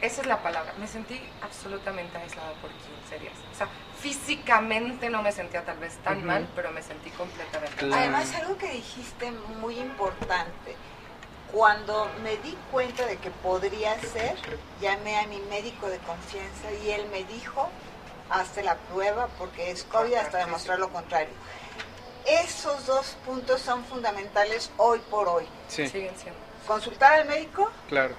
esa 0.00 0.20
es 0.20 0.26
la 0.26 0.42
palabra. 0.42 0.72
Me 0.78 0.86
sentí 0.86 1.20
absolutamente 1.42 2.18
aislada 2.18 2.52
por 2.60 2.70
15 2.70 3.18
días. 3.20 3.34
O 3.52 3.56
sea, 3.56 3.68
físicamente 4.00 5.08
no 5.08 5.22
me 5.22 5.32
sentía 5.32 5.64
tal 5.64 5.78
vez 5.78 5.96
tan 5.98 6.24
mal, 6.24 6.48
pero 6.56 6.72
me 6.72 6.82
sentí 6.82 7.10
completamente 7.10 7.76
Claro. 7.76 7.94
Además, 7.94 8.34
algo 8.34 8.58
que 8.58 8.68
dijiste 8.68 9.30
muy 9.60 9.78
importante. 9.78 10.76
Cuando 11.52 12.08
me 12.22 12.38
di 12.38 12.56
cuenta 12.70 13.04
de 13.06 13.18
que 13.18 13.30
podría 13.30 14.00
ser, 14.00 14.36
llamé 14.80 15.18
a 15.18 15.26
mi 15.26 15.38
médico 15.50 15.86
de 15.88 15.98
confianza 15.98 16.72
y 16.82 16.90
él 16.90 17.06
me 17.12 17.24
dijo, 17.24 17.68
hazte 18.30 18.62
la 18.62 18.76
prueba 18.76 19.28
porque 19.38 19.70
es 19.70 19.84
COVID 19.84 20.14
hasta 20.14 20.38
demostrar 20.38 20.78
lo 20.78 20.88
contrario. 20.88 21.34
Esos 22.24 22.86
dos 22.86 23.16
puntos 23.26 23.60
son 23.60 23.84
fundamentales 23.84 24.70
hoy 24.78 25.00
por 25.10 25.28
hoy. 25.28 25.46
Sí. 25.68 25.90
Consultar 26.66 27.14
al 27.20 27.26
médico 27.26 27.70
claro. 27.88 28.14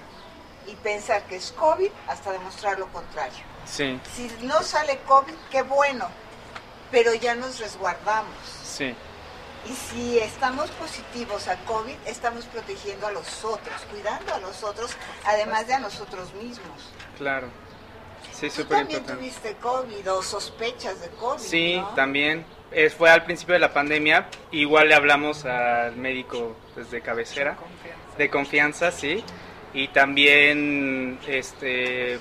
y 0.66 0.74
pensar 0.76 1.24
que 1.24 1.36
es 1.36 1.50
COVID 1.52 1.90
hasta 2.06 2.30
demostrar 2.30 2.78
lo 2.78 2.86
contrario. 2.88 3.42
Sí, 3.64 3.98
Si 4.14 4.30
no 4.42 4.62
sale 4.62 4.98
COVID, 5.08 5.34
qué 5.50 5.62
bueno, 5.62 6.06
pero 6.92 7.14
ya 7.14 7.34
nos 7.34 7.58
resguardamos. 7.58 8.36
sí. 8.62 8.94
Y 9.68 9.72
si 9.72 10.18
estamos 10.18 10.70
positivos 10.72 11.48
a 11.48 11.56
COVID, 11.64 11.94
estamos 12.06 12.44
protegiendo 12.46 13.06
a 13.06 13.12
los 13.12 13.44
otros, 13.44 13.74
cuidando 13.90 14.34
a 14.34 14.38
los 14.40 14.62
otros, 14.62 14.94
además 15.24 15.66
de 15.66 15.74
a 15.74 15.78
nosotros 15.80 16.32
mismos. 16.34 16.92
Claro. 17.18 17.48
Sí, 18.32 18.48
Tú 18.48 18.62
súper 18.62 18.78
también 18.78 18.98
importante. 19.00 19.22
tuviste 19.22 19.54
COVID 19.60 20.12
o 20.12 20.22
sospechas 20.22 21.00
de 21.00 21.08
COVID. 21.10 21.38
Sí, 21.40 21.76
¿no? 21.78 21.88
también. 21.94 22.44
Es, 22.72 22.94
fue 22.94 23.08
al 23.10 23.24
principio 23.24 23.54
de 23.54 23.60
la 23.60 23.72
pandemia. 23.72 24.28
Igual 24.50 24.88
le 24.88 24.94
hablamos 24.96 25.44
al 25.44 25.96
médico 25.96 26.56
pues, 26.74 26.90
de 26.90 27.00
cabecera, 27.00 27.54
Confianza. 27.56 28.16
de 28.18 28.30
confianza, 28.30 28.90
sí. 28.92 29.24
Y 29.72 29.88
también, 29.88 31.18
este, 31.26 32.18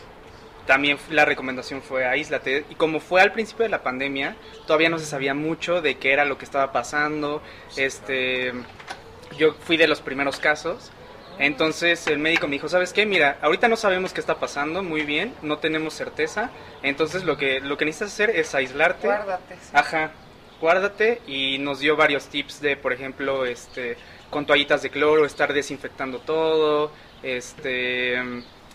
también 0.66 0.98
la 1.10 1.26
recomendación 1.26 1.82
fue 1.82 2.06
aíslate. 2.06 2.66
Y 2.70 2.76
como 2.76 3.00
fue 3.00 3.22
al 3.22 3.32
principio 3.32 3.64
de 3.64 3.70
la 3.70 3.84
pandemia, 3.84 4.36
todavía 4.66 4.90
no 4.90 5.00
se 5.00 5.06
sabía 5.06 5.34
mucho 5.34 5.82
de 5.82 5.96
qué 5.98 6.14
era 6.14 6.26
lo 6.26 6.38
que 6.38 6.46
estaba 6.46 6.72
pasando. 6.72 7.42
Este, 7.76 8.54
yo 9.38 9.54
fui 9.54 9.78
de 9.78 9.88
los 9.88 10.02
primeros 10.02 10.40
casos. 10.40 10.92
Entonces 11.40 12.06
el 12.08 12.20
médico 12.20 12.48
me 12.48 12.54
dijo, 12.54 12.70
¿sabes 12.70 12.94
qué? 12.94 13.06
Mira, 13.06 13.40
ahorita 13.42 13.68
no 13.68 13.76
sabemos 13.76 14.14
qué 14.14 14.20
está 14.20 14.40
pasando 14.40 14.84
muy 14.84 15.02
bien, 15.02 15.34
no 15.42 15.58
tenemos 15.58 15.94
certeza. 15.94 16.52
Entonces 16.84 17.24
lo 17.24 17.38
que, 17.38 17.60
lo 17.60 17.78
que 17.78 17.86
necesitas 17.86 18.14
hacer 18.14 18.30
es 18.30 18.54
aislarte. 18.54 19.08
Guárdate. 19.08 19.56
sí. 19.56 19.72
Ajá, 19.74 20.12
guárdate 20.62 21.22
y 21.28 21.58
nos 21.58 21.80
dio 21.80 21.96
varios 21.96 22.28
tips 22.28 22.62
de, 22.62 22.78
por 22.78 22.94
ejemplo, 22.94 23.46
este, 23.46 23.98
con 24.30 24.46
toallitas 24.46 24.82
de 24.82 24.90
cloro, 24.90 25.26
estar 25.26 25.54
desinfectando 25.54 26.20
todo, 26.20 26.92
este, 27.22 28.22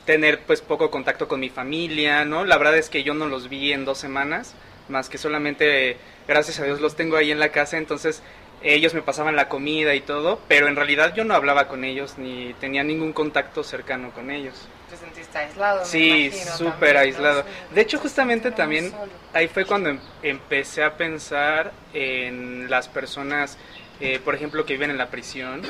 tener 0.09 0.41
pues 0.41 0.63
poco 0.63 0.91
contacto 0.91 1.29
con 1.29 1.39
mi 1.39 1.51
familia, 1.51 2.25
¿no? 2.25 2.47
La 2.47 2.57
verdad 2.57 2.79
es 2.79 2.89
que 2.89 3.03
yo 3.03 3.13
no 3.13 3.27
los 3.27 3.51
vi 3.51 3.75
en 3.75 3.85
dos 3.85 3.99
semanas, 3.99 4.55
más 4.89 5.11
que 5.11 5.19
solamente, 5.19 5.99
gracias 6.27 6.59
a 6.61 6.65
Dios, 6.65 6.81
los 6.81 6.97
tengo 6.97 7.19
ahí 7.19 7.31
en 7.31 7.39
la 7.39 7.51
casa, 7.51 7.77
entonces 7.77 8.23
ellos 8.63 8.95
me 8.95 9.03
pasaban 9.03 9.37
la 9.37 9.51
comida 9.51 9.95
y 9.95 10.01
todo, 10.01 10.41
pero 10.49 10.67
en 10.67 10.77
realidad 10.77 11.13
yo 11.15 11.25
no 11.25 11.35
hablaba 11.35 11.69
con 11.69 11.85
ellos 11.85 12.15
ni 12.17 12.55
tenía 12.55 12.83
ningún 12.85 13.13
contacto 13.13 13.63
cercano 13.63 14.11
con 14.13 14.31
ellos. 14.31 14.55
Te 14.89 14.97
sentiste 14.97 15.37
aislado. 15.37 15.85
Sí, 15.85 16.33
súper 16.57 16.97
aislado. 16.97 17.45
De 17.75 17.83
hecho, 17.83 17.99
justamente 17.99 18.51
también 18.51 18.91
ahí 19.35 19.47
fue 19.47 19.67
cuando 19.67 19.91
em- 19.91 20.01
empecé 20.23 20.85
a 20.85 20.97
pensar 20.97 21.71
en 21.93 22.71
las 22.71 22.89
personas, 22.89 23.59
eh, 24.01 24.21
por 24.25 24.35
ejemplo, 24.35 24.65
que 24.65 24.75
viven 24.75 24.91
en 24.91 24.99
la 24.99 25.11
prisión, 25.11 25.63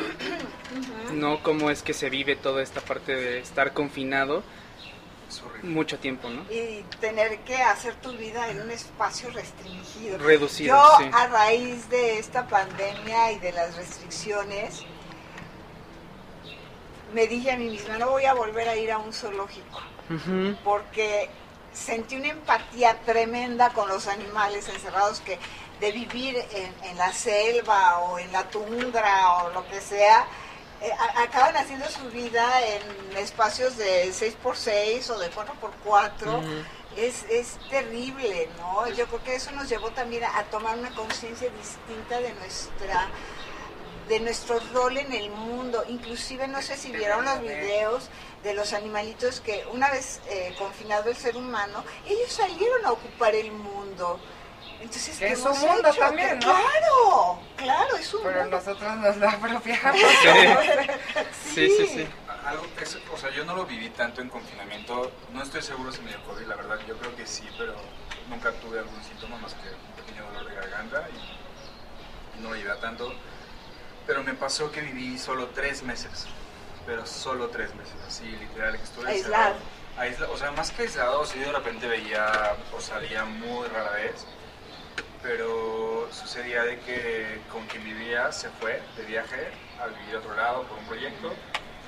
no 1.13 1.43
cómo 1.43 1.71
es 1.71 1.83
que 1.83 1.95
se 1.95 2.11
vive 2.11 2.37
toda 2.37 2.63
esta 2.63 2.81
parte 2.81 3.15
de 3.15 3.39
estar 3.39 3.73
confinado 3.73 4.43
mucho 5.63 5.99
tiempo, 5.99 6.29
¿no? 6.31 6.43
Y 6.51 6.85
tener 7.01 7.39
que 7.41 7.57
hacer 7.57 7.95
tu 7.97 8.13
vida 8.13 8.49
en 8.49 8.61
un 8.61 8.71
espacio 8.71 9.31
restringido. 9.31 10.19
Reducido, 10.19 10.77
Yo, 10.77 10.97
sí. 10.99 11.11
a 11.13 11.27
raíz 11.27 11.89
de 11.91 12.19
esta 12.19 12.47
pandemia 12.47 13.33
y 13.33 13.39
de 13.39 13.53
las 13.53 13.77
restricciones, 13.77 14.85
me 17.13 17.27
dije 17.27 17.51
a 17.51 17.57
mí 17.57 17.69
misma, 17.69 17.99
no 17.99 18.11
voy 18.11 18.25
a 18.25 18.35
volver 18.35 18.69
a 18.69 18.77
ir 18.77 18.93
a 18.93 18.99
un 18.99 19.13
zoológico, 19.13 19.81
porque 20.65 21.29
sentí 21.73 22.17
una 22.17 22.29
empatía 22.29 22.99
tremenda 23.05 23.71
con 23.71 23.89
los 23.89 24.07
animales 24.07 24.69
encerrados 24.69 25.21
que 25.21 25.39
de 25.81 25.93
vivir 25.93 26.37
en, 26.53 26.75
en 26.85 26.97
la 26.99 27.13
selva 27.13 27.99
o 28.01 28.19
en 28.19 28.31
la 28.33 28.49
tundra 28.49 29.45
o 29.45 29.51
lo 29.51 29.67
que 29.69 29.81
sea, 29.81 30.27
eh, 30.81 30.91
a- 30.93 31.23
acaban 31.23 31.57
haciendo 31.57 31.89
su 31.89 32.09
vida 32.11 32.45
en 32.67 33.17
espacios 33.17 33.77
de 33.77 34.09
6x6 34.13 35.11
o 35.11 35.19
de 35.19 35.31
4x4. 35.31 36.39
ujú. 36.39 36.65
Es, 36.97 37.23
es 37.31 37.59
terrible, 37.71 38.49
¿no? 38.59 38.89
Yo 38.89 39.07
creo 39.07 39.23
que 39.23 39.35
eso 39.37 39.53
nos 39.53 39.69
llevó 39.69 39.91
también 39.91 40.25
a, 40.25 40.39
a 40.39 40.45
tomar 40.45 40.77
una 40.77 40.91
conciencia 40.95 41.49
distinta 41.51 42.19
de 42.21 42.33
nuestra 42.35 43.09
de 44.09 44.21
nuestro 44.21 44.59
rol 44.73 44.97
en 44.97 45.13
el 45.13 45.31
mundo. 45.31 45.85
Inclusive, 45.89 46.49
no 46.49 46.63
sé 46.63 46.77
si 46.79 46.91
vieron 46.91 47.25
los 47.27 47.41
videos 47.43 48.09
de 48.43 48.55
los 48.55 48.73
animalitos 48.73 49.41
que 49.43 49.65
una 49.71 49.91
vez 49.91 50.21
eh, 50.31 50.55
confinado 50.59 51.11
el 51.11 51.17
ser 51.17 51.37
humano, 51.37 51.85
ellos 52.07 52.33
salieron 52.33 52.87
a 52.87 52.93
ocupar 52.93 53.35
el 53.35 53.53
mundo. 53.53 54.19
Entonces, 54.81 55.19
Que 55.19 55.27
¿qué 55.27 55.33
es 55.33 55.41
un 55.45 55.59
mundo 55.61 55.89
hecho? 55.89 55.99
también, 55.99 56.39
¿no? 56.39 56.47
Claro, 56.55 57.41
claro, 57.57 57.97
es 57.97 58.15
un 58.15 58.23
Pero 58.23 58.41
mundo. 58.43 58.57
nosotros 58.59 58.97
nos 58.97 59.17
lo 59.17 59.29
apropiamos. 59.29 60.01
Sí, 61.55 61.69
sí, 61.77 61.87
sí. 61.87 62.09
Algo, 62.47 62.65
es- 62.81 62.99
o 63.13 63.17
sea, 63.17 63.31
yo 63.31 63.45
no 63.45 63.55
lo 63.57 63.67
viví 63.67 63.91
tanto 63.91 64.21
en 64.21 64.29
confinamiento. 64.29 65.11
No 65.33 65.43
estoy 65.43 65.63
seguro 65.63 65.91
si 65.93 66.01
me 66.03 66.11
dio 66.11 66.23
COVID, 66.25 66.47
la 66.47 66.55
verdad. 66.57 66.79
Yo 66.87 66.97
creo 66.97 67.15
que 67.17 67.27
sí, 67.27 67.49
pero 67.59 67.75
nunca 68.29 68.53
tuve 68.53 68.79
algún 68.79 69.03
síntoma 69.03 69.37
más 69.39 69.55
que 69.55 69.69
un 69.71 70.05
pequeño 70.05 70.25
dolor 70.27 70.49
de 70.49 70.55
garganta 70.55 71.09
y, 71.13 72.39
y 72.39 72.43
no 72.43 72.51
lo 72.51 72.57
llevé 72.57 72.71
a 72.71 72.81
tanto. 72.81 73.13
pero 74.07 74.23
me 74.23 74.35
pasó 74.35 74.71
que 74.71 74.81
viví 74.81 75.19
solo 75.19 75.49
tres 75.49 75.83
meses, 75.83 76.27
pero 76.87 77.05
solo 77.05 77.49
tres 77.49 77.75
meses, 77.75 77.95
así 78.07 78.25
literal, 78.25 78.77
que 78.79 78.85
estuve 78.85 79.11
Aislado. 79.11 79.57
Aisla- 79.99 80.29
o 80.31 80.37
sea, 80.39 80.53
más 80.53 80.71
que 80.71 80.83
aislado, 80.83 81.27
sí 81.27 81.39
de 81.41 81.51
repente 81.53 81.89
veía 81.89 82.55
o 82.75 82.81
salía 82.81 83.25
muy 83.25 83.67
rara 83.69 83.91
vez, 83.91 84.25
pero 85.23 86.09
sucedía 86.13 86.63
de 86.63 86.79
que 86.81 87.41
con 87.51 87.67
quien 87.67 87.85
vivía 87.85 88.31
se 88.33 88.49
fue 88.51 88.83
de 88.97 89.05
viaje 89.05 89.49
a 89.81 89.87
vivir 89.87 90.17
a 90.17 90.19
otro 90.19 90.35
lado 90.35 90.63
por 90.65 90.79
un 90.79 90.85
proyecto. 90.85 91.33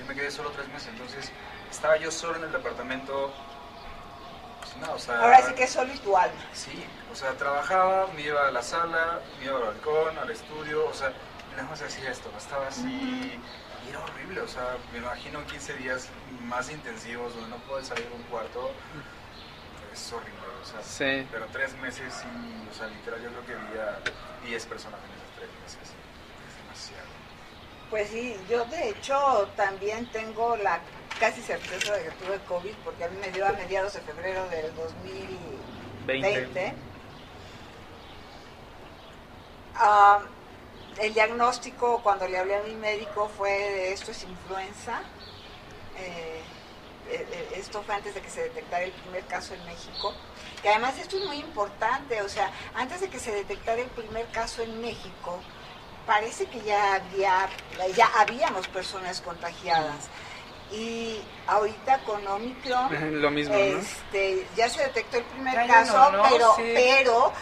Y 0.00 0.08
me 0.08 0.14
quedé 0.14 0.30
solo 0.30 0.50
tres 0.50 0.68
meses, 0.68 0.88
entonces 0.88 1.30
estaba 1.70 1.96
yo 1.96 2.10
solo 2.10 2.36
en 2.36 2.44
el 2.44 2.52
departamento, 2.52 3.32
o 4.92 4.98
sea... 4.98 5.20
Ahora 5.20 5.42
sí 5.42 5.54
que 5.54 5.64
es 5.64 5.70
solo 5.70 5.92
y 5.92 5.98
tu 5.98 6.16
alma. 6.16 6.40
Sí, 6.52 6.84
o 7.12 7.14
sea, 7.14 7.32
trabajaba, 7.32 8.06
me 8.14 8.22
iba 8.22 8.48
a 8.48 8.50
la 8.50 8.62
sala, 8.62 9.20
me 9.38 9.44
iba 9.44 9.58
al 9.58 9.64
balcón, 9.64 10.18
al 10.18 10.30
estudio, 10.30 10.86
o 10.86 10.94
sea, 10.94 11.12
nada 11.52 11.68
más 11.68 11.82
hacía 11.82 12.10
esto, 12.10 12.30
estaba 12.36 12.66
así, 12.68 12.88
y 12.88 13.88
era 13.90 14.00
horrible, 14.00 14.40
o 14.40 14.48
sea, 14.48 14.76
me 14.92 14.98
imagino 14.98 15.44
15 15.46 15.74
días 15.74 16.08
más 16.44 16.70
intensivos 16.70 17.34
donde 17.34 17.50
no 17.50 17.56
puedes 17.64 17.88
salir 17.88 18.08
de 18.08 18.14
un 18.14 18.22
cuarto, 18.24 18.72
es 19.92 20.12
horrible, 20.12 20.40
o 20.62 20.64
sea, 20.64 20.82
Sí. 20.82 21.26
pero 21.30 21.46
tres 21.52 21.74
meses 21.78 22.12
y, 22.24 22.68
o 22.70 22.74
sea, 22.74 22.86
literal, 22.88 23.20
yo 23.22 23.30
creo 23.30 23.46
que 23.46 23.54
vi 23.54 23.78
a 23.78 23.98
10 24.46 24.66
personas 24.66 24.98
en 25.00 25.10
esos 25.10 25.30
tres 25.36 25.48
meses, 25.62 25.94
es 26.48 26.56
demasiado. 26.62 27.08
Pues 27.90 28.08
sí, 28.08 28.36
yo 28.48 28.64
de 28.66 28.88
hecho 28.90 29.48
también 29.56 30.06
tengo 30.12 30.56
la 30.56 30.80
casi 31.18 31.42
certeza 31.42 31.92
de 31.94 32.04
que 32.04 32.10
tuve 32.12 32.38
COVID 32.48 32.74
porque 32.84 33.04
a 33.04 33.08
mí 33.08 33.16
me 33.20 33.30
dio 33.32 33.46
a 33.46 33.52
mediados 33.52 33.92
de 33.94 34.00
febrero 34.00 34.48
del 34.48 34.74
2020. 34.74 36.74
Ah, 39.74 40.20
el 40.98 41.14
diagnóstico 41.14 42.02
cuando 42.02 42.26
le 42.28 42.38
hablé 42.38 42.56
a 42.56 42.62
mi 42.62 42.74
médico 42.74 43.30
fue 43.36 43.50
de 43.50 43.92
esto 43.92 44.10
es 44.10 44.22
influenza. 44.24 45.00
Eh, 45.98 46.40
esto 47.54 47.82
fue 47.82 47.94
antes 47.94 48.14
de 48.14 48.20
que 48.20 48.30
se 48.30 48.42
detectara 48.42 48.84
el 48.84 48.92
primer 48.92 49.24
caso 49.26 49.54
en 49.54 49.64
México. 49.66 50.14
Que 50.62 50.68
además 50.68 50.98
esto 50.98 51.16
es 51.18 51.24
muy 51.24 51.36
importante, 51.38 52.20
o 52.22 52.28
sea, 52.28 52.50
antes 52.74 53.00
de 53.00 53.08
que 53.08 53.18
se 53.18 53.32
detectara 53.32 53.80
el 53.80 53.88
primer 53.88 54.26
caso 54.28 54.62
en 54.62 54.80
México, 54.80 55.40
parece 56.06 56.46
que 56.46 56.60
ya 56.62 56.94
había, 56.94 57.48
ya 57.96 58.10
habíamos 58.18 58.68
personas 58.68 59.20
contagiadas. 59.20 60.08
Y 60.72 61.20
ahorita 61.46 61.98
con 62.04 62.24
Omicron, 62.26 62.88
Lo 63.22 63.30
mismo, 63.30 63.54
¿no? 63.54 63.60
este, 63.60 64.46
ya 64.56 64.68
se 64.68 64.82
detectó 64.84 65.18
el 65.18 65.24
primer 65.24 65.54
Ya 65.54 65.66
caso, 65.66 66.12
pero, 66.30 66.54
Sí. 66.56 66.62
pero 66.74 67.32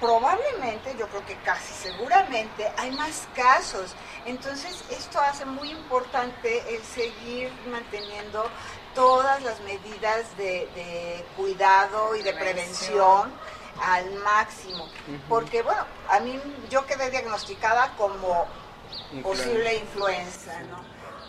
probablemente, 0.00 0.94
yo 0.98 1.06
creo 1.08 1.26
que 1.26 1.34
casi 1.44 1.72
seguramente 1.74 2.70
hay 2.78 2.90
más 2.92 3.28
casos. 3.34 3.94
Entonces, 4.24 4.84
esto 4.90 5.20
hace 5.20 5.44
muy 5.44 5.70
importante 5.70 6.62
el 6.74 6.82
seguir 6.82 7.50
manteniendo 7.70 8.48
todas 8.98 9.40
las 9.44 9.60
medidas 9.60 10.36
de, 10.36 10.68
de 10.74 11.24
cuidado 11.36 12.16
y 12.16 12.22
de 12.22 12.32
Prevención. 12.32 13.30
prevención 13.30 13.32
al 13.80 14.12
máximo. 14.24 14.88
Porque, 15.28 15.62
bueno, 15.62 15.84
a 16.10 16.18
mí 16.18 16.40
yo 16.68 16.84
quedé 16.84 17.08
diagnosticada 17.08 17.94
como 17.96 18.46
posible 19.22 19.76
influenza, 19.76 20.60
¿no? 20.64 20.78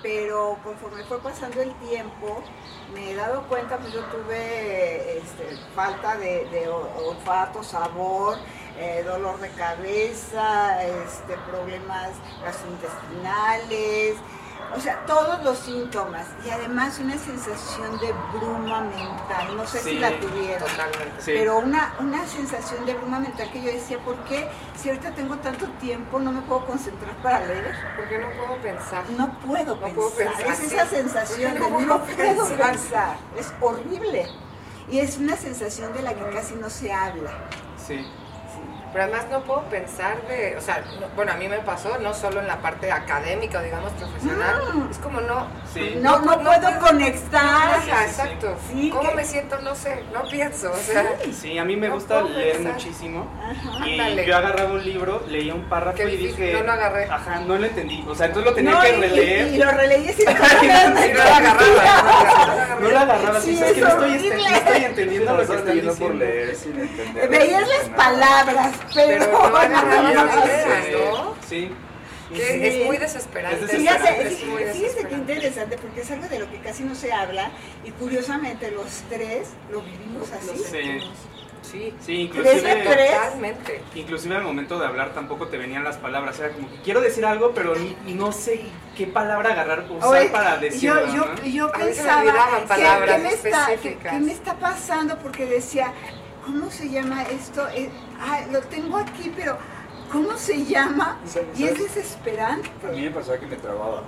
Pero 0.02 0.58
conforme 0.64 1.04
fue 1.04 1.20
pasando 1.20 1.62
el 1.62 1.72
tiempo, 1.76 2.42
me 2.92 3.12
he 3.12 3.16
dado 3.16 3.44
cuenta, 3.44 3.78
pues 3.78 3.94
yo 3.94 4.02
tuve 4.06 5.20
este, 5.20 5.56
falta 5.76 6.18
de, 6.18 6.68
olfato, 6.70 7.62
sabor, 7.62 8.40
eh, 8.80 9.04
dolor 9.06 9.40
de 9.42 9.50
cabeza, 9.52 10.84
este, 10.84 11.38
problemas 11.52 12.14
gastrointestinales, 12.44 14.16
o 14.76 14.80
sea, 14.80 15.04
todos 15.08 15.44
los 15.44 15.58
síntomas 15.58 16.28
y 16.46 16.50
además 16.52 17.00
una 17.00 17.18
sensación 17.18 17.98
de 18.00 18.14
bruma 18.38 18.82
mental, 18.82 19.58
no 19.58 19.66
sé 19.66 19.80
si 19.80 19.98
la 20.00 20.12
tuvieron. 20.20 20.60
Totalmente. 20.70 21.22
Sí. 21.22 21.32
Pero 21.36 21.58
una, 21.60 21.96
una 22.00 22.26
sensación 22.28 22.86
de 22.86 22.94
bruma 22.94 23.20
mental 23.20 23.50
que 23.52 23.62
yo 23.64 23.72
decía, 23.72 23.98
¿por 24.00 24.16
qué 24.26 24.48
si 24.78 24.90
ahorita 24.90 25.12
tengo 25.16 25.36
tanto 25.38 25.66
tiempo 25.82 26.20
no 26.20 26.32
me 26.32 26.42
puedo 26.42 26.66
concentrar 26.68 27.16
para 27.24 27.46
leer? 27.46 27.76
Porque 27.96 28.20
no 28.20 28.28
puedo 28.32 28.62
pensar. 28.62 29.04
No 29.18 29.40
puedo 29.40 29.76
No 29.76 29.82
pensar. 29.82 29.96
puedo 29.96 30.10
pensar, 30.12 30.48
Es 30.52 30.58
sí. 30.60 30.66
esa 30.76 30.86
sensación 30.86 31.54
de 31.56 31.60
No 31.60 31.70
no 31.70 31.78
puedo 32.06 32.06
puedo 32.06 32.48
pensar. 32.48 32.72
pensar. 32.72 33.18
Es 33.38 33.52
horrible. 33.62 34.28
Y 34.90 35.00
es 35.00 35.18
una 35.18 35.36
sensación 35.36 35.94
de 35.94 36.02
la 36.04 36.14
que 36.14 36.30
casi 36.30 36.56
no 36.56 36.70
se 36.70 36.92
habla. 36.94 37.32
Sí. 37.88 38.06
Pero 38.92 39.04
además 39.04 39.26
no 39.30 39.42
puedo 39.44 39.62
pensar 39.66 40.18
de, 40.28 40.56
o 40.58 40.62
sea, 40.62 40.84
no- 41.00 41.08
bueno, 41.16 41.32
a 41.32 41.36
mí 41.36 41.48
me 41.48 41.60
pasó, 41.60 41.98
no 42.00 42.14
solo 42.14 42.40
en 42.40 42.48
la 42.48 42.58
parte 42.58 42.92
académica 42.92 43.60
o 43.60 43.62
digamos 43.62 43.92
profesional, 43.94 44.62
Mm. 44.74 44.88
es 44.92 44.98
como 44.98 45.22
no... 45.22 45.48
Sí. 45.74 46.00
No, 46.02 46.18
no, 46.20 46.36
no 46.36 46.42
puedo 46.44 46.60
puedo- 46.62 46.80
conectar. 46.80 47.44
Ajá, 47.44 47.82
sí, 47.84 47.92
sí. 47.92 48.06
exacto. 48.10 48.58
Sí, 48.72 48.90
¿Cómo 48.90 49.10
que- 49.12 49.16
me 49.16 49.24
siento? 49.26 49.60
No 49.62 49.76
sé, 49.76 50.04
no 50.12 50.24
pienso, 50.28 50.72
o 50.72 50.76
sea... 50.76 51.06
Sí. 51.24 51.34
Sí, 51.34 51.58
a 51.60 51.64
mí 51.66 51.76
me 51.76 51.88
No 51.88 51.94
gusta 51.96 52.24
leer 52.24 52.54
pensar. 52.58 52.74
muchísimo. 52.74 53.28
Ajá. 53.44 53.88
Y 53.88 54.00
Ándale. 54.00 54.26
yo 54.26 54.38
agarraba 54.38 54.72
un 54.74 54.84
libro, 54.84 55.24
leía 55.28 55.54
un 55.54 55.70
párrafo 55.70 55.98
Qué 55.98 56.04
y 56.06 56.18
difícil, 56.18 56.36
dije. 56.46 56.54
no 56.54 56.64
lo 56.64 56.72
agarré. 56.72 57.06
Ajá, 57.06 57.40
no 57.42 57.58
lo 57.58 57.66
entendí. 57.66 58.04
O 58.08 58.16
sea, 58.16 58.26
entonces 58.26 58.50
lo 58.50 58.56
tenía 58.56 58.72
No, 58.72 58.82
que 58.82 58.90
y, 58.90 59.02
releer. 59.02 59.48
y 59.54 59.58
lo 59.58 59.72
releí 59.72 60.10
y 60.10 60.14
Sí, 60.14 60.26
no 60.26 61.24
la 61.24 61.38
agarraba. 61.38 62.78
No 62.80 62.90
lo 62.90 63.00
agarraba, 63.00 63.40
sí, 63.42 63.52
es 63.62 63.74
que 63.74 63.82
no 63.82 63.88
es 64.06 64.24
estoy, 64.24 64.42
estoy 64.54 64.84
entendiendo 64.86 65.32
lo 65.36 65.38
que 65.38 65.44
están 65.54 65.66
leyendo 65.68 65.94
por 65.96 66.14
diciendo. 66.14 66.26
leer 66.26 66.56
sin. 66.56 67.30
Veías 67.30 67.68
las 67.68 67.90
palabras, 67.96 68.72
pero, 68.94 69.26
Pero 69.26 69.32
no 69.50 69.58
agarraba 69.58 70.02
no, 70.02 70.14
la 70.14 70.24
no, 70.36 70.46
idea, 70.46 70.84
Sí, 70.86 70.92
¿no? 70.92 71.36
Sí. 71.48 71.72
Que 72.34 72.46
Sí. 72.46 72.68
es 72.82 72.86
muy 72.86 72.98
desesperante. 72.98 73.66
Es 73.66 73.72
Fíjate, 73.72 74.00
desesperante, 74.04 74.28
es 74.36 74.46
muy 74.46 74.58
fíjate 74.60 74.74
qué 74.78 74.80
desesperante. 74.84 75.16
interesante, 75.34 75.78
porque 75.80 76.02
es 76.02 76.12
algo 76.12 76.28
de 76.28 76.40
lo 76.40 76.52
que 76.52 76.60
casi 76.60 76.84
no 76.84 76.94
se 76.94 77.12
habla 77.12 77.50
y 77.84 77.90
curiosamente 77.92 78.70
los 78.70 78.86
tres 79.10 79.50
lo 79.72 79.82
vivimos 79.82 80.32
así. 80.32 80.58
Sí. 80.60 81.00
Sí, 81.62 81.94
Sí, 82.04 82.32
¿Tres 82.34 82.64
de 82.64 82.72
inclusive, 82.72 82.84
tres? 82.96 83.12
totalmente. 83.12 83.82
inclusive 83.94 84.36
al 84.36 84.44
momento 84.44 84.80
de 84.80 84.88
hablar 84.88 85.14
tampoco 85.14 85.50
te 85.50 85.58
venían 85.58 85.84
las 85.84 85.98
palabras. 85.98 86.40
Era 86.40 86.50
como 86.50 86.68
que 86.70 86.78
quiero 86.82 87.00
decir 87.02 87.26
algo, 87.26 87.52
pero 87.54 87.76
ni- 87.76 87.96
no 88.16 88.32
sé 88.32 88.62
qué 88.98 89.06
palabra 89.06 89.52
agarrar, 89.52 89.86
usar 89.90 90.10
Oye, 90.10 90.30
para 90.30 90.58
decirlo. 90.58 91.06
yo, 91.08 91.14
yo, 91.14 91.26
¿no? 91.26 91.46
yo 91.46 91.66
A 91.68 91.72
pensaba, 91.74 92.22
olvidaban 92.22 92.62
¿qué- 92.62 92.68
palabras 92.68 93.16
¿qué, 93.18 93.22
me 93.22 93.30
está, 93.34 93.68
qué- 93.84 93.98
qué 93.98 94.20
me 94.20 94.32
está 94.32 94.56
pasando? 94.56 95.20
Porque 95.20 95.46
decía, 95.46 95.94
¿cómo 96.52 96.72
se 96.72 96.90
llama 96.90 97.24
esto? 97.24 97.68
Eh, 97.76 97.90
ah, 98.20 98.42
lo 98.52 98.60
tengo 98.62 98.98
aquí, 98.98 99.32
pero 99.36 99.58
¿cómo 100.12 100.36
se 100.36 100.66
llama? 100.66 101.20
Y 101.56 101.66
es 101.66 101.78
desesperante. 101.80 102.70
A 102.88 102.92
mí 102.92 103.02
me 103.04 103.12
pasaba 103.12 103.38
que 103.38 103.46
me 103.46 103.56
trababa. 103.56 104.04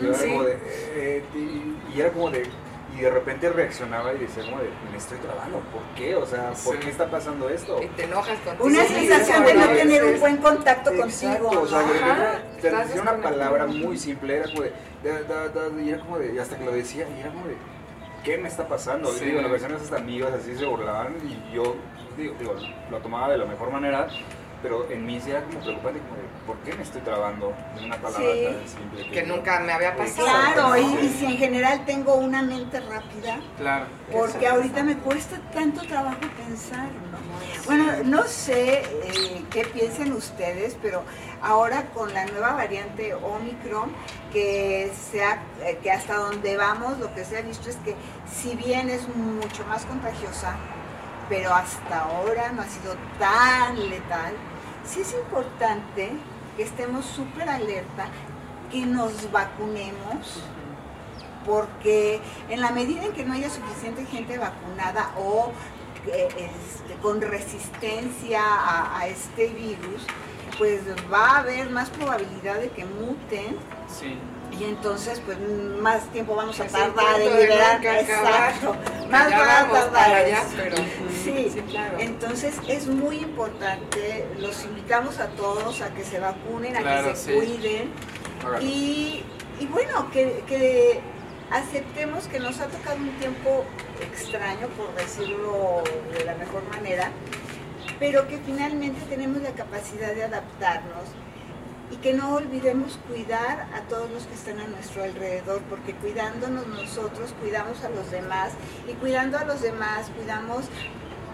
Y, 0.00 0.06
era 0.06 0.14
Sí. 0.14 0.28
como 0.28 0.42
de, 0.44 0.58
eh, 0.94 1.24
y, 1.34 1.96
y 1.96 2.00
era 2.00 2.10
como 2.12 2.30
de, 2.30 2.48
y 2.96 3.00
de 3.00 3.10
repente 3.10 3.50
reaccionaba 3.50 4.14
y 4.14 4.18
decía 4.18 4.44
como 4.44 4.58
de, 4.58 4.70
me 4.90 4.96
estoy 4.96 5.18
trabando, 5.18 5.58
¿por 5.72 5.82
qué? 5.96 6.14
O 6.14 6.24
sea, 6.26 6.50
¿por 6.64 6.74
Sí. 6.74 6.80
qué 6.80 6.90
está 6.90 7.10
pasando 7.10 7.48
esto? 7.50 7.82
Y 7.82 7.86
te 7.88 8.04
enojas 8.04 8.38
contigo. 8.38 8.64
Una 8.64 8.84
Sí, 8.84 8.94
sensación 8.94 9.44
de 9.44 9.54
no 9.54 9.66
tener 9.68 10.04
un 10.04 10.20
buen 10.20 10.36
contacto 10.38 10.90
Exacto, 10.90 11.44
contigo. 11.48 11.62
o 11.62 11.66
sea, 11.66 12.42
decía 12.62 13.02
una 13.02 13.16
palabra 13.20 13.66
muy 13.66 13.98
simple, 13.98 14.36
era 14.36 14.48
como 14.48 14.62
de, 14.62 14.72
da, 15.04 15.20
da, 15.22 15.48
da, 15.68 15.82
y 15.82 15.90
era 15.90 16.00
como 16.00 16.18
de, 16.18 16.34
y 16.34 16.38
hasta 16.38 16.56
que 16.56 16.64
lo 16.64 16.72
decía, 16.72 17.06
y 17.16 17.20
era 17.20 17.30
como 17.30 17.46
de, 17.48 17.56
¿qué 18.24 18.38
me 18.38 18.48
está 18.48 18.66
pasando? 18.68 19.10
Sí. 19.12 19.24
Y 19.24 19.28
digo, 19.28 19.40
las 19.42 19.50
personas 19.50 19.82
hasta 19.82 19.96
amigas 19.96 20.32
así 20.32 20.56
se 20.56 20.64
burlaban 20.66 21.14
y 21.24 21.54
yo, 21.54 21.76
digo, 22.16 22.34
digo, 22.38 22.54
lo 22.90 22.98
tomaba 22.98 23.30
de 23.30 23.38
la 23.38 23.44
mejor 23.46 23.70
manera, 23.70 24.08
pero 24.62 24.90
en 24.90 25.06
mí 25.06 25.18
sí 25.20 25.30
era 25.30 25.42
como 25.44 25.58
preocupante, 25.60 26.00
como 26.00 26.16
de, 26.16 26.22
¿por 26.46 26.56
qué 26.58 26.74
me 26.74 26.82
estoy 26.82 27.00
trabando 27.00 27.54
en 27.78 27.84
una 27.86 27.96
palabra 27.96 28.26
Sí. 28.32 28.44
tan 28.44 28.68
simple? 28.68 29.10
Que 29.10 29.22
nunca 29.22 29.60
me 29.60 29.72
había 29.72 29.96
pasado. 29.96 30.26
Claro, 30.28 30.76
y, 30.76 31.06
y 31.06 31.08
si 31.08 31.24
en 31.24 31.36
general 31.38 31.84
tengo 31.86 32.14
una 32.16 32.42
mente 32.42 32.78
rápida, 32.80 33.38
Claro. 33.56 33.86
porque 34.12 34.46
ahorita 34.48 34.82
me 34.82 34.96
cuesta 34.98 35.38
tanto 35.54 35.80
trabajo 35.86 36.18
pensar. 36.46 36.84
¿no? 36.88 37.18
Bueno, 37.66 37.84
no 38.04 38.22
sé 38.24 38.82
eh, 38.82 39.44
qué 39.50 39.64
piensen 39.64 40.12
ustedes, 40.12 40.76
pero 40.82 41.02
ahora 41.40 41.86
con 41.94 42.12
la 42.12 42.26
nueva 42.26 42.52
variante 42.52 43.14
Omicron, 43.14 43.92
que, 44.32 44.92
sea, 45.10 45.42
eh, 45.62 45.78
que 45.82 45.90
hasta 45.90 46.16
donde 46.16 46.56
vamos 46.56 46.98
lo 46.98 47.12
que 47.14 47.24
se 47.24 47.38
ha 47.38 47.42
visto 47.42 47.68
es 47.70 47.76
que 47.76 47.94
si 48.30 48.54
bien 48.56 48.88
es 48.90 49.06
mucho 49.14 49.64
más 49.66 49.84
contagiosa, 49.84 50.54
pero 51.28 51.54
hasta 51.54 52.00
ahora 52.00 52.52
no 52.52 52.62
ha 52.62 52.68
sido 52.68 52.94
tan 53.18 53.88
letal, 53.88 54.34
sí 54.84 55.00
es 55.00 55.12
importante 55.14 56.10
que 56.56 56.62
estemos 56.62 57.04
súper 57.04 57.48
alerta, 57.48 58.06
que 58.70 58.86
nos 58.86 59.30
vacunemos, 59.30 60.42
porque 61.46 62.20
en 62.48 62.60
la 62.60 62.70
medida 62.70 63.04
en 63.04 63.12
que 63.12 63.24
no 63.24 63.34
haya 63.34 63.50
suficiente 63.50 64.04
gente 64.06 64.38
vacunada 64.38 65.10
o 65.18 65.50
eh, 66.06 66.28
este, 66.28 66.94
con 67.00 67.20
resistencia 67.20 68.42
a, 68.42 68.98
a 69.00 69.06
este 69.06 69.48
virus, 69.48 70.06
pues 70.58 70.82
va 71.12 71.30
a 71.30 71.38
haber 71.38 71.70
más 71.70 71.90
probabilidad 71.90 72.56
de 72.56 72.70
que 72.70 72.84
muten 72.84 73.56
Sí. 73.98 74.16
y 74.58 74.64
entonces 74.64 75.20
pues 75.24 75.38
más 75.80 76.02
tiempo 76.12 76.34
vamos 76.36 76.58
a 76.60 76.66
tardar 76.66 77.20
en 77.20 77.36
liberar. 77.40 77.84
Exacto. 77.84 78.76
Más 79.10 79.30
va 79.32 79.60
a 79.60 79.68
tardar. 79.70 80.14
allá, 80.14 80.42
pero 80.56 80.76
Sí, 81.24 81.50
sí, 81.52 81.60
claro. 81.68 81.96
entonces 81.98 82.54
es 82.68 82.86
muy 82.86 83.18
importante, 83.18 84.26
los 84.38 84.64
invitamos 84.64 85.18
a 85.18 85.26
todos 85.28 85.80
a 85.82 85.90
que 85.94 86.04
se 86.04 86.18
vacunen, 86.20 86.76
a 86.76 86.80
Claro, 86.80 87.10
que 87.10 87.16
se 87.16 87.32
sí. 87.32 87.38
cuiden 87.38 87.90
y, 88.60 89.22
y 89.60 89.66
bueno, 89.66 90.10
que, 90.10 90.42
que 90.46 91.00
aceptemos 91.50 92.26
que 92.26 92.38
nos 92.40 92.58
ha 92.60 92.66
tocado 92.66 92.96
un 92.96 93.10
tiempo 93.18 93.64
extraño, 94.00 94.68
por 94.78 94.94
decirlo 94.94 95.82
de 96.16 96.24
la 96.24 96.34
mejor 96.36 96.62
manera, 96.70 97.10
pero 97.98 98.26
que 98.28 98.38
finalmente 98.38 99.00
tenemos 99.08 99.42
la 99.42 99.50
capacidad 99.50 100.14
de 100.14 100.24
adaptarnos 100.24 101.04
y 101.90 101.96
que 101.96 102.14
no 102.14 102.34
olvidemos 102.34 102.98
cuidar 103.08 103.66
a 103.74 103.80
todos 103.88 104.10
los 104.10 104.24
que 104.24 104.34
están 104.34 104.60
a 104.60 104.66
nuestro 104.68 105.02
alrededor, 105.02 105.60
porque 105.68 105.94
cuidándonos 105.94 106.66
nosotros, 106.66 107.34
cuidamos 107.40 107.82
a 107.84 107.90
los 107.90 108.10
demás 108.10 108.52
y 108.88 108.92
cuidando 108.94 109.38
a 109.38 109.44
los 109.44 109.60
demás, 109.60 110.10
cuidamos 110.16 110.66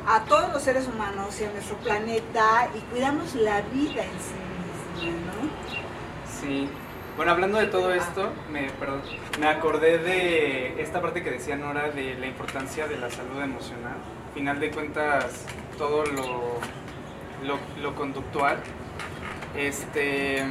a 0.06 0.24
todos 0.24 0.52
los 0.52 0.62
seres 0.62 0.86
humanos 0.86 1.40
y 1.40 1.44
a 1.44 1.50
nuestro 1.50 1.76
planeta 1.78 2.70
y 2.74 2.80
cuidamos 2.92 3.34
la 3.34 3.60
vida 3.62 4.04
en 4.04 4.20
sí 4.20 5.04
misma, 5.04 5.22
¿no? 5.26 6.40
Sí. 6.40 6.68
Bueno, 7.16 7.32
hablando 7.32 7.58
de 7.58 7.66
todo 7.66 7.94
esto, 7.94 8.30
me, 8.50 8.68
perdón, 8.72 9.00
me 9.40 9.48
acordé 9.48 9.98
de 9.98 10.80
esta 10.82 11.00
parte 11.00 11.22
que 11.22 11.30
decía 11.30 11.56
Nora 11.56 11.90
de 11.90 12.14
la 12.14 12.26
importancia 12.26 12.86
de 12.86 12.98
la 12.98 13.10
salud 13.10 13.40
emocional. 13.40 13.96
Al 14.28 14.34
final 14.34 14.60
de 14.60 14.70
cuentas, 14.70 15.46
todo 15.78 16.04
lo, 16.04 16.60
lo, 17.42 17.58
lo 17.80 17.94
conductual. 17.94 18.58
Este. 19.58 20.42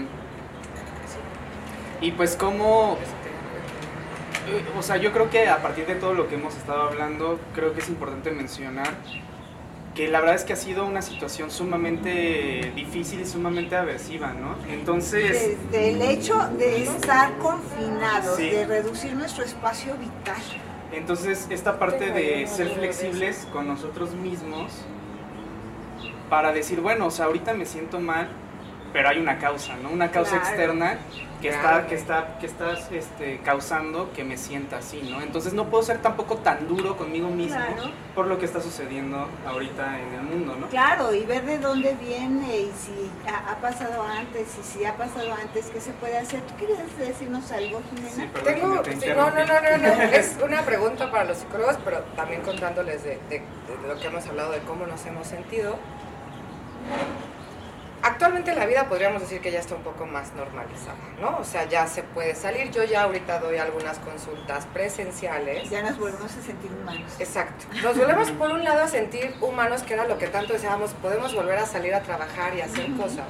Y 2.01 2.12
pues 2.12 2.36
como 2.36 2.97
Eh, 4.47 4.64
O 4.78 4.84
sea, 4.84 4.97
yo 4.97 5.12
creo 5.12 5.30
que 5.32 5.47
a 5.49 5.62
partir 5.64 5.88
de 5.88 5.95
todo 5.95 6.14
lo 6.14 6.28
que 6.28 6.36
hemos 6.36 6.56
estado 6.56 6.84
hablando, 6.84 7.39
creo 7.56 7.74
que 7.74 7.80
es 7.82 7.89
importante 7.89 8.30
mencionar 8.30 8.89
que 9.95 10.08
la 10.10 10.20
verdad 10.20 10.36
es 10.36 10.43
que 10.43 10.53
ha 10.53 10.58
sido 10.58 10.86
una 10.86 11.01
situación 11.01 11.49
sumamente 11.49 12.72
difícil 12.76 13.22
y 13.22 13.26
sumamente 13.26 13.76
aversiva, 13.76 14.34
¿no? 14.34 14.56
Entonces, 14.70 15.58
Desde 15.72 15.91
el 15.93 16.01
hecho 16.03 16.38
de 16.60 16.84
estar 16.84 17.38
confinados, 17.38 18.36
Sí. 18.36 18.49
de 18.51 18.68
reducir 18.68 19.14
nuestro 19.16 19.43
espacio 19.45 19.95
vital. 19.95 20.36
entonces 20.91 21.47
esta 21.49 21.80
parte 21.80 22.12
de 22.12 22.45
ser 22.47 22.70
flexibles 22.70 23.47
con 23.51 23.68
nosotros 23.68 24.14
mismos 24.14 24.72
para 26.30 26.51
decir, 26.53 26.82
bueno, 26.82 27.08
o 27.08 27.12
sea, 27.12 27.26
ahorita 27.26 27.53
me 27.53 27.66
siento 27.66 27.99
mal, 27.99 28.28
pero 28.96 29.10
hay 29.10 29.20
una 29.20 29.38
causa, 29.39 29.76
¿no? 29.84 29.89
Una 29.89 30.10
causa 30.10 30.38
Claro. 30.39 30.46
externa 30.48 30.98
que 31.41 31.50
Claro. 31.50 31.80
está 31.80 31.88
que 31.89 31.96
está 31.96 32.38
que 32.39 32.46
estás 32.46 32.91
este, 32.93 33.39
causando 33.43 34.10
que 34.14 34.24
me 34.24 34.38
sienta 34.38 34.78
así, 34.78 35.02
¿no? 35.12 35.22
Entonces 35.22 35.52
no 35.54 35.66
puedo 35.66 35.84
ser 35.84 35.98
tampoco 36.02 36.38
tan 36.38 36.66
duro 36.70 36.96
conmigo 36.96 37.28
mismo 37.28 37.58
Claro. 37.58 37.91
por 38.16 38.28
lo 38.28 38.39
que 38.39 38.46
está 38.46 38.62
sucediendo 38.62 39.28
ahorita 39.46 40.00
en 40.00 40.14
el 40.14 40.22
mundo, 40.22 40.56
¿no? 40.58 40.68
Claro, 40.68 41.14
y 41.14 41.26
ver 41.26 41.43
de 41.46 41.60
dónde 41.60 41.93
viene 41.96 42.58
y 42.58 42.72
si 42.74 43.12
ha, 43.30 43.52
ha 43.52 43.58
pasado 43.60 44.02
antes 44.02 44.48
y 44.58 44.64
si 44.64 44.86
ha 44.86 44.96
pasado 44.96 45.34
antes, 45.34 45.66
qué 45.66 45.82
se 45.82 45.91
puede 45.91 46.18
hacer. 46.18 46.39
¿Tú 46.43 46.54
quieres 46.56 46.78
decirnos 46.98 47.52
algo, 47.52 47.82
Jimena? 47.89 48.10
Sí, 48.16 48.30
Tengo, 48.46 48.80
te 48.80 48.96
sí, 48.96 49.08
no, 49.10 49.30
no, 49.30 49.46
no, 49.46 49.62
no, 49.62 49.78
no, 49.78 50.04
es 50.14 50.38
una 50.41 50.62
pregunta 50.62 51.12
para 51.12 51.26
los 51.26 51.38
psicólogos, 51.39 51.76
pero 51.84 52.00
también 52.16 52.43
contándoles 52.43 53.04
de, 53.04 53.20
de- 53.30 53.39
de 53.41 53.88
lo 53.89 54.00
que 54.00 54.08
hemos 54.08 54.26
hablado, 54.26 54.54
de 54.54 54.60
cómo 54.60 54.88
nos 54.88 55.06
hemos 55.06 55.28
sentido. 55.28 55.76
Actualmente 58.06 58.53
la 58.53 58.68
vida 58.68 58.88
podríamos 58.88 59.20
decir 59.20 59.41
que 59.41 59.51
ya 59.51 59.60
está 59.60 59.74
un 59.74 59.82
poco 59.82 60.06
más 60.06 60.32
normalizada, 60.36 60.93
¿no? 61.20 61.39
O 61.39 61.43
sea, 61.43 61.64
ya 61.64 61.88
se 61.88 62.03
puede 62.03 62.36
salir. 62.36 62.70
Yo 62.70 62.84
ya 62.84 63.01
ahorita 63.01 63.39
doy 63.39 63.58
algunas 63.58 63.97
consultas 63.97 64.68
presenciales. 64.68 65.72
Ya 65.72 65.82
nos 65.82 65.97
volvemos 65.97 66.32
a 66.32 66.39
sentir 66.43 66.72
humanos. 66.72 67.14
Exacto. 67.18 67.66
Nos 67.82 67.97
volvemos 67.97 68.30
por 68.30 68.51
un 68.51 68.64
lado 68.64 68.84
a 68.84 68.88
sentir 68.88 69.34
humanos, 69.41 69.82
que 69.82 69.95
era 69.95 70.06
lo 70.06 70.20
que 70.20 70.28
tanto 70.28 70.53
deseábamos, 70.53 70.91
podemos 70.93 71.34
volver 71.34 71.58
a 71.58 71.66
salir 71.66 71.95
a 71.95 72.01
trabajar 72.03 72.56
y 72.56 72.62
hacer 72.62 72.95
cosas. 72.95 73.26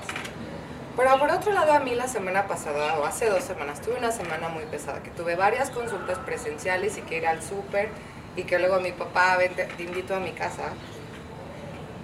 Pero 0.98 1.20
por 1.20 1.32
otro 1.32 1.54
lado, 1.54 1.72
a 1.72 1.80
mí 1.80 1.96
la 1.96 2.10
semana 2.10 2.46
pasada, 2.46 3.00
o 3.00 3.06
hace 3.06 3.30
dos 3.30 3.46
semanas, 3.46 3.80
tuve 3.80 3.96
una 3.98 4.12
semana 4.12 4.50
muy 4.50 4.66
pesada, 4.66 5.02
que 5.02 5.10
tuve 5.10 5.38
varias 5.38 5.70
consultas 5.70 6.20
presenciales 6.20 6.98
y 6.98 7.02
que 7.04 7.16
ir 7.16 7.28
al 7.28 7.42
súper, 7.42 7.88
y 8.36 8.44
que 8.44 8.60
luego 8.60 8.82
mi 8.82 8.92
papá, 8.92 9.38
ven, 9.38 9.56
te, 9.56 9.64
te 9.64 9.84
invito 9.84 10.14
a 10.14 10.20
mi 10.20 10.34
casa. 10.34 10.74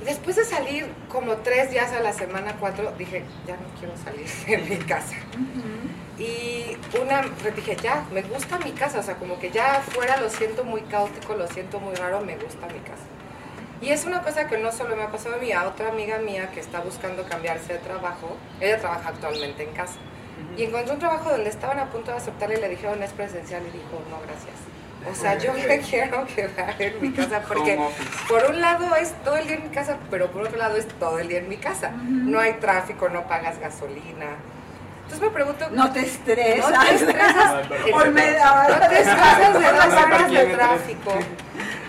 Y 0.01 0.05
Después 0.05 0.35
de 0.35 0.45
salir 0.45 0.87
como 1.09 1.37
tres 1.37 1.71
días 1.71 1.91
a 1.91 2.01
la 2.01 2.13
semana, 2.13 2.55
cuatro, 2.59 2.91
dije, 2.97 3.23
ya 3.47 3.55
no 3.55 3.67
quiero 3.79 3.93
salir 3.97 4.27
de 4.69 4.75
mi 4.75 4.83
casa. 4.83 5.15
Y 6.17 6.77
una, 7.01 7.23
pues 7.41 7.55
dije, 7.55 7.75
ya, 7.81 8.05
me 8.11 8.21
gusta 8.21 8.59
mi 8.59 8.71
casa, 8.71 8.99
o 8.99 9.03
sea, 9.03 9.15
como 9.15 9.39
que 9.39 9.51
ya 9.51 9.77
afuera 9.77 10.17
lo 10.17 10.29
siento 10.29 10.63
muy 10.63 10.81
caótico, 10.81 11.35
lo 11.35 11.47
siento 11.47 11.79
muy 11.79 11.95
raro, 11.95 12.21
me 12.21 12.35
gusta 12.35 12.67
mi 12.67 12.79
casa. 12.79 13.03
Y 13.81 13.89
es 13.89 14.05
una 14.05 14.21
cosa 14.21 14.47
que 14.47 14.59
no 14.59 14.71
solo 14.71 14.95
me 14.95 15.03
ha 15.03 15.11
pasado 15.11 15.35
a 15.35 15.37
mí, 15.39 15.51
a 15.51 15.67
otra 15.67 15.89
amiga 15.89 16.19
mía 16.19 16.51
que 16.51 16.59
está 16.59 16.81
buscando 16.81 17.23
cambiarse 17.23 17.73
de 17.73 17.79
trabajo, 17.79 18.37
ella 18.59 18.79
trabaja 18.79 19.09
actualmente 19.09 19.63
en 19.63 19.71
casa, 19.73 19.97
y 20.57 20.63
encontró 20.63 20.93
un 20.93 20.99
trabajo 20.99 21.31
donde 21.31 21.49
estaban 21.49 21.79
a 21.79 21.89
punto 21.89 22.11
de 22.11 22.17
aceptarle 22.17 22.57
y 22.57 22.61
le 22.61 22.69
dijeron 22.69 23.01
es 23.01 23.11
presencial 23.13 23.61
y 23.61 23.71
dijo, 23.71 24.03
no, 24.09 24.19
gracias. 24.21 24.55
O 25.09 25.15
sea, 25.15 25.37
yo 25.37 25.53
me 25.53 25.79
quiero 25.89 26.25
quedar 26.27 26.75
en 26.79 27.01
mi 27.01 27.11
casa 27.11 27.41
porque 27.47 27.79
por 28.27 28.43
un 28.49 28.61
lado 28.61 28.95
es 28.95 29.13
todo 29.23 29.37
el 29.37 29.47
día 29.47 29.57
en 29.57 29.63
mi 29.63 29.69
casa, 29.69 29.97
pero 30.09 30.31
por 30.31 30.43
otro 30.43 30.57
lado 30.57 30.77
es 30.77 30.87
todo 30.87 31.19
el 31.19 31.27
día 31.27 31.39
en 31.39 31.49
mi 31.49 31.57
casa. 31.57 31.91
No 31.91 32.39
hay 32.39 32.53
tráfico, 32.53 33.09
no 33.09 33.27
pagas 33.27 33.59
gasolina. 33.59 34.27
Entonces 35.03 35.27
me 35.27 35.33
pregunto, 35.33 35.67
No 35.71 35.91
te 35.91 36.01
estresas. 36.01 36.71
no 36.71 36.79
te 36.85 36.95
estresas. 36.95 37.67
Por 37.91 38.09
media 38.11 38.67
No 38.69 38.87
te 38.87 38.99
estresas 39.01 39.53
de 39.53 39.59
dos 39.71 39.93
horas 39.93 40.31
de 40.31 40.45
tráfico. 40.45 41.11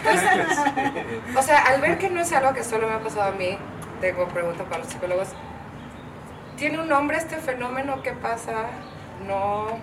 Entonces, 0.04 0.58
o 1.36 1.42
sea, 1.42 1.58
al 1.66 1.80
ver 1.80 1.98
que 1.98 2.10
no 2.10 2.20
es 2.20 2.32
algo 2.32 2.52
que 2.52 2.64
solo 2.64 2.88
me 2.88 2.94
ha 2.94 2.98
pasado 2.98 3.22
a 3.22 3.30
mí, 3.32 3.56
tengo 4.00 4.26
pregunta 4.26 4.64
para 4.64 4.78
los 4.78 4.88
psicólogos. 4.88 5.28
¿Tiene 6.56 6.80
un 6.80 6.88
nombre 6.88 7.16
este 7.18 7.36
fenómeno? 7.36 8.02
¿Qué 8.02 8.10
pasa? 8.12 8.52
No. 9.28 9.78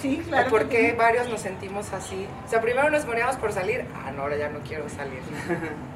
Sí, 0.00 0.22
claro. 0.26 0.48
¿O 0.48 0.50
por 0.50 0.68
qué 0.68 0.90
sí. 0.90 0.96
varios 0.96 1.28
nos 1.28 1.40
sentimos 1.40 1.92
así? 1.92 2.26
O 2.46 2.48
sea, 2.48 2.60
primero 2.60 2.90
nos 2.90 3.04
moríamos 3.06 3.36
por 3.36 3.52
salir. 3.52 3.84
Ah, 3.94 4.10
no, 4.12 4.22
ahora 4.22 4.36
ya 4.36 4.48
no 4.48 4.60
quiero 4.60 4.88
salir. 4.88 5.20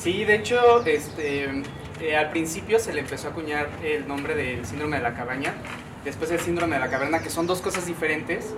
Sí, 0.00 0.24
de 0.24 0.36
hecho, 0.36 0.82
este, 0.86 1.62
eh, 2.00 2.16
al 2.16 2.30
principio 2.30 2.78
se 2.78 2.94
le 2.94 3.00
empezó 3.00 3.28
a 3.28 3.30
acuñar 3.32 3.68
el 3.82 4.08
nombre 4.08 4.34
del 4.34 4.64
síndrome 4.64 4.96
de 4.96 5.02
la 5.02 5.12
cabaña, 5.12 5.52
después 6.04 6.30
el 6.30 6.40
síndrome 6.40 6.76
de 6.76 6.80
la 6.80 6.88
caverna, 6.88 7.20
que 7.20 7.28
son 7.28 7.46
dos 7.46 7.60
cosas 7.60 7.84
diferentes. 7.84 8.54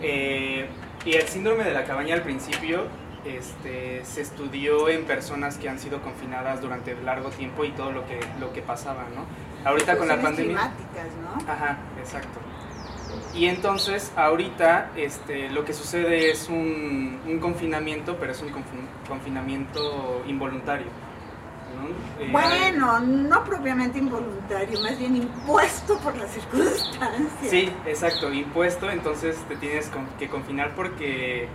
Eh, 0.00 0.66
y 1.04 1.12
el 1.12 1.28
síndrome 1.28 1.64
de 1.64 1.74
la 1.74 1.84
cabaña 1.84 2.14
al 2.14 2.22
principio 2.22 2.86
este, 3.26 4.04
se 4.04 4.22
estudió 4.22 4.88
en 4.88 5.04
personas 5.04 5.58
que 5.58 5.68
han 5.68 5.78
sido 5.78 6.00
confinadas 6.00 6.62
durante 6.62 6.94
largo 7.02 7.28
tiempo 7.28 7.64
y 7.64 7.72
todo 7.72 7.92
lo 7.92 8.06
que, 8.06 8.18
lo 8.40 8.54
que 8.54 8.62
pasaba, 8.62 9.04
¿no? 9.14 9.26
Ahorita 9.68 9.98
con 9.98 10.08
la 10.08 10.20
pandemia... 10.20 10.56
climáticas, 10.56 11.08
¿no? 11.22 11.52
Ajá, 11.52 11.76
exacto. 11.98 12.40
Y 13.36 13.46
entonces, 13.46 14.12
ahorita, 14.16 14.90
este, 14.96 15.50
lo 15.50 15.64
que 15.64 15.74
sucede 15.74 16.30
es 16.30 16.48
un, 16.48 17.20
un 17.26 17.38
confinamiento, 17.38 18.16
pero 18.18 18.32
es 18.32 18.40
un 18.40 18.48
confin- 18.48 18.88
confinamiento 19.08 20.22
involuntario. 20.26 20.86
¿no? 21.76 22.24
Eh, 22.24 22.28
Bueno, 22.32 23.00
no 23.00 23.44
propiamente 23.44 23.98
involuntario, 23.98 24.80
más 24.80 24.98
bien 24.98 25.16
impuesto 25.16 25.98
por 25.98 26.16
las 26.16 26.30
circunstancias. 26.30 27.50
Sí, 27.50 27.70
exacto, 27.86 28.32
impuesto, 28.32 28.90
entonces 28.90 29.36
te 29.48 29.56
tienes 29.56 29.90
que 30.18 30.28
confinar 30.28 30.74
porque... 30.74 31.48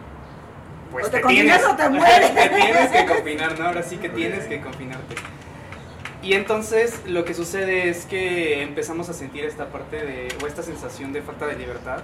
Pues 0.91 1.07
O 1.07 1.09
te 1.09 1.21
tienes, 1.21 1.63
confinas 1.63 1.73
o 1.73 1.75
te 1.77 1.89
mueres. 1.97 2.35
te 2.35 2.49
tienes 2.49 2.91
que 2.91 3.05
confinar, 3.07 3.57
¿no? 3.59 3.65
Ahora 3.67 3.81
sí 3.81 3.97
que 3.97 4.09
tienes 4.09 4.45
que 4.45 4.61
confinarte. 4.61 5.15
Y 6.21 6.33
entonces 6.33 7.01
lo 7.05 7.25
que 7.25 7.33
sucede 7.33 7.89
es 7.89 8.05
que 8.05 8.61
empezamos 8.61 9.09
a 9.09 9.13
sentir 9.13 9.43
esta 9.45 9.71
parte 9.71 10.05
de, 10.05 10.37
o 10.41 10.47
esta 10.47 10.61
sensación 10.63 11.13
de 11.13 11.21
falta 11.23 11.47
de 11.47 11.55
libertad 11.57 12.03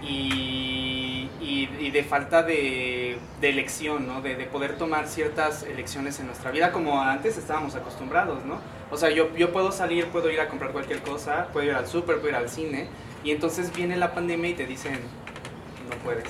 y, 0.00 1.32
y- 1.40 1.90
de 1.90 2.04
falta 2.04 2.42
de, 2.42 3.18
de 3.40 3.48
elección, 3.50 4.06
¿no? 4.06 4.20
De, 4.22 4.36
de 4.36 4.46
poder 4.46 4.76
tomar 4.76 5.08
ciertas 5.08 5.62
elecciones 5.62 6.20
en 6.20 6.26
nuestra 6.26 6.50
vida 6.50 6.70
como 6.72 7.00
antes 7.02 7.36
estábamos 7.38 7.74
acostumbrados, 7.74 8.44
¿no? 8.44 8.60
O 8.90 8.96
sea, 8.96 9.10
yo, 9.10 9.34
yo 9.36 9.52
puedo 9.52 9.72
salir, 9.72 10.08
puedo 10.08 10.30
ir 10.30 10.40
a 10.40 10.48
comprar 10.48 10.72
cualquier 10.72 11.02
cosa, 11.02 11.48
puedo 11.52 11.66
ir 11.66 11.72
al 11.72 11.86
súper, 11.86 12.16
puedo 12.18 12.28
ir 12.30 12.36
al 12.36 12.48
cine 12.50 12.90
y 13.22 13.30
entonces 13.32 13.72
viene 13.74 13.96
la 13.96 14.14
pandemia 14.14 14.50
y 14.50 14.54
te 14.54 14.66
dicen, 14.66 15.00
no 15.90 15.96
puedes, 15.98 16.24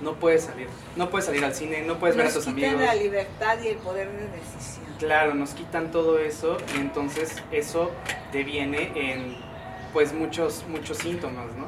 no 0.00 0.14
puedes 0.14 0.44
salir, 0.44 0.68
no 0.96 1.10
puedes 1.10 1.26
salir 1.26 1.44
al 1.44 1.54
cine, 1.54 1.82
no 1.82 1.98
puedes 1.98 2.16
ver 2.16 2.26
a 2.26 2.28
Nos 2.28 2.34
tus 2.44 2.44
quitan 2.54 2.70
amigos. 2.70 2.86
la 2.86 2.94
libertad 2.94 3.58
y 3.62 3.68
el 3.68 3.76
poder 3.78 4.10
de 4.10 4.28
decisión. 4.28 4.86
Claro, 4.98 5.34
nos 5.34 5.50
quitan 5.50 5.90
todo 5.90 6.18
eso 6.18 6.56
y 6.74 6.80
entonces 6.80 7.42
eso 7.52 7.90
deviene 8.32 8.92
en 8.94 9.36
pues 9.92 10.12
muchos 10.12 10.64
muchos 10.68 10.98
síntomas, 10.98 11.46
¿no? 11.56 11.66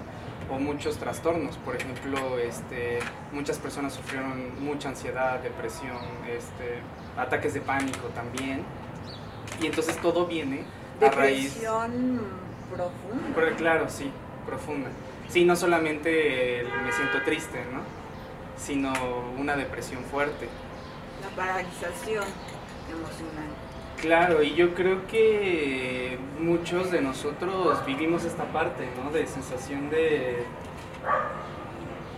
O 0.54 0.58
muchos 0.58 0.96
trastornos. 0.96 1.56
Por 1.58 1.76
ejemplo, 1.76 2.38
este, 2.38 2.98
muchas 3.32 3.58
personas 3.58 3.92
sufrieron 3.94 4.62
mucha 4.64 4.88
ansiedad, 4.90 5.40
depresión, 5.40 5.98
este, 6.30 6.80
ataques 7.18 7.52
de 7.54 7.60
pánico 7.60 8.08
también. 8.14 8.62
Y 9.60 9.66
entonces 9.66 9.96
todo 10.00 10.26
viene 10.26 10.62
a 11.00 11.10
raíz 11.10 11.54
Depresión 11.54 12.20
profunda. 12.70 13.28
pero 13.34 13.56
claro, 13.56 13.86
sí, 13.88 14.10
profunda. 14.46 14.88
Sí, 15.28 15.44
no 15.44 15.54
solamente 15.56 16.60
el 16.60 16.66
me 16.82 16.92
siento 16.92 17.22
triste, 17.24 17.58
¿no? 17.72 17.80
Sino 18.58 18.92
una 19.38 19.56
depresión 19.56 20.02
fuerte. 20.04 20.48
La 21.22 21.42
paralización 21.42 22.24
emocional. 22.90 23.48
Claro, 24.00 24.42
y 24.42 24.54
yo 24.54 24.74
creo 24.74 25.06
que 25.08 26.18
muchos 26.38 26.90
de 26.90 27.00
nosotros 27.00 27.84
vivimos 27.84 28.24
esta 28.24 28.44
parte, 28.44 28.88
¿no? 29.02 29.10
De 29.10 29.26
sensación 29.26 29.90
de... 29.90 30.44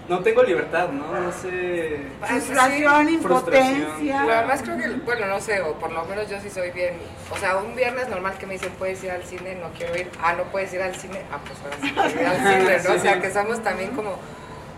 No 0.08 0.18
tengo 0.20 0.42
libertad, 0.42 0.88
¿no? 0.88 1.20
No 1.20 1.30
sé... 1.32 2.02
Frustración, 2.20 3.06
Sí, 3.06 3.14
impotencia. 3.14 4.22
Pero 4.22 4.34
además 4.34 4.62
creo 4.62 4.76
que, 4.76 4.88
bueno, 5.04 5.26
no 5.26 5.40
sé, 5.40 5.62
o 5.62 5.74
por 5.74 5.92
lo 5.92 6.04
menos 6.04 6.28
yo 6.28 6.40
sí 6.40 6.50
soy 6.50 6.70
bien. 6.72 6.94
O 7.30 7.38
sea, 7.38 7.58
un 7.58 7.76
viernes 7.76 8.08
normal 8.08 8.36
que 8.36 8.46
me 8.46 8.54
dicen, 8.54 8.72
¿puedes 8.78 9.02
ir 9.04 9.12
al 9.12 9.22
cine? 9.22 9.54
No 9.54 9.68
quiero 9.78 9.96
ir. 9.96 10.10
Ah, 10.20 10.34
¿no 10.34 10.44
puedes 10.44 10.74
ir 10.74 10.82
al 10.82 10.96
cine? 10.96 11.22
Ah, 11.32 11.38
pues 11.46 11.58
ahora 11.62 11.76
sí 11.80 12.18
ir 12.20 12.26
al 12.26 12.36
cine, 12.36 12.78
¿no? 12.88 12.94
O 12.94 12.98
sea, 12.98 13.20
que 13.20 13.30
somos 13.32 13.62
también 13.62 13.92
como... 13.92 14.18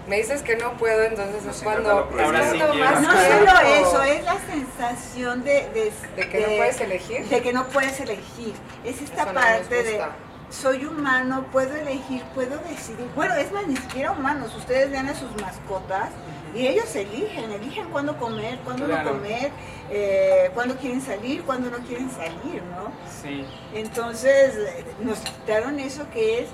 Me 0.07 0.17
dices 0.17 0.43
que 0.43 0.57
no 0.57 0.73
puedo, 0.79 1.03
entonces 1.05 1.45
es 1.47 1.63
cuando... 1.63 2.09
sí 2.11 2.19
es 2.19 2.55
cuando 2.55 2.75
más 2.75 3.03
No 3.03 3.11
solo 3.13 3.61
eso, 3.69 4.03
es 4.03 4.25
la 4.25 4.37
sensación 4.41 5.45
de, 5.45 5.69
de, 5.71 5.93
De 6.17 6.29
que 6.29 6.41
no 6.41 6.47
puedes 6.57 6.81
elegir. 6.81 7.25
de 7.29 7.41
que 7.43 7.53
no 7.53 7.67
puedes 7.69 8.01
elegir. 8.01 8.55
Es 8.85 9.01
esta 9.01 9.23
Eso 9.23 9.33
no 9.33 9.41
nos 9.41 9.45
parte 9.45 9.83
de 9.83 10.01
soy 10.51 10.85
humano, 10.85 11.47
puedo 11.51 11.75
elegir, 11.75 12.23
puedo 12.35 12.59
decidir. 12.69 13.09
Bueno, 13.17 13.35
es 13.37 13.51
más, 13.53 13.67
ni 13.67 13.77
siquiera 13.77 14.13
humanos. 14.13 14.55
Ustedes 14.55 14.91
vean 14.91 15.09
a 15.09 15.15
sus 15.15 15.31
mascotas 15.41 16.11
y 16.55 16.67
ellos 16.67 16.95
eligen, 16.95 17.51
eligen 17.53 17.89
cuándo 17.89 18.19
comer, 18.19 18.59
cuándo 18.63 18.85
Claro. 18.85 19.05
no 19.05 19.17
comer, 19.17 19.51
eh, 19.91 20.51
cuándo 20.53 20.77
quieren 20.77 21.01
salir, 21.01 21.43
cuándo 21.45 21.71
no 21.71 21.79
quieren 21.79 22.11
salir, 22.11 22.63
¿no? 22.65 22.93
Sí. 23.23 23.47
Entonces 23.73 24.55
nos 25.01 25.21
quitaron 25.21 25.81
eso 25.81 26.05
que 26.13 26.41
es 26.41 26.49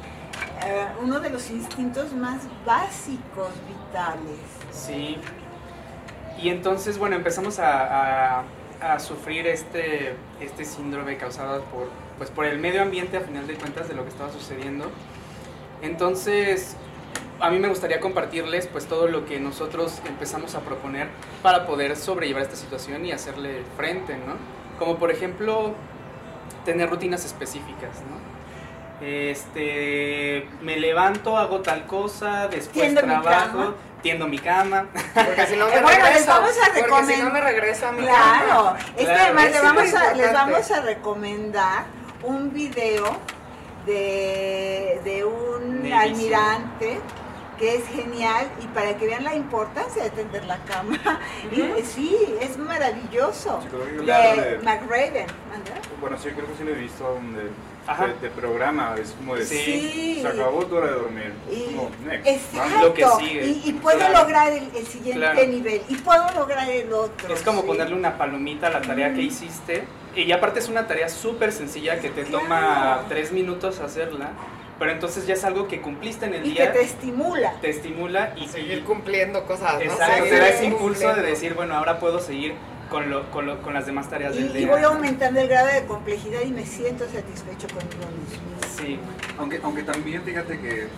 eh, 0.65 0.87
uno 1.03 1.21
de 1.21 1.31
los 1.31 1.51
instintos 1.51 2.13
más 2.13 2.41
básicos 2.67 3.51
vitales. 3.67 4.39
Sí. 4.71 5.19
Y 6.41 6.51
entonces, 6.51 6.99
bueno, 6.99 7.17
empezamos 7.17 7.59
a, 7.59 8.41
a- 8.41 8.45
a 8.81 8.99
sufrir 9.01 9.47
este, 9.49 10.15
este 10.41 10.65
síndrome 10.65 11.17
causado 11.17 11.63
por, 11.65 11.89
pues, 12.17 12.31
por 12.31 12.45
el 12.45 12.59
medio 12.61 12.81
ambiente, 12.83 13.17
a 13.17 13.21
final 13.21 13.47
de 13.49 13.55
cuentas, 13.55 13.89
de 13.89 13.95
lo 13.95 14.05
que 14.05 14.11
estaba 14.11 14.31
sucediendo. 14.31 14.89
Entonces, 15.83 16.77
a 17.41 17.51
mí 17.51 17.59
me 17.59 17.69
gustaría 17.69 18.01
compartirles 18.01 18.67
pues 18.67 18.87
todo 18.87 19.07
lo 19.09 19.25
que 19.27 19.39
nosotros 19.41 20.01
empezamos 20.07 20.55
a 20.55 20.61
proponer 20.61 21.09
para 21.43 21.67
poder 21.67 21.97
sobrellevar 21.97 22.43
esta 22.43 22.57
situación 22.57 23.05
y 23.05 23.13
hacerle 23.13 23.63
frente, 23.77 24.15
¿no? 24.17 24.35
Como 24.79 24.97
por 24.99 25.11
ejemplo, 25.11 25.75
tener 26.65 26.91
rutinas 26.91 27.25
específicas, 27.25 28.01
¿no? 28.11 28.28
Este, 29.01 30.49
me 30.63 30.77
levanto, 30.77 31.37
hago 31.37 31.61
tal 31.61 31.87
cosa, 31.87 32.49
después 32.49 32.73
Tiendo 32.83 33.01
trabajo, 33.03 33.75
tiendo 34.03 34.27
mi 34.27 34.39
cama. 34.39 34.87
Porque 35.15 35.47
si 35.47 35.57
no 35.57 35.67
me 35.71 35.81
bueno, 35.81 35.89
les 35.89 36.03
regreso. 36.03 36.27
vamos 36.29 36.51
a 36.59 36.67
porque 36.67 36.79
si 36.79 36.83
recomendar- 36.83 37.25
no 37.25 37.31
me 37.31 37.41
regreso 37.41 37.87
a 37.89 37.93
mi 37.93 38.03
Claro, 38.03 38.49
cama. 38.49 38.79
es 38.79 38.95
que 38.97 39.05
Claro, 39.05 39.23
además 39.25 39.45
eso 39.45 39.53
le 39.53 39.59
es 39.59 39.63
vamos 39.63 39.95
a, 39.95 40.15
les 40.15 40.33
vamos 40.33 40.71
a 40.71 40.81
recomendar 40.83 41.85
un 42.23 42.53
video 42.53 43.17
de, 43.87 45.01
de 45.05 45.25
un 45.25 45.83
De 45.83 45.95
almirante 45.95 47.01
que 47.59 47.75
es 47.77 47.89
genial 47.89 48.47
y 48.63 48.67
para 48.69 48.97
que 48.97 49.07
vean 49.07 49.25
la 49.25 49.35
importancia 49.35 50.05
de 50.05 50.11
tender 50.11 50.45
la 50.45 50.59
cama. 50.59 50.97
Y, 51.51 51.83
sí, 51.85 52.17
es 52.41 52.57
maravilloso. 52.57 53.59
De 53.71 54.05
de- 54.05 54.59
McRaven. 54.63 55.27
Bueno, 56.01 56.17
sí, 56.19 56.29
creo 56.31 56.47
que 56.47 56.55
sí 56.57 56.65
lo 56.65 56.71
he 56.71 56.75
visto 56.75 57.05
donde 57.05 57.51
de 58.21 58.29
programa, 58.31 58.95
es 59.01 59.13
como 59.13 59.35
de 59.35 59.45
Sí. 59.47 60.19
Se 60.21 60.29
acabó 60.29 60.65
tu 60.67 60.77
hora 60.77 60.89
de 60.89 60.93
dormir. 60.93 61.33
Y- 61.51 61.75
Como, 61.75 61.91
next, 62.07 62.27
Exacto. 62.27 62.83
Lo 62.83 62.95
que 62.95 63.05
sigue. 63.19 63.45
Y, 63.47 63.63
y 63.65 63.73
puedo 63.73 63.97
Claro. 63.99 64.19
lograr 64.21 64.53
el, 64.53 64.69
el 64.77 64.87
siguiente 64.87 65.19
Claro. 65.21 65.47
nivel. 65.47 65.81
Y 65.89 65.95
puedo 65.97 66.25
lograr 66.35 66.69
el 66.69 66.93
otro. 66.93 67.33
Es 67.35 67.41
como 67.43 67.63
sí. 67.63 67.67
ponerle 67.67 67.95
una 67.95 68.19
palomita 68.19 68.67
a 68.67 68.71
la 68.71 68.83
tarea 68.83 69.15
que 69.15 69.23
hiciste. 69.23 69.85
Y 70.15 70.31
aparte 70.33 70.59
es 70.59 70.69
una 70.69 70.87
tarea 70.87 71.09
súper 71.09 71.51
sencilla 71.53 71.99
que 71.99 72.11
te 72.11 72.25
Claro. 72.25 72.41
toma 72.45 73.05
tres 73.09 73.33
minutos 73.33 73.81
hacerla. 73.81 74.31
Pero 74.79 74.93
entonces 74.93 75.27
ya 75.27 75.35
es 75.35 75.45
algo 75.45 75.67
que 75.67 75.81
cumpliste 75.81 76.27
en 76.27 76.35
el 76.35 76.47
Y 76.47 76.55
que 76.55 76.63
día, 76.63 76.73
te 76.73 76.83
estimula. 76.83 77.55
te 77.61 77.71
estimula 77.71 78.33
y 78.37 78.47
Seguir 78.49 78.85
cumpliendo 78.85 79.45
cosas, 79.45 79.75
¿no? 79.75 79.81
Exacto, 79.81 80.15
Seguir 80.15 80.31
te 80.31 80.39
da 80.39 80.49
ese 80.51 80.65
impulso 80.67 81.15
de 81.15 81.23
decir, 81.23 81.55
bueno, 81.55 81.75
ahora 81.75 81.99
puedo 81.99 82.21
seguir 82.21 82.55
con, 82.91 83.11
lo, 83.11 83.31
con, 83.31 83.47
lo- 83.47 83.61
con 83.63 83.75
las 83.75 83.87
demás 83.87 84.09
tareas 84.09 84.35
Y, 84.35 84.43
del 84.43 84.51
y 84.57 84.59
día. 84.61 84.69
voy 84.69 84.83
aumentando 84.83 85.41
el 85.41 85.49
grado 85.49 85.69
de 85.69 85.85
complejidad 85.87 86.41
y 86.45 86.51
me 86.51 86.65
siento 86.67 87.05
satisfecho 87.05 87.67
conmigo 87.69 88.11
mismo. 88.21 88.43
Sí, 88.79 88.99
Aunque, 89.39 89.61
aunque 89.63 89.83
también 89.83 90.23
fíjate 90.23 90.59
que, 90.61 90.89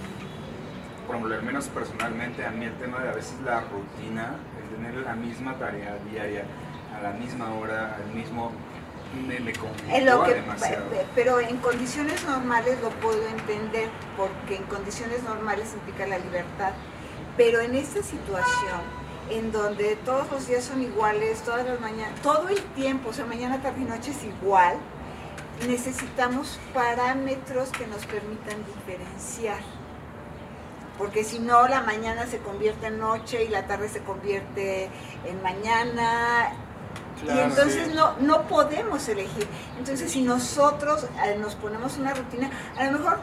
por 1.06 1.16
ejemplo, 1.16 1.34
al 1.36 1.42
menos 1.42 1.68
personalmente, 1.68 2.44
a 2.44 2.50
mí 2.50 2.64
el 2.66 2.74
tema 2.78 3.00
de 3.00 3.08
a 3.10 3.12
veces 3.12 3.34
la 3.44 3.60
rutina, 3.60 4.36
el 4.62 4.76
tener 4.76 4.94
la 5.04 5.14
misma 5.14 5.54
tarea 5.58 5.96
diaria, 6.10 6.44
a 6.96 7.02
la 7.02 7.12
misma 7.12 7.54
hora, 7.54 7.96
al 7.96 8.14
mismo, 8.14 8.52
me, 9.26 9.40
me 9.40 9.50
En 9.50 9.56
conflictúa 9.56 10.00
lo 10.16 10.24
que, 10.24 10.34
demasiado. 10.34 10.84
pero 11.14 11.40
en 11.40 11.56
condiciones 11.58 12.24
normales 12.24 12.78
lo 12.82 12.90
puedo 12.90 13.26
entender, 13.28 13.88
porque 14.16 14.56
en 14.56 14.62
condiciones 14.64 15.22
normales 15.24 15.72
implica 15.74 16.06
la 16.06 16.18
libertad. 16.18 16.72
Pero 17.36 17.60
en 17.60 17.74
esta 17.74 18.02
situación, 18.02 18.80
en 19.30 19.52
donde 19.52 19.96
todos 19.96 20.30
los 20.30 20.46
días 20.46 20.64
son 20.64 20.82
iguales, 20.82 21.42
todas 21.42 21.66
las 21.66 21.80
mañanas, 21.80 22.20
todo 22.22 22.48
el 22.48 22.60
tiempo, 22.74 23.10
o 23.10 23.12
sea, 23.12 23.24
mañana, 23.26 23.62
tarde 23.62 23.82
y 23.82 23.84
noche 23.84 24.10
es 24.10 24.24
igual, 24.24 24.76
necesitamos 25.66 26.58
parámetros 26.74 27.70
que 27.70 27.86
nos 27.86 28.06
permitan 28.06 28.64
diferenciar. 28.66 29.60
Porque 30.98 31.24
si 31.24 31.38
no, 31.38 31.66
la 31.66 31.82
mañana 31.82 32.26
se 32.26 32.38
convierte 32.38 32.88
en 32.88 32.98
noche 32.98 33.44
y 33.44 33.48
la 33.48 33.66
tarde 33.66 33.88
se 33.88 34.00
convierte 34.00 34.90
en 35.24 35.42
mañana 35.42 36.52
y 37.26 37.38
entonces 37.38 37.88
sí. 37.88 37.94
no, 37.94 38.16
no 38.20 38.42
podemos 38.42 39.06
elegir. 39.08 39.46
Entonces 39.78 40.10
si 40.10 40.22
nosotros 40.22 41.06
eh, 41.24 41.36
nos 41.38 41.54
ponemos 41.54 41.98
una 41.98 42.14
rutina, 42.14 42.50
a 42.76 42.84
lo 42.84 42.98
mejor 42.98 43.18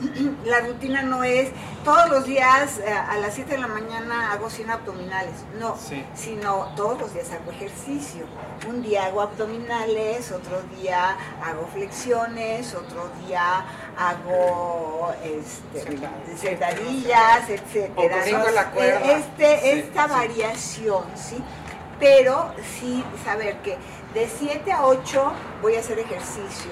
la 0.44 0.60
rutina 0.60 1.02
no 1.02 1.22
es 1.24 1.50
todos 1.84 2.08
los 2.08 2.24
días 2.24 2.78
eh, 2.78 2.90
a 2.92 3.16
las 3.18 3.34
7 3.34 3.52
de 3.52 3.58
la 3.58 3.66
mañana 3.68 4.32
hago 4.32 4.48
100 4.50 4.70
abdominales, 4.70 5.34
no, 5.60 5.76
Sí. 5.76 6.04
sino 6.14 6.72
todos 6.76 6.98
los 6.98 7.12
días 7.14 7.30
hago 7.32 7.50
ejercicio. 7.50 8.24
Un 8.68 8.82
día 8.82 9.06
hago 9.06 9.20
abdominales, 9.22 10.32
otro 10.32 10.62
día 10.80 11.16
hago 11.44 11.66
flexiones, 11.72 12.74
otro 12.74 13.10
día 13.26 13.64
hago 13.98 15.12
este, 15.22 15.82
Sentadillas. 16.36 17.48
etcétera. 17.50 18.16
Eh, 18.76 19.16
Este, 19.18 19.78
esta 19.80 20.06
variación, 20.06 21.04
¿sí? 21.14 21.36
Pero 22.00 22.52
sí 22.80 23.04
saber 23.24 23.58
que 23.58 23.76
de 24.14 24.28
7 24.28 24.70
a 24.72 24.86
8 24.86 25.32
voy 25.60 25.74
a 25.74 25.80
hacer 25.80 25.98
ejercicio, 25.98 26.70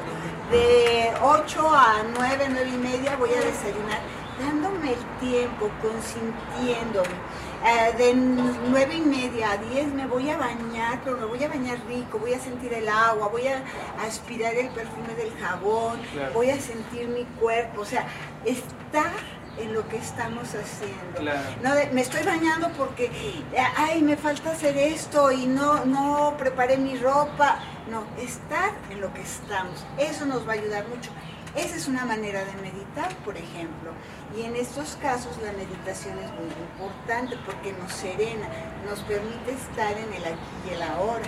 de 0.50 1.12
8 1.22 1.68
a 1.68 2.02
9, 2.16 2.46
9 2.50 2.70
y 2.72 2.76
media 2.78 3.16
voy 3.16 3.30
a 3.30 3.40
desayunar, 3.40 4.00
dándome 4.40 4.92
el 4.92 5.18
tiempo, 5.20 5.68
consintiéndome. 5.82 7.08
Eh, 7.64 7.94
de 7.96 8.14
9 8.14 8.94
y 8.94 9.00
media 9.02 9.52
a 9.52 9.56
10 9.56 9.94
me 9.94 10.06
voy 10.06 10.28
a 10.30 10.36
bañar, 10.36 11.00
pero 11.04 11.16
me 11.16 11.26
voy 11.26 11.42
a 11.44 11.48
bañar 11.48 11.78
rico, 11.88 12.18
voy 12.18 12.34
a 12.34 12.40
sentir 12.40 12.72
el 12.74 12.88
agua, 12.88 13.28
voy 13.28 13.46
a 13.46 13.62
aspirar 14.04 14.54
el 14.54 14.68
perfume 14.70 15.14
del 15.14 15.32
jabón, 15.38 16.00
Claro. 16.12 16.32
voy 16.34 16.50
a 16.50 16.60
sentir 16.60 17.06
mi 17.08 17.24
cuerpo, 17.40 17.82
o 17.82 17.84
sea, 17.84 18.06
estar 18.44 19.12
en 19.58 19.74
lo 19.74 19.86
que 19.88 19.96
estamos 19.96 20.48
haciendo. 20.48 21.18
Claro. 21.18 21.40
No, 21.62 21.70
me 21.92 22.00
estoy 22.00 22.22
bañando 22.22 22.70
porque, 22.76 23.10
ay, 23.76 24.02
me 24.02 24.16
falta 24.16 24.52
hacer 24.52 24.76
esto 24.76 25.30
y 25.30 25.46
no, 25.46 25.84
no 25.84 26.34
preparé 26.38 26.78
mi 26.78 26.96
ropa. 26.96 27.58
No, 27.90 28.04
estar 28.20 28.70
en 28.90 29.00
lo 29.00 29.12
que 29.12 29.22
estamos. 29.22 29.84
Eso 29.98 30.24
nos 30.24 30.46
va 30.46 30.52
a 30.52 30.54
ayudar 30.54 30.86
mucho. 30.88 31.10
Esa 31.54 31.76
es 31.76 31.86
una 31.86 32.06
manera 32.06 32.44
de 32.44 32.52
meditar, 32.62 33.14
por 33.24 33.36
ejemplo. 33.36 33.90
Y 34.36 34.42
en 34.42 34.56
estos 34.56 34.96
casos 35.02 35.36
la 35.42 35.52
meditación 35.52 36.18
es 36.18 36.30
muy 36.32 36.46
importante 36.46 37.36
porque 37.44 37.72
nos 37.74 37.92
serena, 37.92 38.48
nos 38.88 39.00
permite 39.00 39.52
estar 39.52 39.92
en 39.92 40.12
el 40.14 40.24
aquí 40.24 40.70
y 40.70 40.74
el 40.74 40.82
ahora. 40.82 41.26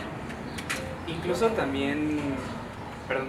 Incluso 1.06 1.48
también, 1.48 2.36
perdón. 3.08 3.28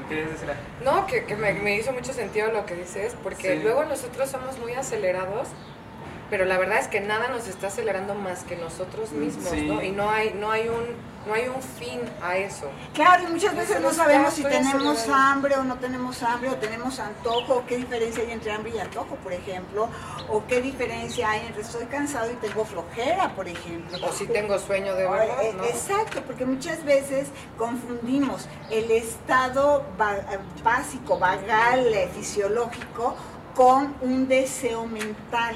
No, 0.84 1.06
que, 1.08 1.26
que 1.26 1.36
me, 1.36 1.54
me 1.54 1.76
hizo 1.76 1.92
mucho 1.92 2.14
sentido 2.14 2.52
lo 2.52 2.66
que 2.66 2.76
dices, 2.76 3.16
porque 3.24 3.58
Sí. 3.58 3.64
luego 3.64 3.86
nosotros 3.86 4.30
somos 4.30 4.58
muy 4.60 4.74
acelerados, 4.74 5.48
pero 6.30 6.46
la 6.46 6.58
verdad 6.58 6.80
es 6.80 6.88
que 6.88 7.02
nada 7.02 7.28
nos 7.28 7.48
está 7.48 7.68
acelerando 7.68 8.16
más 8.16 8.44
que 8.44 8.56
nosotros 8.56 9.12
mismos, 9.12 9.50
Sí. 9.50 9.66
¿no? 9.68 9.82
Y 9.84 9.92
no 9.92 10.10
hay, 10.10 10.34
no 10.34 10.52
hay 10.52 10.68
un, 10.70 10.86
no 11.26 11.34
hay 11.34 11.48
un 11.48 11.62
fin 11.62 12.02
a 12.22 12.38
eso. 12.38 12.70
Claro, 12.94 13.24
y 13.24 13.32
muchas 13.32 13.56
veces 13.56 13.82
no 13.82 13.92
sabemos 13.92 14.34
si 14.34 14.44
tenemos 14.44 15.08
hambre 15.10 15.56
o 15.56 15.64
no 15.64 15.76
tenemos 15.78 16.22
hambre, 16.24 16.50
o 16.50 16.56
tenemos 16.56 17.00
antojo, 17.00 17.56
o 17.56 17.66
qué 17.66 17.78
diferencia 17.78 18.24
hay 18.24 18.32
entre 18.32 18.52
hambre 18.52 18.74
y 18.76 18.80
antojo, 18.80 19.16
por 19.16 19.34
ejemplo, 19.34 19.90
o 20.30 20.46
qué 20.46 20.62
diferencia 20.62 21.30
hay 21.30 21.46
entre 21.48 21.64
estoy 21.64 21.86
cansado 21.86 22.32
y 22.32 22.36
tengo 22.36 22.66
flojera, 22.66 23.34
por 23.36 23.48
ejemplo. 23.48 23.98
O 24.08 24.12
si 24.12 24.28
tengo 24.28 24.58
sueño 24.60 24.96
de 24.96 25.08
verdad, 25.10 25.44
eh, 25.44 25.54
¿no? 25.56 25.66
Exacto, 25.66 26.22
porque 26.26 26.46
muchas 26.46 26.84
veces 26.84 27.30
confundimos 27.58 28.48
el 28.70 28.92
estado 28.92 29.86
eh, 30.00 30.38
básico, 30.64 31.18
vagal, 31.18 31.94
eh, 31.94 32.10
fisiológico, 32.14 33.16
con 33.56 33.96
un 34.02 34.28
deseo 34.28 34.86
mental. 34.86 35.56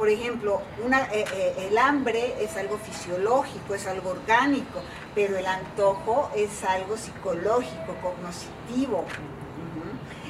Por 0.00 0.08
ejemplo, 0.08 0.62
una, 0.82 1.02
eh, 1.12 1.26
eh, 1.34 1.68
el 1.68 1.76
hambre 1.76 2.34
es 2.40 2.56
algo 2.56 2.78
fisiológico, 2.78 3.74
es 3.74 3.86
algo 3.86 4.12
orgánico, 4.12 4.80
pero 5.14 5.36
el 5.36 5.44
antojo 5.44 6.30
es 6.34 6.64
algo 6.64 6.96
psicológico, 6.96 7.94
cognitivo. 8.00 9.04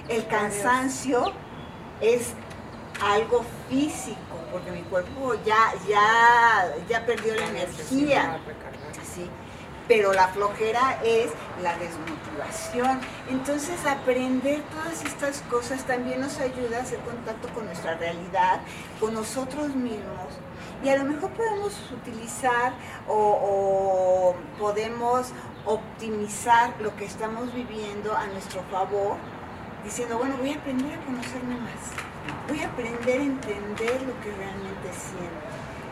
El 0.08 0.26
cansancio 0.26 1.32
es 2.00 2.32
algo 3.00 3.44
físico, 3.68 4.16
porque 4.50 4.72
mi 4.72 4.82
cuerpo 4.82 5.34
ya, 5.46 5.72
ya, 5.88 6.74
ya 6.88 7.06
perdió 7.06 7.36
la 7.36 7.46
energía. 7.46 8.40
Pero 9.90 10.12
la 10.12 10.28
flojera 10.28 11.00
es 11.02 11.32
la 11.64 11.76
desmotivación. 11.76 13.00
Entonces 13.28 13.84
aprender 13.86 14.62
todas 14.70 15.04
estas 15.04 15.42
cosas 15.50 15.82
también 15.82 16.20
nos 16.20 16.38
ayuda 16.38 16.78
a 16.78 16.82
hacer 16.82 17.00
contacto 17.00 17.48
con 17.48 17.66
nuestra 17.66 17.96
realidad, 17.96 18.60
con 19.00 19.14
nosotros 19.14 19.74
mismos. 19.74 20.38
Y 20.84 20.90
a 20.90 20.96
lo 20.96 21.02
mejor 21.02 21.30
podemos 21.30 21.74
utilizar 21.90 22.72
o, 23.08 23.16
o 23.16 24.36
podemos 24.60 25.32
optimizar 25.66 26.72
lo 26.80 26.94
que 26.94 27.06
estamos 27.06 27.52
viviendo 27.52 28.16
a 28.16 28.28
nuestro 28.28 28.62
favor, 28.70 29.16
diciendo, 29.82 30.18
bueno, 30.18 30.36
voy 30.36 30.52
a 30.52 30.54
aprender 30.54 31.00
a 31.00 31.04
conocerme 31.04 31.56
más 31.56 32.10
voy 32.48 32.60
a 32.60 32.66
aprender 32.66 33.20
a 33.20 33.24
entender 33.24 34.02
lo 34.02 34.18
que 34.20 34.30
realmente 34.36 34.88
siento, 34.92 35.29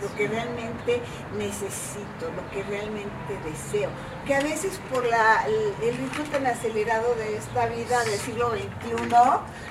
lo 0.00 0.14
que 0.16 0.28
realmente 0.28 1.00
necesito, 1.36 2.30
lo 2.34 2.50
que 2.50 2.62
realmente 2.64 3.38
deseo. 3.44 3.90
Que 4.26 4.34
a 4.34 4.40
veces 4.40 4.80
por 4.92 5.04
la, 5.06 5.46
el, 5.46 5.96
ritmo 5.96 6.24
tan 6.30 6.46
acelerado 6.46 7.14
de 7.14 7.36
esta 7.36 7.66
vida 7.66 8.04
del 8.04 8.18
siglo 8.18 8.50
XXI 8.50 9.06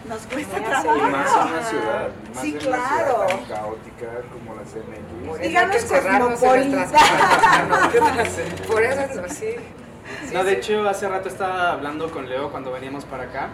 nos 0.07 0.21
cuesta 0.23 0.63
trabajo. 0.63 0.97
Y 0.97 1.01
más 1.11 1.31
en 1.35 1.53
una 1.53 1.63
ciudad, 1.63 2.09
más 2.33 2.41
sí, 2.41 2.53
en 2.53 2.57
claro. 2.57 2.77
una 2.77 3.27
ciudad 3.27 3.27
tan 3.27 3.45
caótica 3.45 4.07
como 4.31 4.55
la 4.55 4.63
CMX. 4.63 5.41
Digamos 5.41 5.83
cosmopolita. 5.83 6.87
Por 8.67 8.83
eso 8.83 9.01
es 9.01 9.17
así. 9.17 9.55
no, 10.33 10.43
de 10.43 10.53
hecho, 10.53 10.87
hace 10.87 11.07
rato 11.07 11.29
estaba 11.29 11.71
hablando 11.73 12.09
con 12.11 12.29
Leo 12.29 12.51
cuando 12.51 12.71
veníamos 12.71 13.05
para 13.05 13.23
acá 13.23 13.49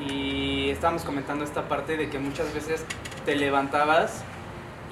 y 0.00 0.70
estábamos 0.70 1.02
comentando 1.02 1.44
esta 1.44 1.68
parte 1.68 1.96
de 1.96 2.08
que 2.08 2.18
muchas 2.18 2.52
veces 2.54 2.84
te 3.24 3.34
levantabas 3.34 4.22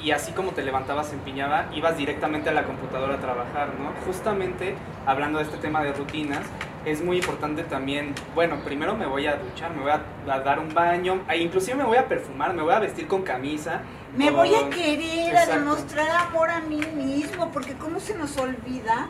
y 0.02 0.10
así 0.10 0.32
como 0.32 0.52
te 0.52 0.62
levantabas 0.62 1.12
en 1.12 1.20
piñada, 1.20 1.68
ibas 1.74 1.96
directamente 1.96 2.50
a 2.50 2.52
la 2.52 2.64
computadora 2.64 3.14
a 3.14 3.18
trabajar, 3.18 3.70
¿no? 3.78 3.92
Justamente 4.06 4.74
hablando 5.06 5.38
de 5.38 5.44
este 5.44 5.56
tema 5.56 5.82
de 5.82 5.92
rutinas, 5.92 6.42
es 6.84 7.02
muy 7.02 7.16
importante 7.16 7.64
también, 7.64 8.14
bueno, 8.34 8.60
primero 8.64 8.94
me 8.94 9.06
voy 9.06 9.26
a 9.26 9.36
duchar, 9.36 9.74
me 9.74 9.82
voy 9.82 9.90
a, 9.90 10.38
dar 10.40 10.60
un 10.60 10.72
baño, 10.72 11.20
e 11.28 11.38
inclusive 11.38 11.76
me 11.76 11.84
voy 11.84 11.98
a 11.98 12.06
perfumar, 12.06 12.54
me 12.54 12.62
voy 12.62 12.72
a 12.72 12.78
vestir 12.78 13.08
con 13.08 13.22
camisa. 13.22 13.80
Me 14.16 14.30
voy 14.30 14.54
a 14.54 14.70
querer, 14.70 15.36
a 15.36 15.46
demostrar 15.46 16.08
amor 16.28 16.48
a 16.48 16.60
mí 16.60 16.80
mismo, 16.94 17.50
porque 17.50 17.74
cómo 17.74 17.98
se 17.98 18.14
nos 18.14 18.36
olvida 18.36 19.08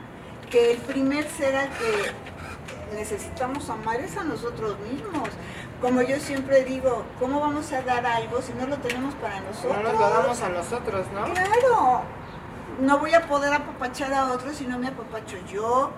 que 0.51 0.73
el 0.73 0.79
primer 0.79 1.25
ser 1.29 1.55
al 1.55 1.69
que 1.69 2.97
necesitamos 2.97 3.69
amar 3.69 4.01
es 4.01 4.17
a 4.17 4.25
nosotros 4.25 4.77
mismos 4.91 5.29
como 5.81 6.03
yo 6.03 6.19
siempre 6.19 6.65
digo, 6.65 7.05
¿cómo 7.19 7.41
vamos 7.41 7.73
a 7.73 7.83
dar 7.83 8.05
algo 8.07 8.41
si 8.41 8.53
no 8.55 8.67
lo 8.67 8.77
tenemos 8.79 9.15
para 9.17 9.41
nosotros? 9.41 9.77
No 9.77 9.83
nos 9.83 10.01
lo 10.01 10.09
damos 10.09 10.41
a 10.41 10.49
nosotros, 10.49 11.07
¿no? 11.13 11.25
Claro. 11.33 12.03
No 12.81 12.99
voy 12.99 13.15
a 13.15 13.27
poder 13.27 13.53
apapachar 13.53 14.13
a 14.13 14.33
otros 14.33 14.57
si 14.57 14.67
no 14.67 14.79
me 14.79 14.89
apapacho 14.89 15.37
yo. 15.51 15.91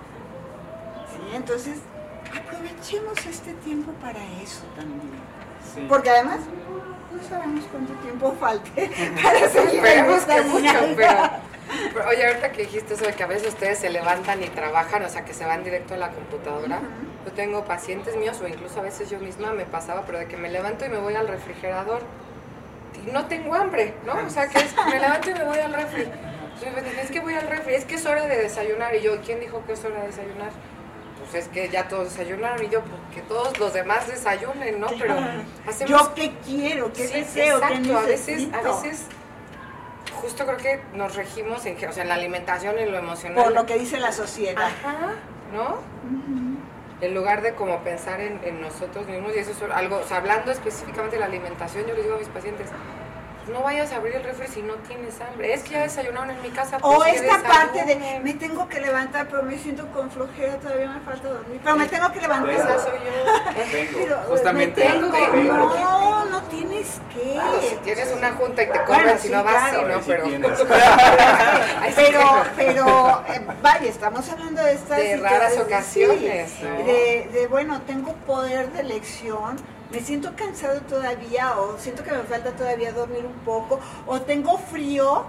Sí, 1.13 1.35
entonces 1.35 1.79
aprovechemos 2.37 3.15
este 3.27 3.53
tiempo 3.55 3.93
para 4.01 4.25
eso 4.43 4.65
también. 4.77 5.13
Sí. 5.75 5.87
Porque 5.89 6.11
además 6.11 6.41
no 7.13 7.29
sabemos 7.29 7.65
cuánto 7.71 7.93
tiempo 7.95 8.35
falte 8.39 8.91
para 9.23 9.49
seguir 9.49 9.85
Esperemos 9.85 10.23
que 10.23 10.43
mucho, 10.43 10.97
pero 10.97 11.49
Oye, 12.09 12.27
ahorita 12.27 12.53
que 12.53 12.63
dijiste 12.63 12.95
eso 12.95 13.05
de 13.05 13.13
que 13.13 13.23
a 13.23 13.27
veces 13.27 13.49
ustedes 13.49 13.79
se 13.79 13.91
levantan 13.91 14.43
y 14.43 14.47
trabajan, 14.49 15.03
o 15.03 15.09
sea, 15.09 15.25
que 15.25 15.35
se 15.35 15.45
van 15.45 15.65
directo 15.65 15.95
a 15.95 15.99
la 15.99 16.11
computadora. 16.11 16.81
Yo 17.29 17.35
tengo 17.35 17.63
pacientes 17.65 18.17
míos, 18.17 18.41
o 18.43 18.49
incluso 18.49 18.81
a 18.81 18.83
veces 18.83 19.11
yo 19.11 19.19
misma 19.19 19.53
me 19.53 19.67
pasaba, 19.67 20.05
pero 20.07 20.19
de 20.19 20.27
que 20.29 20.39
me 20.39 20.49
levanto 20.49 20.87
y 20.87 20.89
me 20.89 20.97
voy 20.97 21.15
al 21.15 21.29
refrigerador 21.29 22.01
y 23.07 23.11
no 23.11 23.27
tengo 23.27 23.55
hambre, 23.55 23.93
¿no? 24.07 24.15
O 24.27 24.31
sea, 24.31 24.49
que 24.49 24.61
es, 24.61 24.75
me 24.87 24.99
levanto 24.99 25.29
y 25.29 25.35
me 25.35 25.45
voy 25.45 25.59
al 25.59 25.75
refri. 25.75 26.09
Es 27.03 27.11
que 27.11 27.21
voy 27.21 27.35
al 27.35 27.47
refri, 27.47 27.75
es 27.75 27.85
que 27.85 27.97
es 27.97 28.07
hora 28.07 28.27
de 28.27 28.35
desayunar. 28.35 28.95
Y 28.95 29.03
yo, 29.03 29.21
¿quién 29.21 29.41
dijo 29.41 29.63
que 29.67 29.75
es 29.75 29.85
hora 29.85 30.01
de 30.01 30.07
desayunar? 30.07 30.53
Pues 31.19 31.45
es 31.45 31.51
que 31.51 31.69
ya 31.69 31.87
todos 31.87 32.05
desayunaron 32.05 32.65
y 32.65 32.71
yo, 32.71 32.81
pues 32.81 32.99
que 33.15 33.21
todos 33.21 33.59
los 33.59 33.75
demás 33.75 34.09
desayunen, 34.09 34.81
¿no? 34.81 34.87
Pero 34.99 35.15
hacemos... 35.67 35.91
Yo 35.91 36.15
qué 36.15 36.33
quiero, 36.47 36.91
qué 36.95 37.09
deseo, 37.09 37.59
exacto, 37.59 37.83
qué 37.83 37.95
a 37.95 38.01
veces, 38.01 38.49
a 38.55 38.63
veces 38.63 39.05
justo 40.23 40.47
creo 40.47 40.57
que 40.57 40.81
nos 40.95 41.15
regimos 41.15 41.67
en, 41.67 41.77
o 41.87 41.93
sea, 41.93 42.05
en 42.05 42.09
la 42.09 42.15
alimentación, 42.15 42.79
en 42.79 42.91
lo 42.91 42.97
emocional. 42.97 43.45
Por 43.45 43.53
lo 43.53 43.67
que 43.67 43.79
dice 43.79 43.99
la 43.99 44.13
sociedad. 44.13 44.65
Ajá, 44.65 45.17
¿no? 45.53 45.77
En 47.01 47.15
lugar 47.15 47.43
de 47.43 47.55
como 47.55 47.79
pensar 47.85 48.21
en, 48.21 48.61
nosotros 48.61 49.07
mismos, 49.07 49.33
y 49.35 49.39
eso 49.39 49.53
es 49.53 49.63
algo, 49.73 49.99
o 49.99 50.05
sea, 50.05 50.17
hablando 50.17 50.51
específicamente 50.51 51.17
de 51.17 51.21
la 51.21 51.27
alimentación, 51.27 51.87
yo 51.87 51.95
les 51.95 52.03
digo 52.03 52.17
a 52.17 52.19
mis 52.19 52.29
pacientes, 52.29 52.69
no 53.49 53.63
vayas 53.63 53.93
a 53.93 53.97
abrir 53.97 54.17
el 54.17 54.25
refri 54.25 54.47
si 54.49 54.63
no 54.63 54.75
tienes 54.75 55.21
hambre. 55.21 55.53
Es 55.53 55.63
que 55.63 55.71
ya 55.71 55.83
desayunaron 55.83 56.31
en 56.31 56.43
mi 56.43 56.51
casa. 56.51 56.79
o 56.83 56.97
pues, 56.97 57.21
esta 57.21 57.43
parte 57.43 57.85
de 57.85 58.21
me 58.23 58.35
tengo 58.35 58.69
que 58.69 58.81
levantar, 58.81 59.29
pero 59.29 59.43
me 59.43 59.59
siento 59.59 59.87
con 59.89 60.11
flojera, 60.11 60.57
todavía 60.57 60.91
me 60.91 61.01
falta 61.01 61.29
dormir. 61.29 61.61
Pero 61.63 61.77
me 61.77 61.87
tengo 61.87 62.13
que 62.13 62.21
levantar. 62.21 62.51
Esa 62.51 62.79
soy 62.79 62.99
yo. 62.99 63.99
Pero, 63.99 64.17
Justamente. 64.29 64.83
Tengo 64.83 65.13
que, 65.13 65.45
no, 65.45 66.25
no 66.27 66.43
tienes 66.45 67.01
que. 67.13 67.41
si 67.69 67.77
tienes 67.77 68.13
una 68.17 68.33
junta 68.33 68.63
y 68.63 68.67
te 68.67 68.85
cobran 68.85 69.19
si 69.19 69.29
no 69.29 69.45
vas, 69.45 69.71
claro, 69.71 69.89
no, 69.89 70.01
pero. 70.07 70.25
pero, 71.97 72.45
pero, 72.57 73.25
eh, 73.29 73.41
vaya, 73.63 73.89
estamos 73.89 74.29
hablando 74.29 74.63
de 74.63 74.73
estas. 74.73 74.99
De 74.99 75.17
raras 75.17 75.59
ocasiones. 75.59 76.61
de, 76.61 77.29
de, 77.33 77.47
bueno, 77.49 77.81
tengo 77.83 78.13
poder 78.27 78.71
de 78.73 78.81
elección 78.81 79.57
me 79.91 80.01
siento 80.01 80.33
cansado 80.37 80.81
todavía 80.83 81.59
o 81.59 81.79
siento 81.79 82.05
que 82.05 82.13
me 82.13 82.23
falta 82.23 82.51
todavía 82.53 82.93
dormir 82.93 83.25
un 83.25 83.39
poco 83.45 83.81
o 84.07 84.21
tengo 84.21 84.59
frío, 84.59 85.25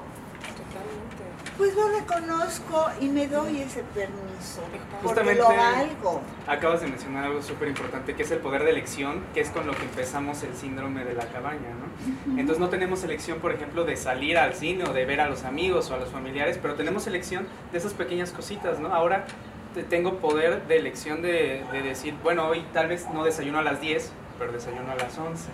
Totalmente. 0.56 1.24
pues 1.58 1.76
lo 1.76 1.88
reconozco 1.90 2.88
y 3.00 3.08
me 3.08 3.28
doy 3.28 3.62
ese 3.62 3.84
permiso. 3.84 4.62
Justamente 5.02 5.42
porque 5.42 5.56
lo 5.56 5.62
valgo. 5.62 6.22
acabas 6.48 6.82
de 6.82 6.88
mencionar 6.88 7.26
algo 7.26 7.42
súper 7.42 7.70
importante 7.70 8.16
que 8.16 8.24
es 8.24 8.32
el 8.32 8.40
poder 8.40 8.64
de 8.64 8.72
elección, 8.72 9.24
que 9.34 9.42
es 9.42 9.50
con 9.50 9.66
lo 9.66 9.74
que 9.74 9.84
empezamos 9.84 10.44
el 10.44 10.56
síndrome 10.56 11.06
de 11.06 11.14
la 11.14 11.26
cabaña, 11.28 11.70
¿no? 11.80 12.38
Entonces 12.38 12.60
no 12.60 12.70
tenemos 12.70 13.04
elección, 13.04 13.40
por 13.40 13.52
ejemplo, 13.54 13.86
de 13.86 13.96
salir 13.96 14.38
al 14.38 14.56
cine 14.56 14.84
o 14.84 14.94
de 14.94 15.06
ver 15.06 15.22
a 15.22 15.30
los 15.30 15.44
amigos 15.46 15.90
o 15.90 15.94
a 15.96 15.98
los 15.98 16.10
familiares, 16.10 16.60
pero 16.62 16.76
tenemos 16.76 17.08
elección 17.08 17.48
de 17.72 17.78
esas 17.78 17.94
pequeñas 17.94 18.32
cositas, 18.32 18.80
¿no? 18.80 18.94
Ahora 18.94 19.26
tengo 19.90 20.18
poder 20.18 20.68
de 20.68 20.78
elección 20.78 21.22
de, 21.22 21.64
de 21.72 21.82
decir, 21.82 22.14
bueno, 22.24 22.48
hoy 22.48 22.66
tal 22.74 22.88
vez 22.88 23.08
no 23.14 23.24
desayuno 23.24 23.60
a 23.60 23.62
las 23.62 23.80
10, 23.80 24.12
pero 24.40 24.54
desayuno 24.54 24.92
a 24.92 24.96
las 24.96 25.18
11, 25.18 25.50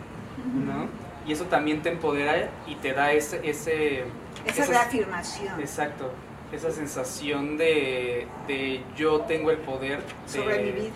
¿no? 0.66 0.88
Y 1.28 1.34
eso 1.34 1.46
también 1.46 1.82
te 1.82 1.90
empodera 1.90 2.50
y 2.68 2.76
te 2.76 2.94
da 2.94 3.12
ese... 3.12 3.42
ese 3.44 4.04
esa 4.46 4.66
reafirmación. 4.66 5.60
Exacto, 5.60 6.12
esa 6.52 6.72
sensación 6.72 7.58
de, 7.58 8.28
de, 8.48 8.84
yo 8.96 9.22
tengo 9.22 9.50
el 9.50 9.58
poder 9.58 10.00
de, 10.00 10.32
sobre 10.32 10.64
mi 10.64 10.72
vida. 10.72 10.94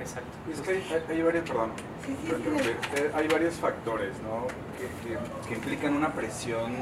exacto. 0.00 0.30
Es 0.50 0.60
que 0.62 0.70
hay, 0.70 1.04
hay 1.10 1.22
varios, 1.22 1.44
perdón, 1.48 1.72
sí, 2.06 2.16
sí, 2.24 3.02
hay 3.14 3.28
varios 3.28 3.54
factores, 3.56 4.14
¿no? 4.22 4.46
Que, 4.78 5.08
que, 5.08 5.18
que, 5.48 5.54
implican 5.54 5.94
una 5.94 6.14
presión, 6.14 6.72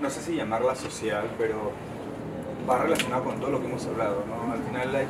no 0.00 0.10
sé 0.10 0.20
si 0.20 0.34
llamarla 0.34 0.74
social, 0.74 1.30
pero 1.38 1.70
va 2.68 2.78
relacionado 2.78 3.22
con 3.22 3.38
todo 3.38 3.52
lo 3.52 3.60
que 3.60 3.66
hemos 3.66 3.86
hablado, 3.86 4.24
¿no? 4.26 4.52
Al 4.52 4.62
final 4.64 4.96
hay 4.96 5.06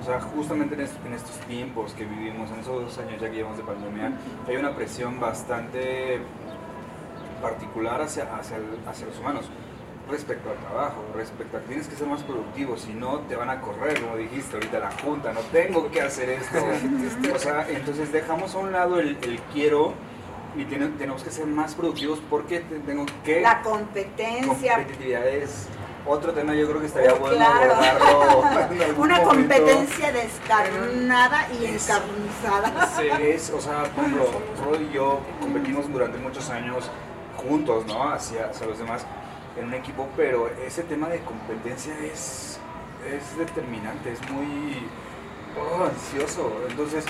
o 0.00 0.04
sea, 0.04 0.20
justamente 0.20 0.74
en, 0.74 0.80
estos 0.80 1.36
tiempos 1.46 1.92
que 1.92 2.04
vivimos, 2.04 2.50
en 2.50 2.60
esos 2.60 2.82
dos 2.82 2.98
años 2.98 3.20
ya 3.20 3.28
que 3.28 3.36
llevamos 3.36 3.58
de 3.58 3.64
pandemia, 3.64 4.12
hay 4.48 4.56
una 4.56 4.74
presión 4.74 5.20
bastante 5.20 6.20
particular 7.42 8.00
hacia, 8.00 8.24
hacia, 8.34 8.58
hacia 8.86 9.06
los 9.06 9.18
humanos 9.18 9.50
respecto 10.10 10.50
al 10.50 10.56
trabajo, 10.56 11.04
respecto 11.14 11.56
a 11.56 11.60
que 11.60 11.68
tienes 11.68 11.86
que 11.86 11.96
ser 11.96 12.06
más 12.08 12.22
productivo, 12.22 12.76
si 12.76 12.92
no 12.92 13.20
te 13.20 13.36
van 13.36 13.50
a 13.50 13.60
correr, 13.60 14.00
como 14.00 14.16
dijiste 14.16 14.56
ahorita, 14.56 14.80
la 14.80 14.90
junta, 14.90 15.32
no 15.32 15.40
tengo 15.52 15.90
que 15.90 16.00
hacer 16.00 16.30
esto. 16.30 16.58
o 17.34 17.38
sea, 17.38 17.68
entonces 17.68 18.10
dejamos 18.10 18.54
a 18.54 18.58
un 18.58 18.72
lado 18.72 18.98
el, 18.98 19.18
el 19.22 19.38
quiero 19.52 19.94
y 20.56 20.64
tenemos 20.64 21.22
que 21.22 21.30
ser 21.30 21.46
más 21.46 21.74
productivos 21.74 22.20
porque 22.28 22.60
tengo 22.60 23.06
que... 23.24 23.40
La 23.40 23.62
competencia. 23.62 24.74
Competitividad 24.74 25.28
es 25.28 25.68
otro 26.06 26.32
tema 26.32 26.54
yo 26.54 26.68
creo 26.68 26.80
que 26.80 26.86
estaría 26.86 27.12
bueno 27.14 27.44
abordarlo. 27.44 28.94
Una 28.98 29.22
competencia 29.22 30.12
descarnada 30.12 31.48
y 31.52 31.66
encarnizada. 31.66 32.86
Sí. 32.96 33.08
Es, 33.22 33.50
o 33.50 33.60
sea, 33.60 33.84
por 33.84 34.04
ejemplo, 34.04 34.26
Rod 34.64 34.80
y 34.80 34.92
yo 34.92 35.20
competimos 35.40 35.90
durante 35.92 36.18
muchos 36.18 36.48
años 36.50 36.90
juntos, 37.36 37.86
¿no? 37.86 38.10
Hacia, 38.10 38.46
hacia 38.46 38.66
los 38.66 38.78
demás 38.78 39.04
en 39.58 39.66
un 39.66 39.74
equipo, 39.74 40.08
pero 40.16 40.48
ese 40.66 40.82
tema 40.84 41.08
de 41.08 41.20
competencia 41.20 41.94
es, 42.00 42.58
es 43.06 43.38
determinante, 43.38 44.12
es 44.12 44.30
muy 44.30 44.76
oh, 45.58 45.84
ansioso. 45.84 46.52
Entonces, 46.68 47.04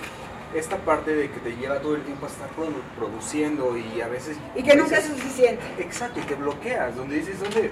esta 0.55 0.77
parte 0.79 1.15
de 1.15 1.31
que 1.31 1.39
te 1.41 1.57
lleva 1.57 1.79
todo 1.81 1.95
el 1.95 2.03
tiempo 2.03 2.27
a 2.27 2.29
estar 2.29 2.49
produ- 2.57 2.83
produciendo 2.97 3.77
y 3.77 4.01
a 4.01 4.09
veces... 4.09 4.37
Y 4.57 4.63
que 4.63 4.75
nunca 4.75 4.99
es 4.99 5.05
suficiente. 5.05 5.63
Exacto, 5.79 6.19
y 6.19 6.23
te 6.23 6.35
bloqueas, 6.35 6.97
donde 6.97 7.17
dices, 7.17 7.39
¿dónde? 7.41 7.71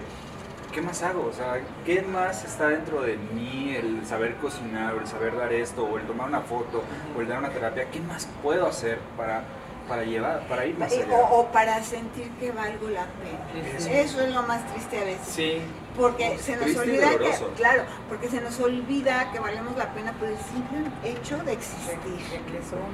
¿Qué 0.73 0.83
más 0.83 1.03
hago? 1.03 1.27
O 1.27 1.33
sea, 1.33 1.61
¿qué 1.85 2.03
más 2.03 2.45
está 2.45 2.69
dentro 2.69 3.01
de 3.03 3.17
mí? 3.17 3.75
El 3.75 4.05
saber 4.07 4.37
cocinar, 4.37 4.95
o 4.95 5.01
el 5.01 5.07
saber 5.07 5.37
dar 5.37 5.53
esto, 5.53 5.85
o 5.85 5.99
el 5.99 6.07
tomar 6.07 6.29
una 6.29 6.41
foto, 6.41 6.83
o 7.17 7.21
el 7.21 7.29
dar 7.29 7.39
una 7.39 7.49
terapia. 7.51 7.91
¿Qué 7.91 8.01
más 8.01 8.29
puedo 8.43 8.67
hacer 8.67 8.99
para, 9.17 9.43
para 9.89 10.05
llevar, 10.05 10.47
para 10.47 10.67
ir 10.67 10.79
más 10.79 10.93
Eh, 10.93 11.03
allá? 11.05 11.15
O, 11.17 11.41
o 11.41 11.47
para 11.53 11.83
sentir 11.83 12.31
que 12.39 12.53
valgo 12.53 12.89
la 12.91 13.07
pena. 13.07 13.77
Eso. 13.77 13.89
Eso 13.89 14.21
es 14.21 14.35
lo 14.35 14.43
más 14.43 14.65
triste 14.73 14.99
a 14.99 15.05
veces. 15.05 15.27
Sí, 15.27 15.59
Porque 15.97 16.39
se 16.39 16.57
nos 16.57 16.77
olvida 16.77 17.11
que, 17.19 17.31
claro, 17.57 17.83
porque 18.09 18.29
se 18.29 18.41
nos 18.41 18.61
olvida 18.61 19.33
que 19.33 19.39
valemos 19.41 19.75
la 19.77 19.93
pena 19.95 20.13
por 20.13 20.29
el 20.29 20.37
simple 20.39 20.79
hecho 21.03 21.39
de 21.39 21.55
existir. 21.55 21.95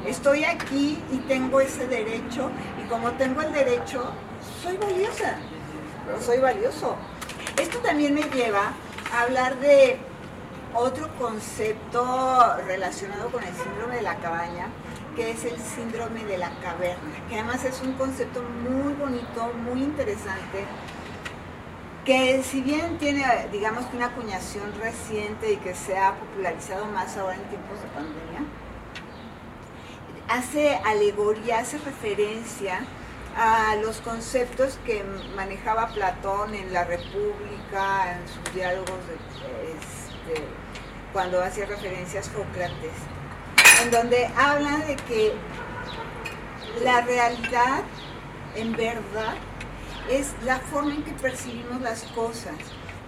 Estoy 0.06 0.44
aquí 0.44 1.02
y 1.12 1.18
tengo 1.28 1.60
ese 1.60 1.86
derecho 1.88 2.50
y 2.82 2.88
como 2.88 3.10
tengo 3.12 3.42
el 3.42 3.52
derecho, 3.52 4.04
soy 4.62 4.76
valiosa, 4.78 5.36
soy 6.24 6.38
valioso. 6.38 6.96
Esto 7.56 7.78
también 7.78 8.14
me 8.14 8.22
lleva 8.22 8.72
a 9.12 9.22
hablar 9.22 9.58
de 9.60 9.98
otro 10.74 11.08
concepto 11.16 12.56
relacionado 12.66 13.30
con 13.30 13.44
el 13.44 13.54
síndrome 13.54 13.96
de 13.96 14.02
la 14.02 14.16
cabaña, 14.16 14.68
que 15.14 15.30
es 15.30 15.44
el 15.44 15.56
síndrome 15.58 16.24
de 16.24 16.38
la 16.38 16.50
caverna, 16.60 17.14
que 17.28 17.36
además 17.36 17.64
es 17.64 17.80
un 17.80 17.92
concepto 17.92 18.42
muy 18.42 18.92
bonito, 18.94 19.52
muy 19.64 19.82
interesante, 19.82 20.64
que 22.04 22.42
si 22.42 22.60
bien 22.60 22.98
tiene, 22.98 23.24
digamos 23.52 23.84
una 23.94 24.06
acuñación 24.06 24.72
reciente 24.80 25.52
y 25.52 25.56
que 25.56 25.74
se 25.74 25.96
ha 25.96 26.14
popularizado 26.16 26.86
más 26.86 27.16
ahora 27.16 27.36
en 27.36 27.44
tiempos 27.44 27.80
de 27.80 27.86
pandemia, 27.88 28.40
hace 30.28 30.76
alegoría, 30.84 31.60
hace 31.60 31.78
referencia 31.78 32.80
a 33.36 33.76
los 33.76 33.96
conceptos 33.98 34.78
que 34.86 35.04
manejaba 35.34 35.88
Platón 35.88 36.54
en 36.54 36.72
la 36.72 36.84
República, 36.84 38.12
en 38.12 38.28
sus 38.28 38.54
diálogos, 38.54 38.88
de- 39.08 39.72
este, 39.72 40.44
cuando 41.12 41.42
hacía 41.42 41.66
referencias 41.66 42.28
a 42.28 42.32
Sócrates, 42.32 42.92
en 43.82 43.90
donde 43.90 44.26
habla 44.36 44.78
de 44.86 44.96
que 44.96 45.32
la 46.82 47.00
realidad, 47.02 47.82
en 48.56 48.72
verdad, 48.72 49.34
es 50.10 50.32
la 50.44 50.58
forma 50.58 50.94
en 50.94 51.02
que 51.02 51.12
percibimos 51.12 51.80
las 51.80 52.02
cosas, 52.14 52.54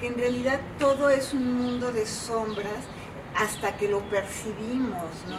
que 0.00 0.08
en 0.08 0.14
realidad 0.18 0.60
todo 0.78 1.10
es 1.10 1.32
un 1.34 1.54
mundo 1.62 1.92
de 1.92 2.06
sombras 2.06 2.84
hasta 3.36 3.76
que 3.76 3.88
lo 3.88 4.00
percibimos, 4.08 5.02
¿no? 5.28 5.38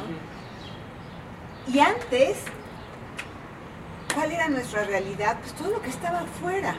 Y 1.74 1.80
antes, 1.80 2.38
¿cuál 4.18 4.32
era 4.32 4.50
nuestra 4.50 4.84
realidad? 4.84 5.38
Pues 5.40 5.54
todo 5.54 5.70
lo 5.70 5.82
que 5.82 5.92
estaba 5.92 6.22
afuera. 6.22 6.74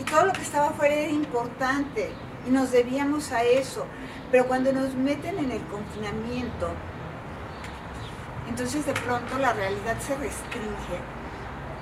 Y 0.00 0.04
todo 0.04 0.24
lo 0.24 0.32
que 0.32 0.40
estaba 0.40 0.68
afuera 0.68 0.94
era 0.94 1.12
importante 1.12 2.10
y 2.48 2.50
nos 2.50 2.70
debíamos 2.70 3.30
a 3.32 3.44
eso. 3.44 3.84
Pero 4.30 4.46
cuando 4.46 4.72
nos 4.72 4.94
meten 4.94 5.38
en 5.38 5.52
el 5.52 5.62
confinamiento, 5.66 6.70
entonces 8.48 8.86
de 8.86 8.94
pronto 8.94 9.36
la 9.38 9.52
realidad 9.52 9.98
se 10.00 10.16
restringe, 10.16 10.98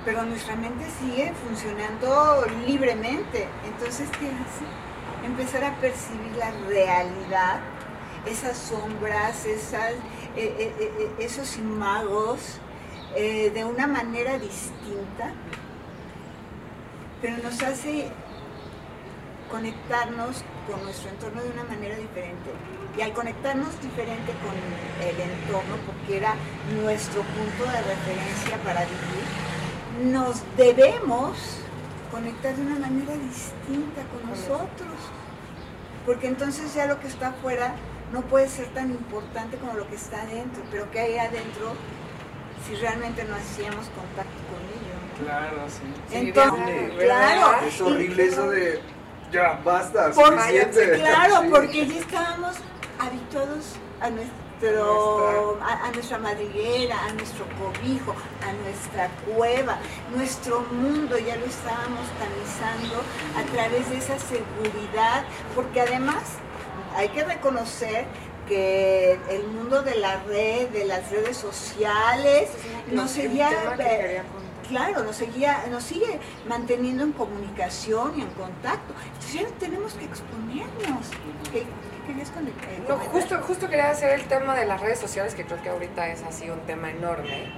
pero 0.05 0.25
nuestra 0.25 0.57
mente 0.57 0.87
sigue 0.99 1.33
funcionando 1.47 2.45
libremente. 2.67 3.47
Entonces, 3.65 4.09
¿qué 4.19 4.27
hace? 4.27 5.25
Empezar 5.25 5.63
a 5.63 5.77
percibir 5.77 6.33
la 6.37 6.51
realidad, 6.67 7.61
esas 8.27 8.57
sombras, 8.57 9.47
eh, 9.47 9.57
eh, 10.35 10.75
eh, 10.81 11.13
esos 11.21 11.59
imagos, 11.59 12.59
eh, 13.17 13.51
de 13.55 13.65
una 13.65 13.87
manera 13.87 14.39
distinta, 14.39 15.33
pero 17.21 17.39
nos 17.43 17.63
hace 17.63 18.11
conectarnos 19.51 20.45
con 20.71 20.83
nuestro 20.85 21.11
entorno 21.11 21.43
de 21.43 21.51
una 21.51 21.65
manera 21.65 21.97
diferente. 21.97 22.51
Y 22.97 23.01
al 23.01 23.13
conectarnos 23.13 23.81
diferente 23.81 24.33
con 24.43 24.55
el 25.07 25.21
entorno, 25.21 25.77
porque 25.87 26.19
era 26.19 26.35
nuestro 26.83 27.23
punto 27.23 27.65
de 27.65 27.83
referencia 27.83 28.57
para 28.65 28.85
vivir, 28.85 30.13
nos 30.13 30.43
debemos 30.57 31.61
conectar 32.11 32.55
de 32.55 32.63
una 32.63 32.79
manera 32.79 33.15
distinta 33.15 34.03
con 34.13 34.31
nosotros. 34.31 34.97
Porque 36.05 36.27
entonces 36.27 36.75
ya 36.75 36.87
lo 36.87 37.01
que 37.01 37.09
está 37.09 37.29
afuera 37.29 37.75
no 38.13 38.23
puede 38.23 38.49
ser 38.49 38.67
tan 38.69 38.91
importante 38.91 39.57
como 39.57 39.75
lo 39.75 39.89
que 39.89 39.97
está 39.97 40.23
adentro. 40.23 40.63
Pero 40.71 40.91
¿qué 40.91 41.01
hay 41.01 41.19
adentro 41.19 41.75
si 42.67 42.75
realmente 42.77 43.25
no 43.25 43.35
hacíamos 43.37 43.87
contacto 43.89 44.39
con 44.51 44.61
ello? 44.75 44.95
¿no? 45.19 45.25
claro, 45.25 45.57
sí. 45.69 46.17
Entonces, 46.17 46.93
claro. 46.99 47.67
Es 47.67 47.81
horrible 47.81 48.25
y- 48.25 48.29
eso 48.29 48.51
de... 48.51 48.81
Ya, 49.31 49.61
basta, 49.63 50.11
Por- 50.13 50.39
suficiente. 50.39 50.99
claro, 51.01 51.43
Sí. 51.43 51.49
porque 51.51 51.87
ya 51.87 51.99
estábamos 52.01 52.57
habituados 52.99 53.75
a 54.01 54.09
nuestro 54.11 54.39
a, 55.63 55.87
a 55.87 55.93
nuestra 55.93 56.19
madriguera, 56.19 56.97
a 57.05 57.13
nuestro 57.13 57.45
cobijo, 57.61 58.13
a 58.43 58.53
nuestra 58.65 59.09
cueva, 59.33 59.79
nuestro 60.17 60.61
mundo 60.73 61.17
ya 61.19 61.37
lo 61.37 61.45
estábamos 61.47 62.07
tamizando 62.19 62.97
a 63.37 63.43
través 63.53 63.89
de 63.91 63.99
esa 63.99 64.19
seguridad, 64.19 65.25
porque 65.55 65.81
además 65.83 66.23
hay 66.97 67.09
que 67.11 67.23
reconocer 67.25 68.07
que 68.49 69.19
el 69.31 69.47
mundo 69.49 69.83
de 69.83 69.97
la 69.97 70.23
red, 70.25 70.69
de 70.69 70.85
las 70.87 71.11
redes 71.11 71.37
sociales, 71.37 72.49
nos 72.91 73.11
seguía 73.11 73.51
que. 73.77 74.23
Claro, 74.69 75.03
nos, 75.03 75.17
seguía, 75.17 75.65
nos 75.71 75.83
sigue 75.83 76.19
manteniendo 76.47 77.03
en 77.03 77.13
comunicación 77.13 78.19
y 78.19 78.21
en 78.21 78.29
contacto. 78.31 78.93
Entonces 79.15 79.33
ya 79.41 79.47
tenemos 79.59 79.95
que 79.95 80.05
exponernos. 80.05 81.07
¿Qué, 81.51 81.61
qué 81.61 82.07
querías 82.07 82.29
con 82.31 82.43
el 82.47 82.53
eh, 82.53 82.83
No, 82.87 82.97
justo, 82.99 83.39
justo 83.47 83.67
quería 83.71 83.91
hacer 83.91 84.11
el 84.21 84.27
tema 84.27 84.55
de 84.55 84.67
las 84.67 84.79
redes 84.83 84.99
sociales, 84.99 85.35
que 85.35 85.45
creo 85.47 85.63
que 85.63 85.71
ahorita 85.71 86.09
es 86.09 86.23
así 86.23 86.51
un 86.51 86.61
tema 86.67 86.91
enorme. 86.91 87.51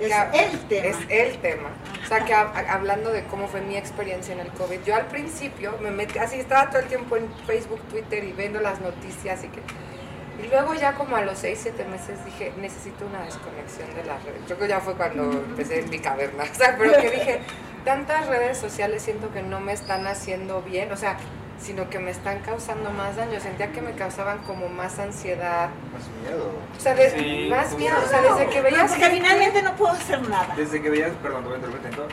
Es 0.00 0.10
el 0.32 0.58
tema. 0.66 0.86
Es 0.88 0.96
el 1.08 1.38
tema. 1.38 1.68
O 2.02 2.08
sea, 2.08 2.24
que 2.24 2.34
hab- 2.34 2.66
hablando 2.68 3.10
de 3.12 3.22
cómo 3.26 3.46
fue 3.46 3.60
mi 3.60 3.76
experiencia 3.76 4.32
en 4.34 4.40
el 4.40 4.48
COVID, 4.48 4.80
yo 4.84 4.96
al 4.96 5.06
principio 5.06 5.76
me 5.80 5.92
metí, 5.92 6.18
así 6.18 6.40
estaba 6.40 6.68
todo 6.70 6.80
el 6.80 6.88
tiempo 6.88 7.16
en 7.16 7.32
Facebook, 7.46 7.80
Twitter 7.90 8.24
y 8.24 8.32
viendo 8.32 8.58
las 8.60 8.80
noticias 8.80 9.44
y 9.44 9.48
que... 9.48 9.60
Y 10.42 10.48
luego 10.48 10.74
ya 10.74 10.94
como 10.94 11.16
a 11.16 11.22
los 11.22 11.38
6, 11.38 11.58
7 11.62 11.84
meses 11.86 12.24
dije, 12.24 12.52
necesito 12.58 13.06
una 13.06 13.24
desconexión 13.24 13.94
de 13.94 14.04
las 14.04 14.22
redes. 14.24 14.40
Creo 14.46 14.58
que 14.58 14.68
ya 14.68 14.80
fue 14.80 14.94
cuando 14.94 15.30
empecé 15.30 15.80
en 15.80 15.90
mi 15.90 15.98
caverna. 15.98 16.44
O 16.50 16.54
sea, 16.54 16.76
pero 16.78 16.92
que 17.00 17.10
dije, 17.10 17.40
tantas 17.84 18.26
redes 18.26 18.58
sociales 18.58 19.02
siento 19.02 19.32
que 19.32 19.42
no 19.42 19.60
me 19.60 19.72
están 19.72 20.06
haciendo 20.06 20.62
bien, 20.62 20.90
o 20.92 20.96
sea, 20.96 21.16
sino 21.60 21.88
que 21.90 21.98
me 21.98 22.10
están 22.10 22.38
causando 22.40 22.90
más 22.90 23.16
daño. 23.16 23.38
Sentía 23.40 23.70
que 23.72 23.80
me 23.82 23.92
causaban 23.92 24.38
como 24.38 24.68
más 24.68 24.98
ansiedad. 24.98 25.68
Más 25.92 26.08
miedo. 26.22 26.52
O 26.76 26.80
sea, 26.80 26.94
de- 26.94 27.10
Sí, 27.10 27.48
más 27.50 27.72
miedo. 27.76 27.96
O 28.04 28.08
sea, 28.08 28.22
desde 28.22 28.46
que 28.48 28.60
veías 28.62 28.90
Porque 28.90 29.04
gente- 29.04 29.16
finalmente 29.20 29.62
no 29.62 29.74
puedo 29.76 29.92
hacer 29.92 30.26
nada. 30.28 30.54
Desde 30.56 30.80
que 30.80 30.88
veías, 30.90 31.10
perdón, 31.22 31.44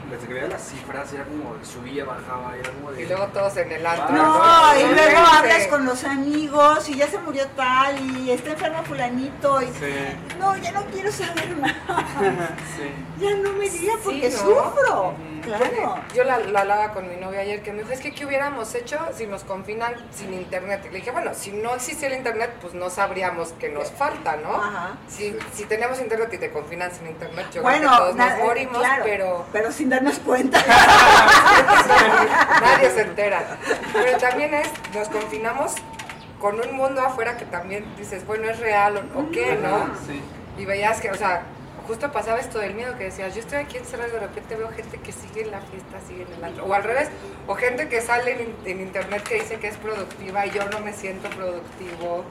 desde 0.09 0.27
que 0.27 0.33
veías 0.33 0.49
las 0.49 0.61
cifras 0.61 1.13
era 1.13 1.23
como 1.23 1.55
subía, 1.63 2.03
bajaba, 2.03 2.55
era 2.59 2.69
como 2.71 2.91
de... 2.91 3.03
Y 3.03 3.05
luego 3.05 3.27
todos 3.27 3.55
en 3.57 3.71
el 3.71 3.85
antro. 3.85 4.15
No, 4.15 4.79
y 4.79 4.93
luego 4.93 5.17
hablas 5.19 5.67
con 5.67 5.85
los 5.85 6.03
amigos 6.03 6.89
y 6.89 6.95
ya 6.95 7.07
se 7.07 7.17
murió 7.19 7.47
tal 7.55 7.99
y 8.17 8.31
está 8.31 8.51
enfermo 8.51 8.83
fulanito 8.83 9.61
y 9.61 9.65
Sí, 9.67 9.93
no, 10.39 10.57
ya 10.57 10.71
no 10.73 10.83
quiero 10.85 11.11
saber 11.11 11.57
nada. 11.57 11.75
sí. 12.77 12.91
Ya 13.23 13.35
no 13.35 13.53
me 13.53 13.69
diga 13.69 13.93
porque 14.03 14.29
¿no? 14.29 14.37
sufro. 14.37 15.09
Ujú. 15.11 15.36
Claro. 15.47 15.95
Yo 16.13 16.23
la, 16.23 16.39
la 16.39 16.61
hablaba 16.61 16.91
con 16.91 17.09
mi 17.09 17.15
novia 17.15 17.41
ayer 17.41 17.61
que 17.61 17.71
me 17.71 17.79
dijo, 17.79 17.91
es 17.91 18.01
que 18.01 18.13
¿qué 18.13 18.25
hubiéramos 18.25 18.73
hecho 18.75 18.99
si 19.15 19.27
nos 19.27 19.43
confinan 19.43 19.93
sin 20.13 20.33
internet? 20.33 20.81
Y 20.85 20.89
le 20.89 20.99
dije, 20.99 21.11
bueno, 21.11 21.31
si 21.33 21.51
no 21.51 21.75
existiera 21.75 22.15
internet, 22.15 22.51
pues 22.61 22.73
no 22.73 22.89
sabríamos 22.89 23.49
que 23.53 23.69
nos 23.69 23.91
falta, 23.91 24.35
¿no? 24.37 24.55
Ajá. 24.55 24.97
Si, 25.07 25.35
si 25.53 25.65
tenemos 25.65 25.99
internet 25.99 26.29
y 26.33 26.37
te 26.37 26.51
confinan 26.51 26.91
sin 26.91 27.07
internet, 27.07 27.47
yo 27.53 27.61
Bueno, 27.61 27.79
creo 27.79 27.91
que 27.91 27.97
todos 27.97 28.15
nos 28.15 28.31
eh, 28.31 28.43
morimos, 28.43 28.77
claro, 28.77 29.03
pero 29.05 29.45
pero 29.53 29.71
sin 29.71 29.89
darnos 29.89 30.19
cuenta. 30.19 30.59
nadie 32.61 32.89
se 32.91 33.01
entera. 33.01 33.57
Pero 33.93 34.17
también 34.17 34.53
es, 34.53 34.67
nos 34.93 35.07
confinamos 35.09 35.73
con 36.39 36.59
un 36.59 36.75
mundo 36.75 37.01
afuera 37.01 37.37
que 37.37 37.45
también 37.45 37.85
dices, 37.97 38.25
bueno, 38.25 38.49
es 38.49 38.59
real 38.59 38.97
o, 39.15 39.19
o 39.19 39.31
qué, 39.31 39.57
¿no? 39.61 39.89
Sí. 40.05 40.21
Y 40.57 40.65
veías 40.65 40.99
que, 41.01 41.11
o 41.11 41.15
sea, 41.15 41.43
justo 41.87 42.11
pasaba 42.11 42.39
esto 42.39 42.59
del 42.59 42.75
miedo 42.75 42.97
que 42.97 43.05
decías, 43.05 43.33
yo 43.33 43.41
estoy 43.41 43.59
aquí 43.59 43.77
encerrado 43.77 44.09
y 44.09 44.13
de 44.13 44.19
repente 44.19 44.55
veo 44.55 44.69
gente 44.69 44.97
que 44.97 45.11
sigue 45.11 45.41
en 45.43 45.51
la 45.51 45.61
fiesta, 45.61 45.99
sigue 46.07 46.23
en 46.23 46.33
el 46.33 46.43
antro. 46.43 46.65
O 46.65 46.73
al 46.73 46.83
revés, 46.83 47.09
o 47.47 47.55
gente 47.55 47.87
que 47.87 48.01
sale 48.01 48.43
en, 48.43 48.55
en 48.65 48.81
internet 48.81 49.23
que 49.23 49.35
dice 49.35 49.57
que 49.57 49.67
es 49.67 49.77
productiva 49.77 50.45
y 50.45 50.51
yo 50.51 50.65
no 50.69 50.79
me 50.81 50.93
siento 50.93 51.29
productivo. 51.29 52.25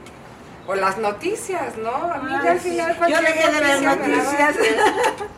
O 0.69 0.75
las 0.75 0.97
noticias, 0.97 1.77
¿no? 1.77 1.89
A 1.89 2.17
mí 2.17 2.29
ya 2.43 2.51
al 2.51 2.59
final 2.59 2.91
Yo 2.91 2.97
cualquier 2.97 3.21
dejé 3.21 3.51
de 3.51 3.61
ver 3.61 3.81
noticias. 3.83 4.55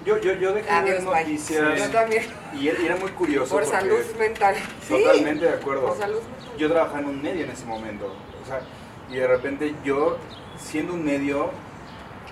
Yo, 0.03 0.17
yo, 0.17 0.33
yo 0.33 0.53
dejé 0.53 0.73
de 0.73 0.81
ver 0.81 1.03
noticias 1.03 1.79
Yo 1.79 1.89
también, 1.91 2.23
y 2.53 2.67
era, 2.67 2.95
muy 2.95 3.11
curioso 3.11 3.53
por 3.53 3.65
salud 3.65 4.03
mental. 4.17 4.55
Sí, 4.87 5.03
totalmente 5.03 5.45
de 5.45 5.53
acuerdo. 5.53 5.85
por 5.85 5.97
salud 5.97 6.21
mental. 6.21 6.57
Yo 6.57 6.67
trabajaba 6.71 6.99
en 6.99 7.05
un 7.05 7.21
medio 7.21 7.45
en 7.45 7.51
ese 7.51 7.65
momento, 7.65 8.07
o 8.41 8.47
sea, 8.47 8.61
y 9.09 9.17
de 9.17 9.27
repente 9.27 9.75
yo, 9.83 10.17
siendo 10.57 10.93
un 10.93 11.05
medio, 11.05 11.51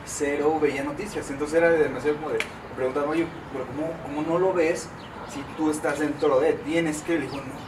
cero 0.07 0.57
veía 0.61 0.83
noticias. 0.83 1.29
Entonces 1.29 1.57
era 1.57 1.69
demasiado 1.69 2.17
como 2.17 2.29
de 2.31 2.39
preguntar, 2.75 3.05
oye, 3.07 3.25
pero 3.51 3.65
¿cómo, 3.67 3.91
cómo 4.03 4.21
no 4.27 4.39
lo 4.39 4.53
ves 4.53 4.87
si 5.33 5.41
tú 5.57 5.69
estás 5.71 5.99
dentro 5.99 6.39
de? 6.39 6.53
Tienes 6.53 7.01
que, 7.01 7.13
le 7.19 7.21
dijo, 7.21 7.37
no. 7.37 7.67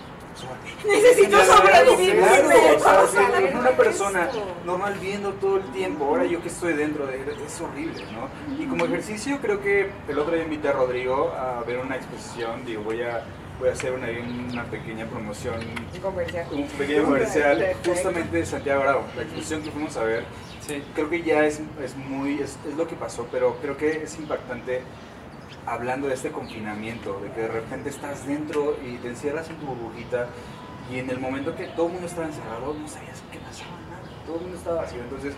Necesito 0.87 1.31
claro, 1.37 1.53
sobrevivir 1.57 2.15
Claro, 2.17 2.47
primero. 2.47 2.77
o 2.77 3.07
sea, 3.07 3.07
si 3.51 3.57
una 3.57 3.71
persona 3.71 4.29
normal 4.65 4.95
viendo 5.01 5.33
todo 5.33 5.57
el 5.57 5.63
tiempo, 5.73 6.05
ahora 6.05 6.25
yo 6.25 6.41
que 6.41 6.47
estoy 6.47 6.73
dentro 6.73 7.05
de 7.07 7.15
él, 7.17 7.25
es 7.45 7.59
horrible, 7.59 8.05
¿no? 8.13 8.29
Y 8.57 8.65
como 8.67 8.85
ejercicio 8.85 9.39
creo 9.41 9.61
que 9.61 9.89
el 10.07 10.17
otro 10.17 10.33
día 10.33 10.43
invité 10.45 10.69
a 10.69 10.73
Rodrigo 10.73 11.33
a 11.37 11.61
ver 11.67 11.79
una 11.79 11.97
exposición, 11.97 12.63
digo, 12.65 12.83
voy 12.83 13.01
a, 13.01 13.25
voy 13.59 13.67
a 13.67 13.73
hacer 13.73 13.91
una, 13.91 14.07
una 14.53 14.63
pequeña 14.63 15.05
promoción 15.07 15.55
Un 15.93 15.99
comercial. 15.99 16.47
un 16.53 16.67
pequeño 16.69 17.03
comercial 17.03 17.57
Perfecto. 17.57 17.91
justamente 17.91 18.37
de 18.37 18.45
Santiago 18.45 18.81
Bravo, 18.83 19.03
la 19.17 19.23
exposición 19.23 19.61
que 19.61 19.71
fuimos 19.71 19.97
a 19.97 20.03
ver. 20.05 20.23
Sí. 20.69 20.83
Creo 20.93 21.09
que 21.09 21.23
ya 21.23 21.45
es, 21.45 21.59
es 21.83 21.95
muy, 21.95 22.35
es, 22.41 22.57
es 22.67 22.75
lo 22.77 22.87
que 22.87 22.95
pasó, 22.95 23.27
pero 23.31 23.57
creo 23.61 23.75
que 23.75 24.03
es 24.03 24.17
impactante 24.19 24.81
hablando 25.65 26.07
de 26.07 26.13
este 26.13 26.31
confinamiento, 26.31 27.19
de 27.21 27.31
que 27.31 27.41
de 27.41 27.47
repente 27.47 27.89
estás 27.89 28.25
dentro 28.27 28.77
y 28.85 28.97
te 28.97 29.09
encierras 29.09 29.49
en 29.49 29.57
tu 29.57 29.65
burbujita 29.65 30.27
y 30.91 30.99
en 30.99 31.09
el 31.09 31.19
momento 31.19 31.55
que 31.55 31.65
todo 31.67 31.87
el 31.87 31.93
mundo 31.93 32.07
estaba 32.07 32.27
encerrado 32.27 32.73
no 32.73 32.87
sabías 32.87 33.21
qué 33.31 33.39
pasaba, 33.39 33.71
nada, 33.89 34.25
todo 34.25 34.35
el 34.37 34.41
mundo 34.43 34.57
estaba 34.57 34.81
vacío. 34.81 35.01
Entonces, 35.01 35.33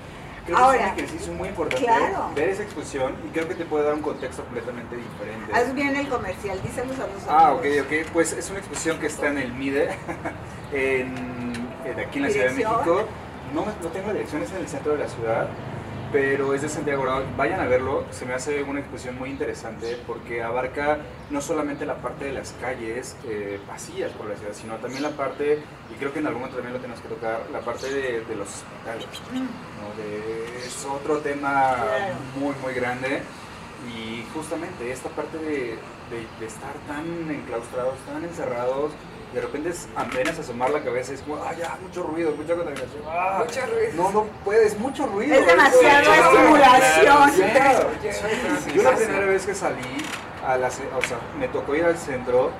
creo 0.45 0.57
que 0.57 0.63
es 0.63 0.67
Ahora, 0.67 0.93
un 0.93 0.99
ejercicio 0.99 1.33
muy 1.33 1.49
importante 1.49 1.83
claro. 1.85 2.31
ver 2.35 2.49
esa 2.49 2.63
exposición 2.63 3.15
y 3.25 3.29
creo 3.29 3.47
que 3.47 3.55
te 3.55 3.65
puede 3.65 3.85
dar 3.85 3.93
un 3.93 4.01
contexto 4.01 4.43
completamente 4.43 4.95
diferente. 4.95 5.53
Haz 5.53 5.73
bien 5.73 5.95
el 5.95 6.07
comercial, 6.07 6.61
díselos 6.61 6.97
a 6.99 7.07
los 7.07 7.27
Ah, 7.27 7.53
ok, 7.53 7.65
ok. 7.81 8.11
Pues 8.13 8.33
es 8.33 8.49
una 8.49 8.59
exposición 8.59 8.99
que 8.99 9.07
está 9.07 9.27
en 9.27 9.37
el 9.37 9.53
MIDE, 9.53 9.89
en, 10.73 11.15
en 11.85 11.99
aquí 11.99 12.19
en 12.19 12.23
la 12.23 12.29
Ciudad 12.29 12.47
de. 12.47 12.53
México. 12.53 13.07
No, 13.53 13.65
no 13.65 13.89
tengo 13.91 14.11
dirección, 14.13 14.41
es 14.41 14.51
en 14.51 14.57
el 14.57 14.67
centro 14.67 14.93
de 14.93 14.99
la 14.99 15.07
ciudad, 15.09 15.47
pero 16.11 16.53
es 16.53 16.61
de 16.61 16.69
Santiago 16.69 17.03
Bravo. 17.03 17.23
Vayan 17.37 17.59
a 17.59 17.65
verlo, 17.67 18.05
se 18.11 18.25
me 18.25 18.33
hace 18.33 18.63
una 18.63 18.79
exposición 18.79 19.17
muy 19.17 19.29
interesante 19.29 19.97
porque 20.07 20.41
abarca 20.43 20.99
no 21.29 21.41
solamente 21.41 21.85
la 21.85 21.95
parte 21.95 22.25
de 22.25 22.33
las 22.33 22.53
calles 22.61 23.15
eh, 23.25 23.59
vacías 23.67 24.11
por 24.11 24.27
la 24.27 24.35
ciudad, 24.35 24.53
sino 24.53 24.75
también 24.75 25.03
la 25.03 25.11
parte, 25.11 25.61
y 25.93 25.95
creo 25.97 26.13
que 26.13 26.19
en 26.19 26.27
algún 26.27 26.41
momento 26.41 26.57
también 26.57 26.73
lo 26.75 26.79
tenemos 26.81 27.01
que 27.01 27.09
tocar, 27.09 27.41
la 27.51 27.59
parte 27.59 27.91
de, 27.91 28.21
de 28.25 28.35
los 28.35 28.47
hospitales. 28.47 29.05
¿no? 29.33 30.01
De- 30.01 30.57
es 30.65 30.85
otro 30.85 31.17
tema 31.19 31.75
muy, 32.39 32.53
muy 32.61 32.73
grande. 32.73 33.21
Y 33.97 34.23
justamente 34.35 34.91
esta 34.91 35.09
parte 35.09 35.37
de, 35.39 35.75
de- 36.11 36.27
de 36.39 36.45
estar 36.45 36.73
tan 36.87 37.03
enclaustrados, 37.31 37.95
tan 38.05 38.23
encerrados, 38.23 38.91
de 39.33 39.41
repente 39.41 39.69
es 39.69 39.87
apenas 39.95 40.37
asomar 40.37 40.69
la 40.71 40.83
cabeza, 40.83 41.13
es 41.13 41.21
como, 41.21 41.35
ah, 41.43 41.53
ya, 41.57 41.77
mucho 41.81 42.03
ruido, 42.03 42.31
mucha 42.35 42.53
contaminación. 42.55 43.01
ah, 43.07 43.43
Mucho 43.45 43.61
ruido. 43.65 43.91
No, 43.95 44.11
no 44.11 44.25
puedes, 44.43 44.77
mucho 44.77 45.05
ruido. 45.07 45.35
Es 45.35 45.45
demasiado 45.47 46.03
Ya, 46.13 46.15
estimulación. 46.15 47.17
Yo 48.75 48.83
la 48.83 48.97
sí. 48.97 49.03
primera 49.05 49.25
vez 49.25 49.45
que 49.45 49.53
salí, 49.55 49.81
a 50.45 50.57
la, 50.57 50.67
o 50.67 50.71
sea, 50.71 51.17
me 51.39 51.47
tocó 51.47 51.75
ir 51.75 51.85
al 51.85 51.97
centro, 51.97 52.51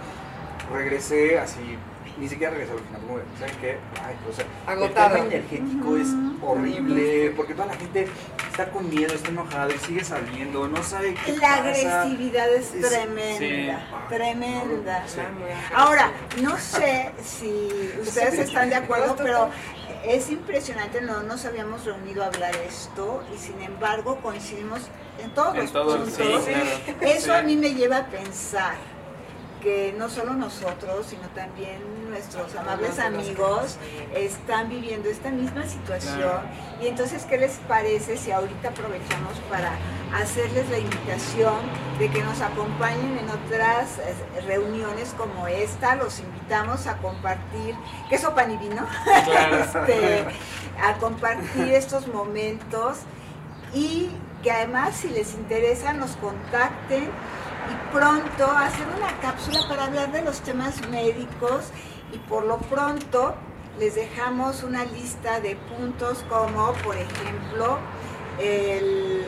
regresé 0.72 1.38
así, 1.40 1.78
ni 2.20 2.28
siquiera 2.30 2.52
regresé 2.52 2.74
al 2.74 2.80
final, 2.80 3.02
como, 3.02 3.20
¿saben 3.40 3.56
qué? 3.62 3.78
Ay, 4.04 4.16
o 4.30 4.34
sea, 4.34 4.46
Agotado. 4.68 5.16
el 5.16 5.22
tema 5.24 5.36
energético 5.36 5.98
es 5.98 6.08
horrible, 6.44 7.34
porque 7.36 7.54
toda 7.54 7.68
la 7.68 7.74
gente 7.76 8.08
está 8.52 8.70
con 8.70 8.90
miedo, 8.90 9.14
está 9.14 9.30
enojada 9.30 9.74
y 9.74 9.78
sigue 9.80 10.04
saliendo, 10.04 10.68
no 10.68 10.84
sabe 10.84 11.16
qué 11.26 11.34
La 11.34 11.40
pasa. 11.42 11.56
agresividad 12.02 12.54
es, 12.54 12.74
Es- 12.74 12.90
tremenda, 12.90 13.80
sí. 13.80 14.16
tremenda. 14.16 15.04
Sí. 15.08 15.20
Ahora, 15.74 16.12
no 16.42 16.58
sé 16.58 17.12
si 17.24 17.70
ustedes 18.02 18.40
están 18.40 18.70
de 18.70 18.76
acuerdo, 18.76 19.16
pero 19.18 19.50
es 20.06 20.30
impresionante, 20.32 21.02
no 21.02 21.24
nos 21.24 21.46
habíamos 21.46 21.86
reunido 21.86 22.24
a 22.24 22.28
hablar 22.28 22.56
esto 22.68 23.24
y 23.34 23.38
sin 23.38 23.62
embargo 23.62 24.18
coincidimos 24.22 24.82
en 25.24 25.30
todos 25.32 25.54
En 25.56 25.62
los 25.62 25.72
todo, 25.72 25.98
puntos. 25.98 26.14
sí, 26.16 26.24
claro. 26.24 27.00
Eso 27.02 27.26
Sí. 27.26 27.32
a 27.32 27.42
mí 27.44 27.56
me 27.56 27.74
lleva 27.76 27.98
a 27.98 28.06
pensar 28.08 28.74
que 29.62 29.94
no 29.98 30.10
solo 30.10 30.34
nosotros, 30.34 31.06
sino 31.08 31.28
también 31.30 31.82
nuestros 32.10 32.54
amables 32.56 33.00
amigos 33.00 33.78
están 34.14 34.68
viviendo 34.70 35.10
esta 35.10 35.30
misma 35.30 35.66
situación. 35.66 36.42
Y 36.82 36.88
entonces, 36.88 37.24
¿qué 37.24 37.38
les 37.38 37.54
parece 37.68 38.18
si 38.18 38.32
ahorita 38.32 38.70
aprovechamos 38.70 39.34
para 39.50 39.72
hacerles 40.14 40.70
la 40.70 40.80
invitación 40.80 41.54
de 42.00 42.10
que 42.10 42.22
nos 42.24 42.42
acompañen 42.42 43.18
en 43.18 43.30
otras 43.30 44.00
eh, 44.00 44.42
reuniones 44.46 45.14
como 45.18 45.48
esta? 45.48 45.96
Los 45.96 46.20
invitamos 46.20 46.88
a 46.88 46.98
compartir 46.98 47.76
queso 48.10 48.36
pan 48.36 48.52
y 48.52 48.58
vino, 48.58 48.86
Claro. 49.26 49.56
este, 49.64 50.26
a 50.84 50.96
compartir 51.00 51.68
estos 51.74 52.08
momentos 52.08 52.98
y 53.74 54.10
que 54.44 54.52
además 54.52 54.96
si 54.96 55.08
les 55.10 55.34
interesa 55.36 55.94
nos 55.94 56.12
contacten 56.18 57.10
y 57.70 57.94
pronto 57.94 58.46
hacer 58.52 58.88
una 58.98 59.12
cápsula 59.22 59.60
para 59.68 59.86
hablar 59.86 60.12
de 60.12 60.22
los 60.24 60.42
temas 60.42 60.82
médicos 60.90 61.66
y 62.14 62.18
por 62.18 62.46
lo 62.46 62.58
pronto 62.58 63.36
les 63.80 63.96
dejamos 63.96 64.64
una 64.64 64.84
lista 64.86 65.40
de 65.40 65.56
puntos 65.56 66.24
como 66.30 66.74
por 66.84 66.96
ejemplo 66.98 67.78
el 68.40 69.26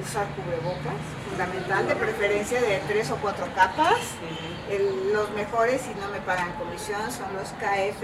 usar 0.00 0.26
cubrebocas, 0.34 0.94
fundamental, 1.28 1.86
de 1.86 1.96
preferencia 1.96 2.60
de 2.60 2.78
tres 2.88 3.10
o 3.10 3.16
cuatro 3.16 3.46
capas. 3.54 3.98
El- 4.70 5.12
los 5.12 5.30
mejores, 5.32 5.82
si 5.82 5.90
no 6.00 6.08
me 6.08 6.20
pagan 6.20 6.52
comisión, 6.52 7.10
son 7.10 7.26
los 7.34 7.48
KF 7.58 8.02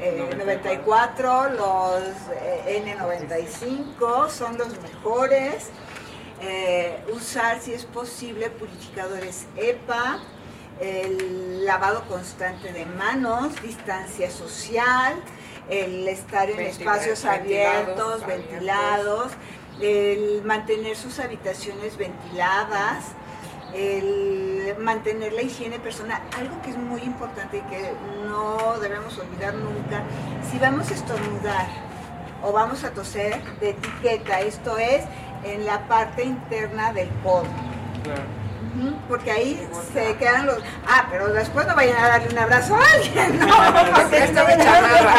eh, 0.00 0.34
94, 0.36 1.50
los 1.50 2.02
eh, 2.34 2.82
N95, 2.84 4.28
son 4.28 4.58
los 4.58 4.68
mejores. 4.82 5.70
Eh, 6.42 7.04
usar, 7.14 7.60
si 7.60 7.72
es 7.72 7.84
posible, 7.84 8.50
purificadores 8.50 9.46
EPA, 9.56 10.18
el 10.80 11.64
lavado 11.64 12.02
constante 12.08 12.72
de 12.72 12.84
manos, 12.84 13.60
distancia 13.62 14.28
social, 14.30 15.14
el 15.70 16.08
estar 16.08 16.50
en 16.50 16.56
Ventila- 16.56 16.70
espacios 16.96 17.22
ventilados, 17.22 18.22
abiertos, 18.22 18.26
ventilados, 18.26 19.32
el 19.80 20.42
mantener 20.44 20.96
sus 20.96 21.20
habitaciones 21.20 21.96
ventiladas, 21.96 23.04
el 23.72 24.74
mantener 24.80 25.32
la 25.34 25.42
higiene 25.42 25.78
personal, 25.78 26.20
algo 26.36 26.60
que 26.62 26.70
es 26.70 26.76
muy 26.76 27.02
importante 27.02 27.58
y 27.58 27.60
que 27.70 27.92
no 28.26 28.78
debemos 28.80 29.16
olvidar 29.18 29.54
nunca, 29.54 30.02
si 30.50 30.58
vamos 30.58 30.90
a 30.90 30.94
estornudar 30.94 31.66
o 32.42 32.50
vamos 32.52 32.82
a 32.82 32.90
toser 32.90 33.40
de 33.60 33.70
etiqueta, 33.70 34.40
esto 34.40 34.76
es 34.76 35.04
en 35.44 35.66
la 35.66 35.80
parte 35.88 36.24
interna 36.24 36.92
del 36.92 37.08
codo. 37.22 37.44
Claro. 38.02 38.42
Porque 39.06 39.30
ahí 39.30 39.68
se 39.92 40.16
quedan 40.16 40.46
los... 40.46 40.56
Ah, 40.88 41.06
pero 41.10 41.28
después 41.32 41.66
no 41.66 41.76
vayan 41.76 41.96
a 41.98 42.08
darle 42.08 42.28
un 42.30 42.38
abrazo 42.38 42.74
a 42.74 42.80
alguien, 42.94 43.38
¿no? 43.38 43.46
Porque 43.94 44.24
Esto 44.24 44.44
me 44.46 44.56
chamarra. 44.56 45.14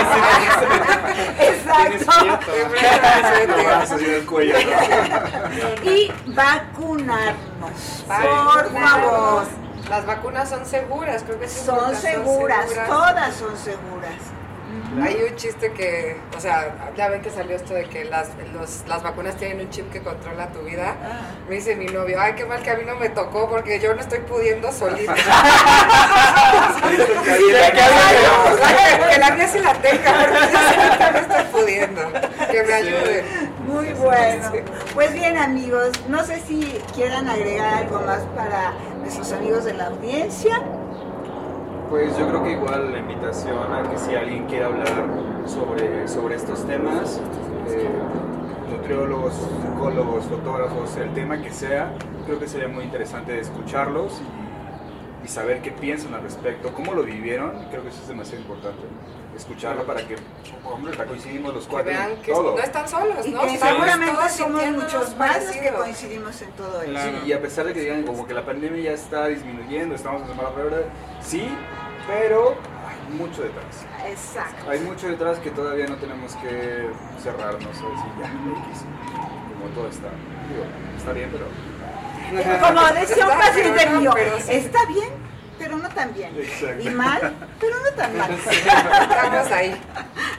Exacto. 1.40 2.12
¿no? 2.26 2.40
Y 5.84 6.12
vacunarnos, 6.28 8.04
por 8.08 8.74
favor. 8.74 9.44
Las 9.90 10.06
vacunas 10.06 10.50
son 10.50 10.66
seguras, 10.66 11.24
creo 11.24 11.40
que 11.40 11.48
Son 11.48 11.96
seguras. 11.96 12.68
todas 12.88 13.36
son 13.36 13.56
seguras. 13.58 14.14
Hay 15.02 15.24
un 15.30 15.36
chiste 15.36 15.72
que, 15.72 16.18
o 16.38 16.40
sea, 16.40 16.92
ya 16.96 17.10
ven 17.10 17.22
que 17.22 17.30
salió 17.30 17.56
esto 17.56 17.74
de 17.74 17.86
que 17.86 18.06
las, 18.06 18.30
los- 18.54 18.84
las 18.88 19.02
vacunas 19.02 19.36
tienen 19.38 19.62
un 19.62 19.70
chip 19.70 19.92
que 19.92 20.02
controla 20.02 20.48
tu 20.50 20.60
vida. 20.62 20.96
Ah. 21.04 21.22
Me 21.50 21.56
dice 21.56 21.76
mi 21.76 21.86
novio, 21.88 22.20
ay, 22.20 22.34
qué 22.36 22.46
mal 22.46 22.62
que 22.62 22.70
a 22.72 22.76
mí 22.76 22.84
no 22.86 22.96
me 22.96 23.10
tocó 23.10 23.50
porque 23.50 23.80
yo 23.80 23.94
no 23.96 24.02
estoy 24.02 24.20
pudiendo 24.20 24.72
solita. 24.72 25.14
que 29.14 29.20
la 29.20 29.32
mía 29.32 29.48
sí 29.48 29.60
la 29.60 29.74
tenga, 29.76 30.14
porque 30.20 30.40
yo 30.54 31.12
no 31.12 31.18
estoy 31.20 31.44
pudiendo. 31.62 32.02
Que 32.52 32.64
me 32.64 32.74
ayude. 32.74 33.24
Muy 33.66 33.94
bueno. 33.94 34.52
Pues 34.94 35.14
bien 35.14 35.38
amigos, 35.38 35.92
no 36.08 36.24
sé 36.26 36.42
si 36.48 36.80
quieran 36.94 37.28
agregar 37.30 37.74
algo 37.76 38.00
más 38.02 38.22
para 38.36 38.74
nuestros 39.02 39.32
amigos 39.32 39.66
de 39.66 39.74
la 39.74 39.88
audiencia. 39.88 40.62
Pues 41.94 42.18
yo 42.18 42.28
creo 42.28 42.44
que 42.44 42.54
igual 42.54 42.92
la 42.92 42.98
invitación 42.98 43.72
a 43.72 43.88
que 43.88 44.00
si 44.00 44.16
alguien 44.16 44.48
quiere 44.48 44.66
hablar 44.66 44.88
sobre, 45.46 46.08
sobre 46.08 46.38
estos 46.38 46.66
temas, 46.66 47.22
eh, 47.70 47.88
nutriólogos, 48.72 49.36
psicólogos, 49.36 50.26
fotógrafos, 50.26 50.98
el 50.98 51.14
tema 51.14 51.40
que 51.40 51.52
sea, 51.52 51.94
creo 52.26 52.40
que 52.40 52.48
sería 52.48 52.68
muy 52.68 52.84
interesante 52.86 53.40
escucharlos 53.40 54.14
y, 55.22 55.26
y 55.26 55.28
saber 55.28 55.62
qué 55.62 55.70
piensan 55.70 56.16
al 56.16 56.24
respecto, 56.24 56.74
cómo 56.74 56.96
lo 56.96 57.04
vivieron, 57.04 57.52
creo 57.70 57.84
que 57.84 57.90
eso 57.90 58.02
es 58.02 58.08
demasiado 58.08 58.42
importante, 58.42 58.82
escucharlo 59.38 59.84
para 59.84 60.02
que, 60.08 60.16
hombre, 60.66 60.96
para 60.98 61.10
coincidimos 61.10 61.54
los 61.54 61.66
Que 61.66 61.72
cuatro 61.74 61.92
vean 61.92 62.10
en 62.10 62.22
que 62.24 62.32
todo. 62.32 62.56
no 62.56 62.64
están 62.64 62.90
solos, 62.90 63.24
Y 63.24 63.32
¿no? 63.34 63.42
que 63.42 63.54
Estamos 63.54 63.76
seguramente 63.86 64.30
somos 64.30 64.66
muchos 64.72 65.16
más 65.18 65.46
los 65.46 65.56
que 65.58 65.70
coincidimos 65.72 66.42
en 66.42 66.52
todo 66.54 66.82
eso. 66.82 66.90
Claro. 66.92 67.18
Sí, 67.22 67.28
y 67.28 67.34
a 67.34 67.40
pesar 67.40 67.66
de 67.68 67.74
que 67.76 67.82
digan 67.82 68.02
como 68.02 68.26
que 68.26 68.34
la 68.34 68.44
pandemia 68.44 68.82
ya 68.82 68.92
está 68.94 69.28
disminuyendo, 69.28 69.94
estamos 69.94 70.24
en 70.24 70.30
semana 70.30 70.50
febrero, 70.50 70.86
sí, 71.22 71.48
pero 72.08 72.56
hay 72.88 73.18
mucho 73.18 73.44
detrás. 73.44 73.86
Exacto. 74.06 74.70
Hay 74.70 74.80
mucho 74.80 75.08
detrás 75.08 75.40
que 75.40 75.52
todavía 75.52 75.88
no 75.88 75.96
tenemos 75.96 76.36
que 76.38 76.90
cerrarnos 77.22 77.66
o 77.66 77.90
decir 77.90 78.12
ya, 78.20 78.28
X. 78.70 78.84
como 79.54 79.74
todo 79.74 79.88
está. 79.88 80.10
Digo, 80.50 80.66
está 80.98 81.14
bien, 81.14 81.30
pero... 81.32 81.48
Como 82.60 82.82
decía 83.00 83.26
un 83.26 83.32
Está 83.32 83.40
paciente 83.40 83.74
pero 83.78 83.92
no, 83.92 84.00
mío, 84.00 84.12
pero 84.14 84.40
sí. 84.40 84.52
está 84.52 84.86
bien, 84.86 85.10
pero 85.60 85.78
no 85.78 85.90
tan 85.90 86.14
bien. 86.14 86.36
Exacto. 86.38 86.90
Y 86.90 86.90
mal, 86.92 87.34
pero 87.60 87.76
no 87.80 87.90
tan 87.96 88.18
mal. 88.18 88.32
Estamos 88.52 89.52
ahí. 89.52 89.76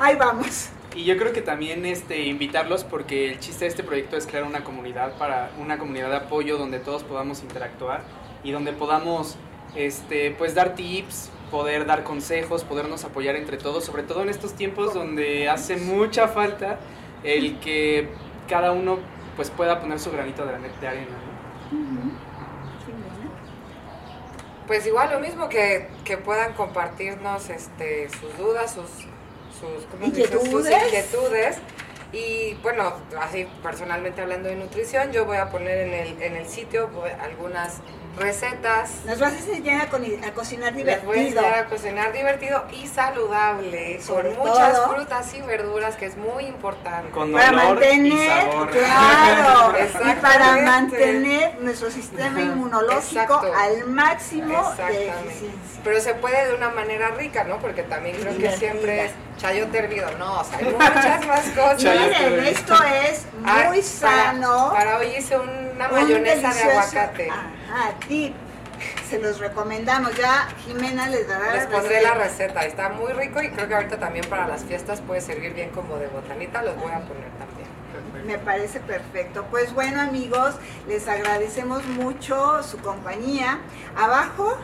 Ahí 0.00 0.16
vamos. 0.16 0.70
Y 0.94 1.04
yo 1.04 1.16
creo 1.16 1.32
que 1.32 1.42
también 1.42 1.84
este, 1.86 2.24
invitarlos 2.24 2.84
porque 2.84 3.32
el 3.32 3.40
chiste 3.40 3.64
de 3.64 3.70
este 3.70 3.82
proyecto 3.82 4.16
es 4.16 4.26
crear 4.26 4.44
una 4.44 4.62
comunidad 4.62 5.16
para 5.18 5.50
una 5.58 5.76
comunidad 5.76 6.08
de 6.10 6.16
apoyo 6.16 6.56
donde 6.56 6.78
todos 6.78 7.02
podamos 7.02 7.42
interactuar 7.42 8.02
y 8.44 8.52
donde 8.52 8.72
podamos 8.72 9.36
este, 9.74 10.30
pues 10.32 10.54
dar 10.54 10.74
tips, 10.76 11.30
poder 11.54 11.86
dar 11.86 12.02
consejos, 12.02 12.64
podernos 12.64 13.04
apoyar 13.04 13.36
entre 13.36 13.58
todos, 13.58 13.84
sobre 13.84 14.02
todo 14.02 14.22
en 14.22 14.28
estos 14.28 14.54
tiempos 14.54 14.92
donde 14.92 15.48
hace 15.48 15.76
mucha 15.76 16.26
falta 16.26 16.80
el 17.22 17.60
que 17.60 18.08
cada 18.48 18.72
uno 18.72 18.98
pues 19.36 19.50
pueda 19.50 19.80
poner 19.80 20.00
su 20.00 20.10
granito 20.10 20.44
de, 20.44 20.52
de 20.80 20.88
arena. 20.88 21.06
¿no? 21.70 22.10
Pues 24.66 24.84
igual 24.84 25.12
lo 25.12 25.20
mismo 25.20 25.48
que, 25.48 25.86
que 26.04 26.16
puedan 26.16 26.54
compartirnos 26.54 27.48
este, 27.50 28.08
sus 28.08 28.36
dudas, 28.36 28.74
sus, 28.74 28.90
sus, 29.60 29.84
¿cómo 29.92 30.06
se 30.06 30.10
dice? 30.10 30.32
sus 30.32 30.48
Inquietudes. 30.48 30.84
inquietudes. 30.86 31.58
Y 32.12 32.54
bueno, 32.64 32.94
así 33.20 33.46
personalmente 33.62 34.22
hablando 34.22 34.48
de 34.48 34.56
nutrición, 34.56 35.12
yo 35.12 35.24
voy 35.24 35.36
a 35.36 35.50
poner 35.50 35.86
en 35.86 35.94
el, 35.94 36.20
en 36.20 36.34
el 36.34 36.46
sitio 36.48 36.90
algunas 37.20 37.78
recetas. 38.18 38.90
Nos 39.06 39.18
vas 39.18 39.32
a 39.32 39.36
enseñar 39.38 39.82
a, 39.82 39.90
co- 39.90 39.96
a 39.96 40.30
cocinar 40.32 40.72
Les 40.74 41.04
voy 41.04 41.18
a 41.18 41.20
divertido. 41.20 41.40
enseñar 41.42 41.54
a 41.58 41.66
cocinar 41.66 42.12
divertido 42.12 42.64
y 42.72 42.86
saludable, 42.86 44.00
Sobre 44.02 44.34
con 44.34 44.48
muchas 44.48 44.72
todo. 44.74 44.94
frutas 44.94 45.34
y 45.34 45.42
verduras, 45.42 45.96
que 45.96 46.06
es 46.06 46.16
muy 46.16 46.44
importante. 46.46 47.10
Con 47.10 47.32
Para 47.32 47.52
y 47.52 47.56
mantener, 47.56 48.50
sabor. 48.50 48.70
claro, 48.70 49.74
y 50.10 50.14
para 50.20 50.56
mantener 50.62 51.58
nuestro 51.60 51.90
sistema 51.90 52.40
inmunológico 52.40 53.20
Exacto. 53.22 53.52
al 53.58 53.86
máximo 53.86 54.46
de 54.48 54.54
Exactamente. 54.70 55.08
eficiencia. 55.28 55.80
Pero 55.84 56.00
se 56.00 56.14
puede 56.14 56.46
de 56.46 56.54
una 56.54 56.70
manera 56.70 57.08
rica, 57.10 57.44
¿no? 57.44 57.58
Porque 57.58 57.82
también 57.82 58.16
creo 58.16 58.36
que 58.38 58.50
siempre 58.56 59.04
es 59.06 59.12
chayote 59.36 59.78
hervido. 59.78 60.10
No, 60.18 60.40
o 60.40 60.44
sea, 60.44 60.58
hay 60.58 60.64
muchas 60.72 61.26
más 61.26 61.40
cosas. 61.54 61.82
Miren, 61.82 62.44
esto 62.46 62.74
es 62.84 63.26
Ah, 63.44 63.64
muy 63.68 63.82
para- 63.82 63.82
sano. 63.82 64.70
Para, 64.72 64.96
hoy 64.98 65.08
hice 65.18 65.36
una 65.38 65.88
un 65.88 65.94
mayonesa 65.94 66.54
de 66.54 66.62
aguacate. 66.62 67.28
Ajá, 67.74 67.94
tip. 68.06 68.34
Se 69.08 69.18
los 69.18 69.38
recomendamos. 69.38 70.14
Ya 70.16 70.48
Jimena 70.64 71.08
les 71.08 71.26
dará 71.28 71.54
Les 71.54 71.64
la 71.64 71.70
pondré 71.70 72.02
la 72.02 72.14
receta. 72.14 72.60
receta, 72.60 72.64
está 72.66 72.88
muy 72.90 73.12
rico 73.12 73.40
y 73.42 73.50
creo 73.50 73.68
que 73.68 73.74
ahorita 73.74 73.98
también 73.98 74.24
para 74.28 74.46
las 74.46 74.64
fiestas 74.64 75.00
puede 75.00 75.20
servir 75.20 75.54
bien 75.54 75.70
como 75.70 75.96
de 75.96 76.08
botanita, 76.08 76.62
los 76.62 76.76
voy 76.76 76.92
a 76.92 77.00
poner 77.00 77.30
también. 77.38 78.26
Me 78.26 78.38
parece 78.38 78.80
perfecto. 78.80 79.46
Pues 79.50 79.72
bueno 79.74 80.00
amigos, 80.00 80.54
les 80.88 81.06
agradecemos 81.08 81.84
mucho 81.86 82.62
su 82.62 82.78
compañía. 82.78 83.58
Abajo 83.96 84.56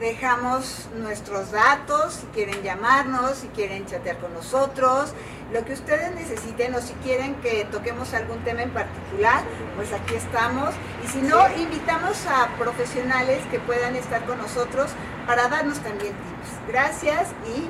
dejamos 0.00 0.88
nuestros 0.96 1.50
datos, 1.50 2.14
si 2.14 2.26
quieren 2.28 2.62
llamarnos, 2.62 3.38
si 3.38 3.48
quieren 3.48 3.86
chatear 3.86 4.18
con 4.18 4.32
nosotros, 4.32 5.12
lo 5.52 5.64
que 5.64 5.72
ustedes 5.72 6.14
necesiten 6.14 6.74
o 6.74 6.80
si 6.80 6.92
quieren 6.94 7.34
que 7.36 7.64
toquemos 7.66 8.12
algún 8.14 8.38
tema 8.44 8.62
en 8.62 8.70
particular, 8.70 9.42
pues 9.76 9.92
aquí 9.92 10.14
estamos. 10.14 10.74
Y 11.04 11.08
si 11.08 11.22
no, 11.22 11.38
invitamos 11.56 12.26
a 12.26 12.48
profesionales 12.58 13.40
que 13.50 13.58
puedan 13.60 13.96
estar 13.96 14.24
con 14.24 14.38
nosotros 14.38 14.90
para 15.26 15.48
darnos 15.48 15.78
también 15.78 16.12
tips. 16.12 16.68
Gracias 16.68 17.28
y 17.46 17.68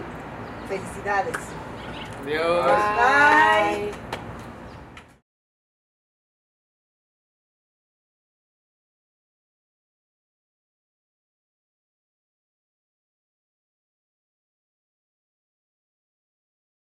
felicidades. 0.69 1.37
Adiós. 2.25 2.67
Bye. 2.97 4.18